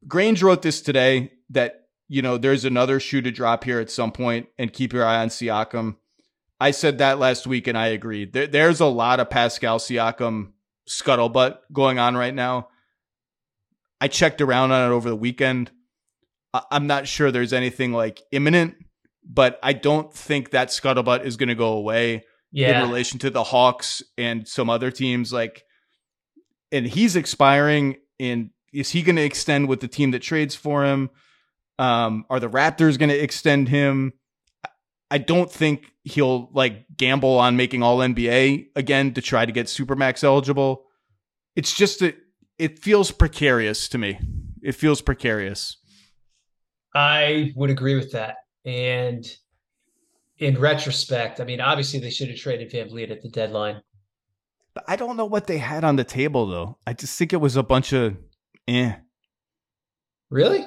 [0.06, 4.12] Grange wrote this today that, you know, there's another shoe to drop here at some
[4.12, 5.96] point and keep your eye on Siakam.
[6.60, 8.32] I said that last week and I agreed.
[8.32, 10.52] There, there's a lot of Pascal Siakam
[10.88, 12.68] scuttlebutt going on right now.
[14.00, 15.70] I checked around on it over the weekend.
[16.52, 18.74] I- I'm not sure there's anything like imminent,
[19.26, 22.24] but I don't think that scuttlebutt is going to go away
[22.82, 25.32] in relation to the Hawks and some other teams.
[25.32, 25.64] Like,
[26.70, 27.96] and he's expiring.
[28.20, 31.10] And is he going to extend with the team that trades for him?
[31.78, 34.12] Um, are the Raptors going to extend him?
[35.10, 39.66] I don't think he'll like gamble on making all NBA again to try to get
[39.66, 40.86] Supermax eligible.
[41.54, 42.16] It's just that
[42.58, 44.18] it feels precarious to me.
[44.62, 45.76] It feels precarious.
[46.94, 48.36] I would agree with that.
[48.64, 49.24] And
[50.38, 53.82] in retrospect, I mean, obviously they should have traded VanVleet at the deadline.
[54.88, 56.78] I don't know what they had on the table though.
[56.86, 58.16] I just think it was a bunch of
[58.68, 58.94] eh.
[60.30, 60.66] Really?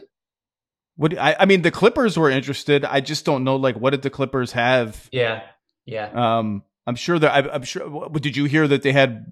[0.95, 2.83] What I, I mean, the Clippers were interested.
[2.83, 5.07] I just don't know, like, what did the Clippers have?
[5.11, 5.43] Yeah.
[5.85, 6.09] Yeah.
[6.13, 8.09] Um, I'm sure that I, I'm sure.
[8.09, 9.25] Did you hear that they had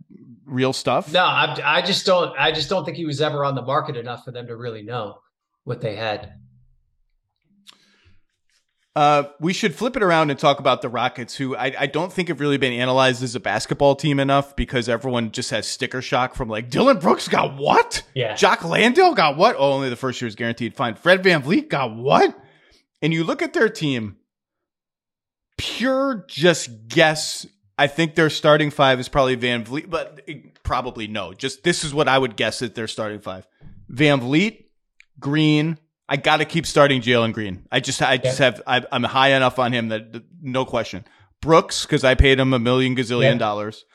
[0.46, 1.12] real stuff?
[1.12, 2.38] No, I, I just don't.
[2.38, 4.84] I just don't think he was ever on the market enough for them to really
[4.84, 5.20] know
[5.64, 6.34] what they had.
[8.95, 12.13] Uh, we should flip it around and talk about the Rockets, who I, I don't
[12.13, 16.01] think have really been analyzed as a basketball team enough because everyone just has sticker
[16.01, 18.03] shock from like Dillon Brooks got what?
[18.13, 18.35] Yeah.
[18.35, 19.57] Jock Landale got what?
[19.59, 20.76] Oh, only the first year is guaranteed.
[20.76, 20.95] Fine.
[20.95, 22.34] Fred VanVleet got what?
[23.01, 24.17] and you look at their team,
[25.57, 27.45] pure just guess.
[27.77, 30.27] I think their starting five is probably VanVleet, but
[30.63, 31.34] probably no.
[31.34, 33.47] Just this is what I would guess at their starting five:
[33.91, 34.65] VanVleet,
[35.19, 35.77] Green.
[36.07, 37.65] I got to keep starting Jalen Green.
[37.72, 41.03] I just, I just have, I, am high enough on him that no question.
[41.41, 43.38] Brooks, because I paid him a million gazillion yeah.
[43.38, 43.86] dollars.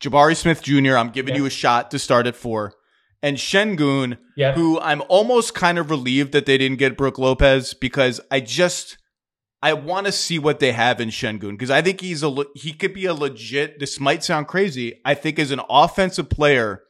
[0.00, 1.42] Jabari Smith Jr., I'm giving yeah.
[1.42, 2.74] you a shot to start at four.
[3.22, 4.52] And Sengun, yeah.
[4.52, 8.96] who I'm almost kind of relieved that they didn't get Brook Lopez because I just,
[9.62, 12.72] I want to see what they have in Sengun because I think he's a he
[12.72, 13.78] could be a legit.
[13.78, 15.00] This might sound crazy.
[15.04, 16.82] I think as an offensive player,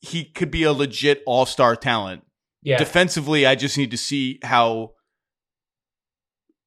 [0.00, 2.24] he could be a legit all star talent.
[2.62, 2.78] Yeah.
[2.78, 4.92] Defensively, I just need to see how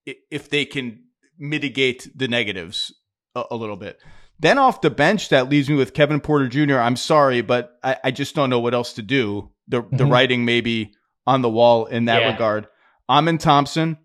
[0.06, 1.04] if they can
[1.38, 2.94] mitigate the negatives
[3.34, 4.00] a, a little bit.
[4.40, 6.78] Then off the bench, that leaves me with Kevin Porter Jr.
[6.78, 9.52] I'm sorry, but I, I just don't know what else to do.
[9.68, 9.98] The mm-hmm.
[9.98, 10.94] the writing may be
[11.26, 12.32] on the wall in that yeah.
[12.32, 12.68] regard.
[13.10, 13.98] Amen Thompson,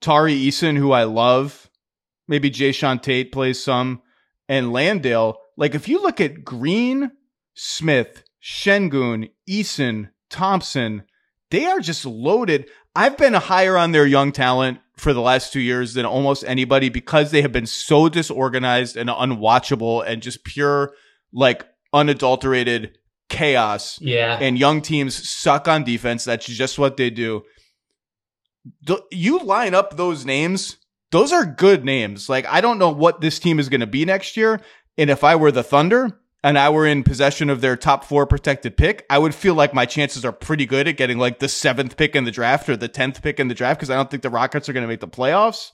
[0.00, 1.70] Tari Eason, who I love.
[2.28, 4.02] Maybe Jae'Sean Tate plays some.
[4.48, 5.38] And Landale.
[5.56, 7.12] Like if you look at Green,
[7.54, 11.04] Smith, Sengun, Eason, Thompson,
[11.50, 12.68] they are just loaded.
[12.94, 16.88] I've been higher on their young talent for the last two years than almost anybody
[16.88, 20.94] because they have been so disorganized and unwatchable and just pure,
[21.32, 22.96] like unadulterated
[23.28, 24.00] chaos.
[24.00, 24.38] Yeah.
[24.40, 26.24] And young teams suck on defense.
[26.24, 27.42] That's just what they do.
[29.12, 30.78] You line up those names,
[31.10, 32.28] those are good names.
[32.28, 34.60] Like, I don't know what this team is going to be next year.
[34.98, 38.24] And if I were the Thunder, and I were in possession of their top four
[38.24, 41.48] protected pick, I would feel like my chances are pretty good at getting like the
[41.48, 44.08] seventh pick in the draft or the 10th pick in the draft because I don't
[44.08, 45.72] think the Rockets are going to make the playoffs.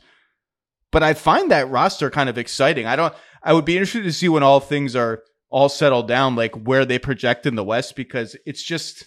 [0.90, 2.86] But I find that roster kind of exciting.
[2.86, 3.12] I don't,
[3.42, 6.86] I would be interested to see when all things are all settled down, like where
[6.86, 9.04] they project in the West because it's just,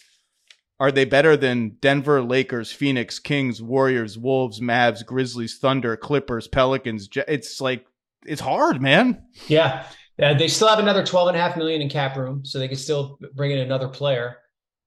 [0.80, 7.10] are they better than Denver, Lakers, Phoenix, Kings, Warriors, Wolves, Mavs, Grizzlies, Thunder, Clippers, Pelicans?
[7.28, 7.88] It's like,
[8.24, 9.24] it's hard, man.
[9.48, 9.88] Yeah.
[10.22, 12.68] Uh, they still have another 12 and a half million in cap room, so they
[12.68, 14.38] can still bring in another player.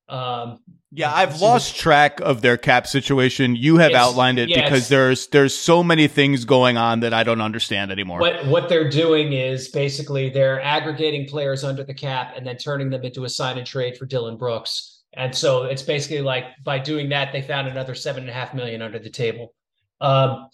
[0.08, 0.60] Um,
[0.90, 3.54] yeah, I've lost track of their cap situation.
[3.54, 7.24] You have outlined it yeah, because there's there's so many things going on that I
[7.24, 8.20] don't understand anymore.
[8.20, 12.88] What what they're doing is basically they're aggregating players under the cap and then turning
[12.88, 15.02] them into a sign and trade for Dillon Brooks.
[15.12, 18.54] And so it's basically like by doing that, they found another seven and a half
[18.54, 19.54] million under the table.
[20.00, 20.48] Um,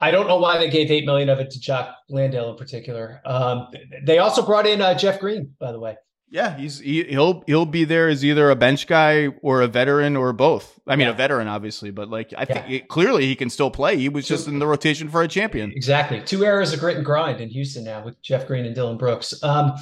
[0.00, 3.20] I don't know why they gave eight million of it to Jock Landale in particular.
[3.24, 3.68] Um,
[4.04, 5.96] they also brought in uh, Jeff Green, by the way.
[6.30, 10.14] Yeah, he's he, will he'll be there as either a bench guy or a veteran
[10.14, 10.78] or both.
[10.86, 11.14] I mean, yeah.
[11.14, 13.96] a veteran obviously, but like I think it, clearly he can still play.
[13.96, 15.72] He was just in the rotation for a champion.
[15.72, 18.98] Exactly, two eras of grit and grind in Houston now with Jeff Green and Dillon
[18.98, 19.42] Brooks.
[19.42, 19.72] Um,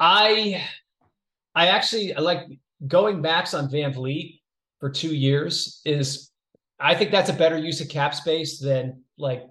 [0.00, 0.64] I
[1.54, 2.46] I actually like
[2.86, 4.40] going backs on VanVleet
[4.80, 6.29] for two years is
[6.80, 9.44] I think that's a better use of cap space than like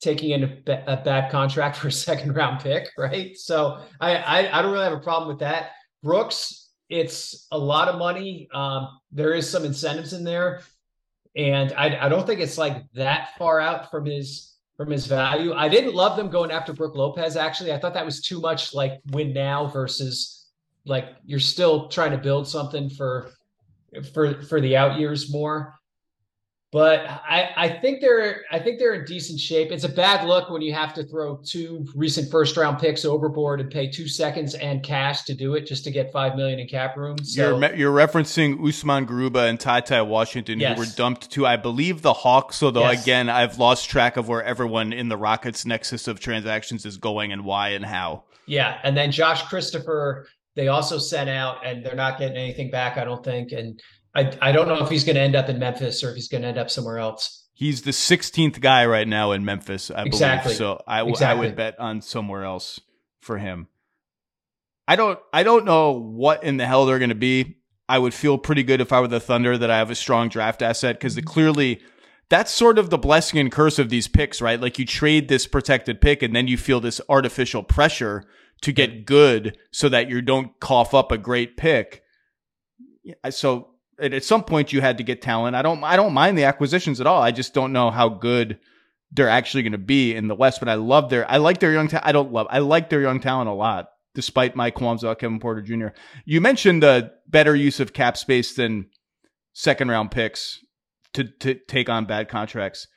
[0.00, 3.36] taking in a, a, bad contract for a second round pick, right?
[3.36, 5.70] So I, I, I don't really have a problem with that.
[6.02, 8.48] Brooks, it's a lot of money.
[8.52, 10.62] Um, there is some incentives in there,
[11.36, 15.54] and I, I don't think it's like that far out from his from his value.
[15.54, 17.36] I didn't love them going after Brook Lopez.
[17.36, 20.48] Actually, I thought that was too much like win now versus
[20.84, 23.30] like you're still trying to build something for
[24.12, 25.78] for for the out years more
[26.72, 29.70] but I, I think they're I think they're in decent shape.
[29.70, 33.60] It's a bad look when you have to throw two recent first round picks overboard
[33.60, 36.66] and pay two seconds and cash to do it just to get five million in
[36.66, 37.18] cap room.
[37.22, 40.74] So, you're you're referencing Usman Garuba and Ty Ty Washington yes.
[40.74, 42.62] who were dumped to I believe the Hawks.
[42.62, 43.02] Although yes.
[43.02, 47.32] again I've lost track of where everyone in the Rockets nexus of transactions is going
[47.32, 48.24] and why and how.
[48.46, 52.96] Yeah, and then Josh Christopher they also sent out and they're not getting anything back
[52.96, 53.78] I don't think and
[54.14, 56.28] I, I don't know if he's going to end up in Memphis or if he's
[56.28, 57.48] going to end up somewhere else.
[57.54, 60.48] He's the 16th guy right now in Memphis, I exactly.
[60.48, 60.58] believe.
[60.58, 61.38] So I, w- exactly.
[61.38, 62.80] I would bet on somewhere else
[63.20, 63.68] for him.
[64.88, 67.56] I don't I don't know what in the hell they're going to be.
[67.88, 70.28] I would feel pretty good if I were the Thunder that I have a strong
[70.28, 71.26] draft asset because mm-hmm.
[71.26, 71.80] clearly
[72.28, 74.60] that's sort of the blessing and curse of these picks, right?
[74.60, 78.24] Like you trade this protected pick and then you feel this artificial pressure
[78.62, 82.02] to get good so that you don't cough up a great pick.
[83.30, 83.71] So
[84.02, 85.56] at some point you had to get talent.
[85.56, 87.22] I don't I don't mind the acquisitions at all.
[87.22, 88.58] I just don't know how good
[89.12, 90.58] they're actually going to be in the West.
[90.60, 91.88] But I love their I like their young.
[91.88, 92.46] Ta- I don't love.
[92.50, 95.88] I like their young talent a lot, despite my qualms about Kevin Porter Jr.
[96.24, 98.86] You mentioned the better use of cap space than
[99.52, 100.58] second round picks
[101.14, 102.88] to to take on bad contracts.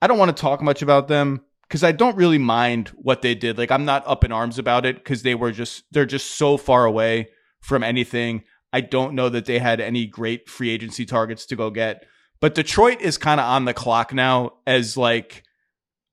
[0.00, 3.34] I don't want to talk much about them because I don't really mind what they
[3.34, 3.58] did.
[3.58, 6.56] Like I'm not up in arms about it because they were just they're just so
[6.56, 7.28] far away
[7.60, 8.44] from anything.
[8.72, 12.04] I don't know that they had any great free agency targets to go get.
[12.40, 15.42] But Detroit is kind of on the clock now as like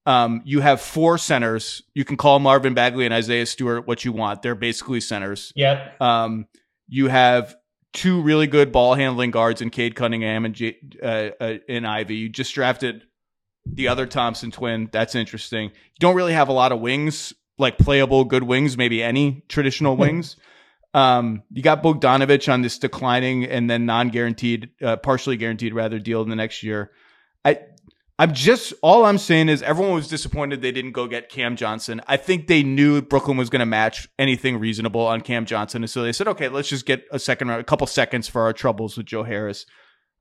[0.06, 1.82] um, you have four centers.
[1.94, 4.42] You can call Marvin Bagley and Isaiah Stewart what you want.
[4.42, 5.52] They're basically centers.
[5.56, 6.02] Yep.
[6.02, 6.48] Um,
[6.88, 7.56] you have
[7.94, 12.16] two really good ball handling guards in Cade Cunningham and J- uh, uh, in Ivey.
[12.16, 13.04] You just drafted
[13.66, 14.90] the other Thompson twin.
[14.92, 15.70] That's interesting.
[15.70, 19.96] You don't really have a lot of wings, like playable good wings, maybe any traditional
[19.98, 20.36] wings.
[20.96, 26.22] Um, you got Bogdanovic on this declining and then non-guaranteed, uh, partially guaranteed rather deal
[26.22, 26.92] in the next year.
[27.44, 27.60] I,
[28.18, 32.00] I'm just all I'm saying is everyone was disappointed they didn't go get Cam Johnson.
[32.08, 35.90] I think they knew Brooklyn was going to match anything reasonable on Cam Johnson, and
[35.90, 38.96] so they said, okay, let's just get a second a couple seconds for our troubles
[38.96, 39.66] with Joe Harris.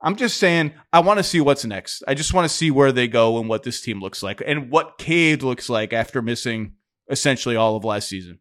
[0.02, 2.02] I'm just saying, I want to see what's next.
[2.08, 4.72] I just want to see where they go and what this team looks like and
[4.72, 6.72] what Cade looks like after missing
[7.08, 8.40] essentially all of last season.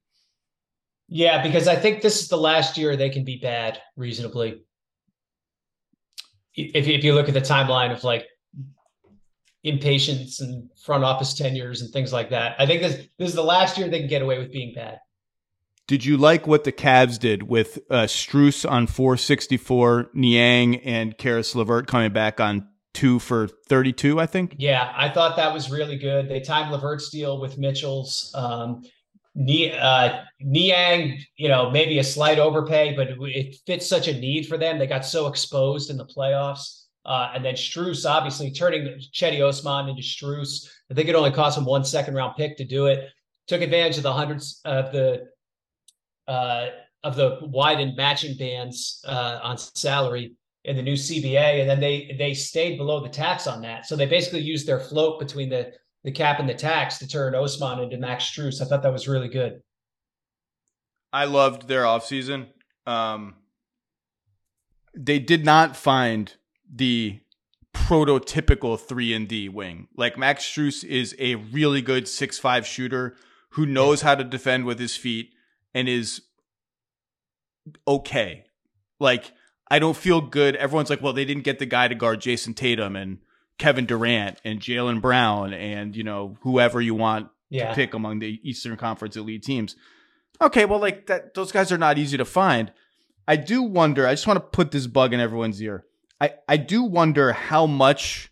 [1.08, 4.62] Yeah, because I think this is the last year they can be bad reasonably.
[6.56, 8.28] If if you look at the timeline of like
[9.64, 13.44] impatience and front office tenures and things like that, I think this this is the
[13.44, 15.00] last year they can get away with being bad.
[15.86, 21.56] Did you like what the Cavs did with uh, Strus on 464, Niang and Caris
[21.56, 24.56] LeVert coming back on two for 32, I think?
[24.58, 26.30] Yeah, I thought that was really good.
[26.30, 28.32] They timed LeVert's deal with Mitchell's.
[28.34, 28.84] Um,
[29.36, 34.48] uh, Niang, you know, maybe a slight overpay, but it, it, fits such a need
[34.48, 34.78] for them.
[34.78, 36.84] They got so exposed in the playoffs.
[37.06, 40.70] Uh, and then Strus, obviously turning Cedi Osman into Strus.
[40.90, 43.10] I think it only cost him one second round pick to do it.
[43.48, 45.26] Took advantage of the hundreds of the
[46.28, 46.68] uh,
[47.04, 50.34] of the widened matching bands uh, on salary
[50.64, 53.86] in the new CBA, and then they they stayed below the tax on that.
[53.86, 55.74] So they basically used their float between the
[56.04, 58.62] the cap and the tax to turn Osman into Max Strus.
[58.62, 59.62] I thought that was really good.
[61.12, 62.48] I loved their offseason.
[62.86, 63.36] Um,
[64.96, 66.34] they did not find
[66.72, 67.20] the
[67.74, 69.88] prototypical 3 and D wing.
[69.96, 73.16] Like Max Strus is a really good six five shooter
[73.52, 75.34] who knows how to defend with his feet
[75.74, 76.22] and is
[77.88, 78.46] okay.
[79.00, 79.32] Like
[79.70, 80.56] I don't feel good.
[80.56, 83.20] Everyone's like, well, they didn't get the guy to guard Jayson Tatum and
[83.58, 87.70] Kevin Durant and Jaylen Brown and you know whoever you want yeah.
[87.70, 89.76] to pick among the Eastern Conference elite teams.
[90.42, 92.72] Okay, well, like that, those guys are not easy to find.
[93.28, 94.08] I do wonder.
[94.08, 95.86] I just want to put this bug in everyone's ear.
[96.20, 98.32] I I do wonder how much,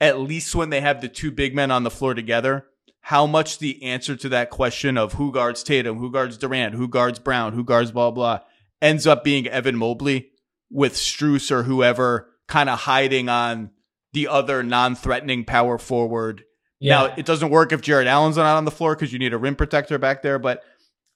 [0.00, 2.66] at least when they have the two big men on the floor together,
[3.00, 6.88] how much the answer to that question of who guards Tatum, who guards Durant, who
[6.88, 8.40] guards Brown, who guards blah blah,
[8.80, 10.30] ends up being Evan Mobley
[10.70, 13.70] with Strus or whoever kind of hiding on
[14.12, 16.44] the other non-threatening power forward.
[16.80, 17.06] Yeah.
[17.06, 19.38] Now it doesn't work if Jarrett Allen's not on the floor because you need a
[19.38, 20.38] rim protector back there.
[20.38, 20.62] But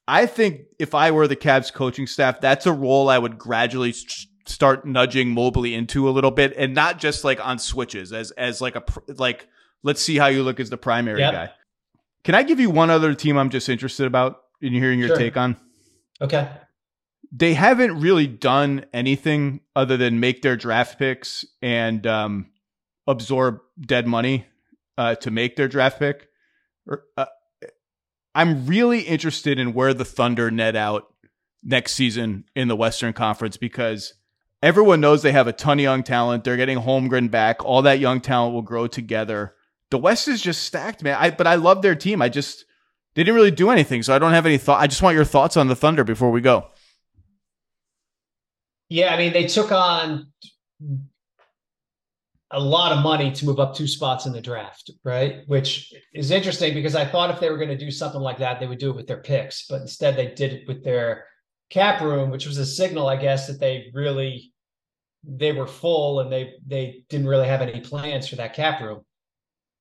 [0.08, 3.94] I think if I were the Cavs coaching staff, that's a role I would gradually
[4.46, 8.60] start nudging Mobley into a little bit, and not just like on switches as as
[8.60, 9.48] like a like
[9.82, 11.32] let's see how you look as the primary yep.
[11.32, 11.50] guy.
[12.24, 15.16] Can I give you one other team I'm just interested about in hearing your sure.
[15.16, 15.56] take on?
[16.20, 16.48] Okay.
[17.32, 22.46] They haven't really done anything other than make their draft picks and um,
[23.06, 24.46] absorb dead money
[24.98, 26.28] uh, to make their draft pick.
[27.16, 27.26] Uh,
[28.34, 31.12] I'm really interested in where the Thunder net out
[31.62, 34.14] next season in the Western Conference because
[34.62, 36.44] everyone knows they have a ton of young talent.
[36.44, 37.64] They're getting Holmgren back.
[37.64, 39.54] All that young talent will grow together.
[39.90, 41.16] The West is just stacked, man.
[41.18, 42.20] I but I love their team.
[42.20, 42.64] I just
[43.14, 44.80] they didn't really do anything, so I don't have any thought.
[44.80, 46.68] I just want your thoughts on the Thunder before we go.
[48.88, 50.32] Yeah, I mean they took on
[52.52, 55.42] a lot of money to move up two spots in the draft, right?
[55.46, 58.60] Which is interesting because I thought if they were going to do something like that,
[58.60, 61.24] they would do it with their picks, but instead they did it with their
[61.70, 64.52] cap room, which was a signal, I guess, that they really
[65.28, 69.00] they were full and they they didn't really have any plans for that cap room,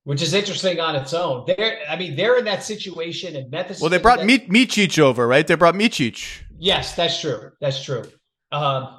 [0.02, 1.44] which is interesting on its own.
[1.46, 3.80] They're I mean they're in that situation and Memphis.
[3.80, 5.46] Well, they brought that, Micic over, right?
[5.46, 6.42] They brought Micic.
[6.58, 7.52] Yes, that's true.
[7.60, 8.04] That's true.
[8.50, 8.98] Um,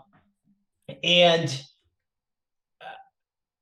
[1.03, 1.61] and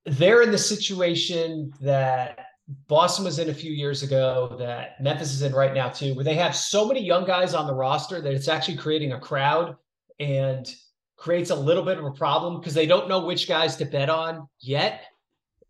[0.06, 2.48] they're in the situation that
[2.88, 6.24] Boston was in a few years ago, that Memphis is in right now too, where
[6.24, 9.76] they have so many young guys on the roster that it's actually creating a crowd
[10.20, 10.74] and
[11.18, 14.10] creates a little bit of a problem because they don't know which guys to bet
[14.10, 15.04] on yet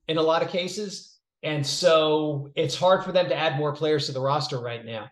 [0.07, 1.19] in a lot of cases.
[1.43, 5.09] And so it's hard for them to add more players to the roster right now.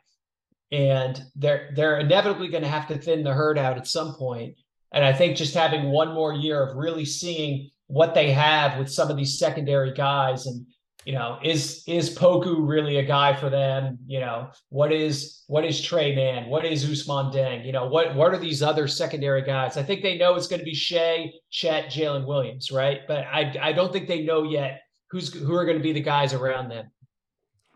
[0.71, 4.55] And they're they're inevitably going to have to thin the herd out at some point.
[4.91, 8.91] And I think just having one more year of really seeing what they have with
[8.91, 10.65] some of these secondary guys and
[11.05, 13.97] you know, is is Poku really a guy for them?
[14.07, 17.65] You know, what is what is Tre Mann What is Ousmane Dieng?
[17.65, 19.75] You know, what what are these other secondary guys?
[19.75, 23.01] I think they know it's going to be Shai, Chet, Jalen Williams, right?
[23.07, 26.01] But I I don't think they know yet who's who are going to be the
[26.01, 26.89] guys around them.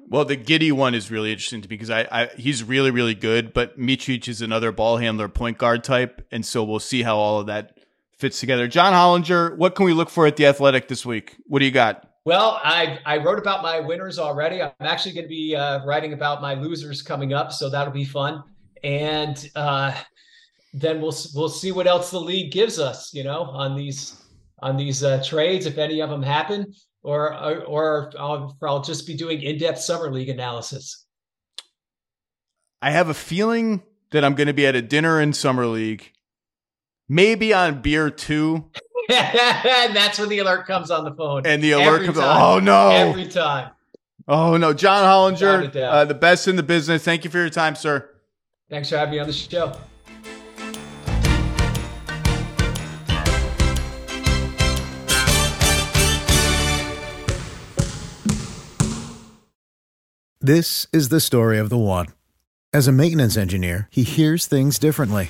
[0.10, 3.16] Well, the Giddey one is really interesting to me because I, I he's really really
[3.16, 7.18] good, but Micic is another ball handler, point guard type, and so we'll see how
[7.18, 7.77] all of that
[8.18, 8.68] fits together.
[8.68, 11.36] John Hollinger, what can we look for at the Athletic this week?
[11.46, 12.06] What do you got?
[12.26, 14.62] Well, I I wrote about my winners already.
[14.62, 18.04] I'm actually going to be uh, writing about my losers coming up, so that'll be
[18.04, 18.44] fun.
[18.84, 19.96] And uh,
[20.74, 24.22] then we'll we'll see what else the league gives us, you know, on these
[24.60, 26.74] on these uh, trades if any of them happen
[27.04, 31.06] or or, or I'll, I'll just be doing in-depth summer league analysis.
[32.82, 36.12] I have a feeling that I'm going to be at a dinner in summer league,
[37.10, 38.66] maybe on beer two.
[39.10, 41.46] and that's when the alert comes on the phone.
[41.46, 42.18] And the alert Every comes.
[42.20, 42.42] time.
[42.42, 42.90] Oh no!
[42.90, 43.72] Every time.
[44.28, 45.94] Oh no, John Hollinger, Without a doubt.
[45.94, 47.04] uh, the best in the business.
[47.04, 48.10] Thank you for your time, sir.
[48.70, 49.74] Thanks for having me on the show.
[60.40, 62.08] This is the story of the one.
[62.74, 65.30] As a maintenance engineer, he hears things differently.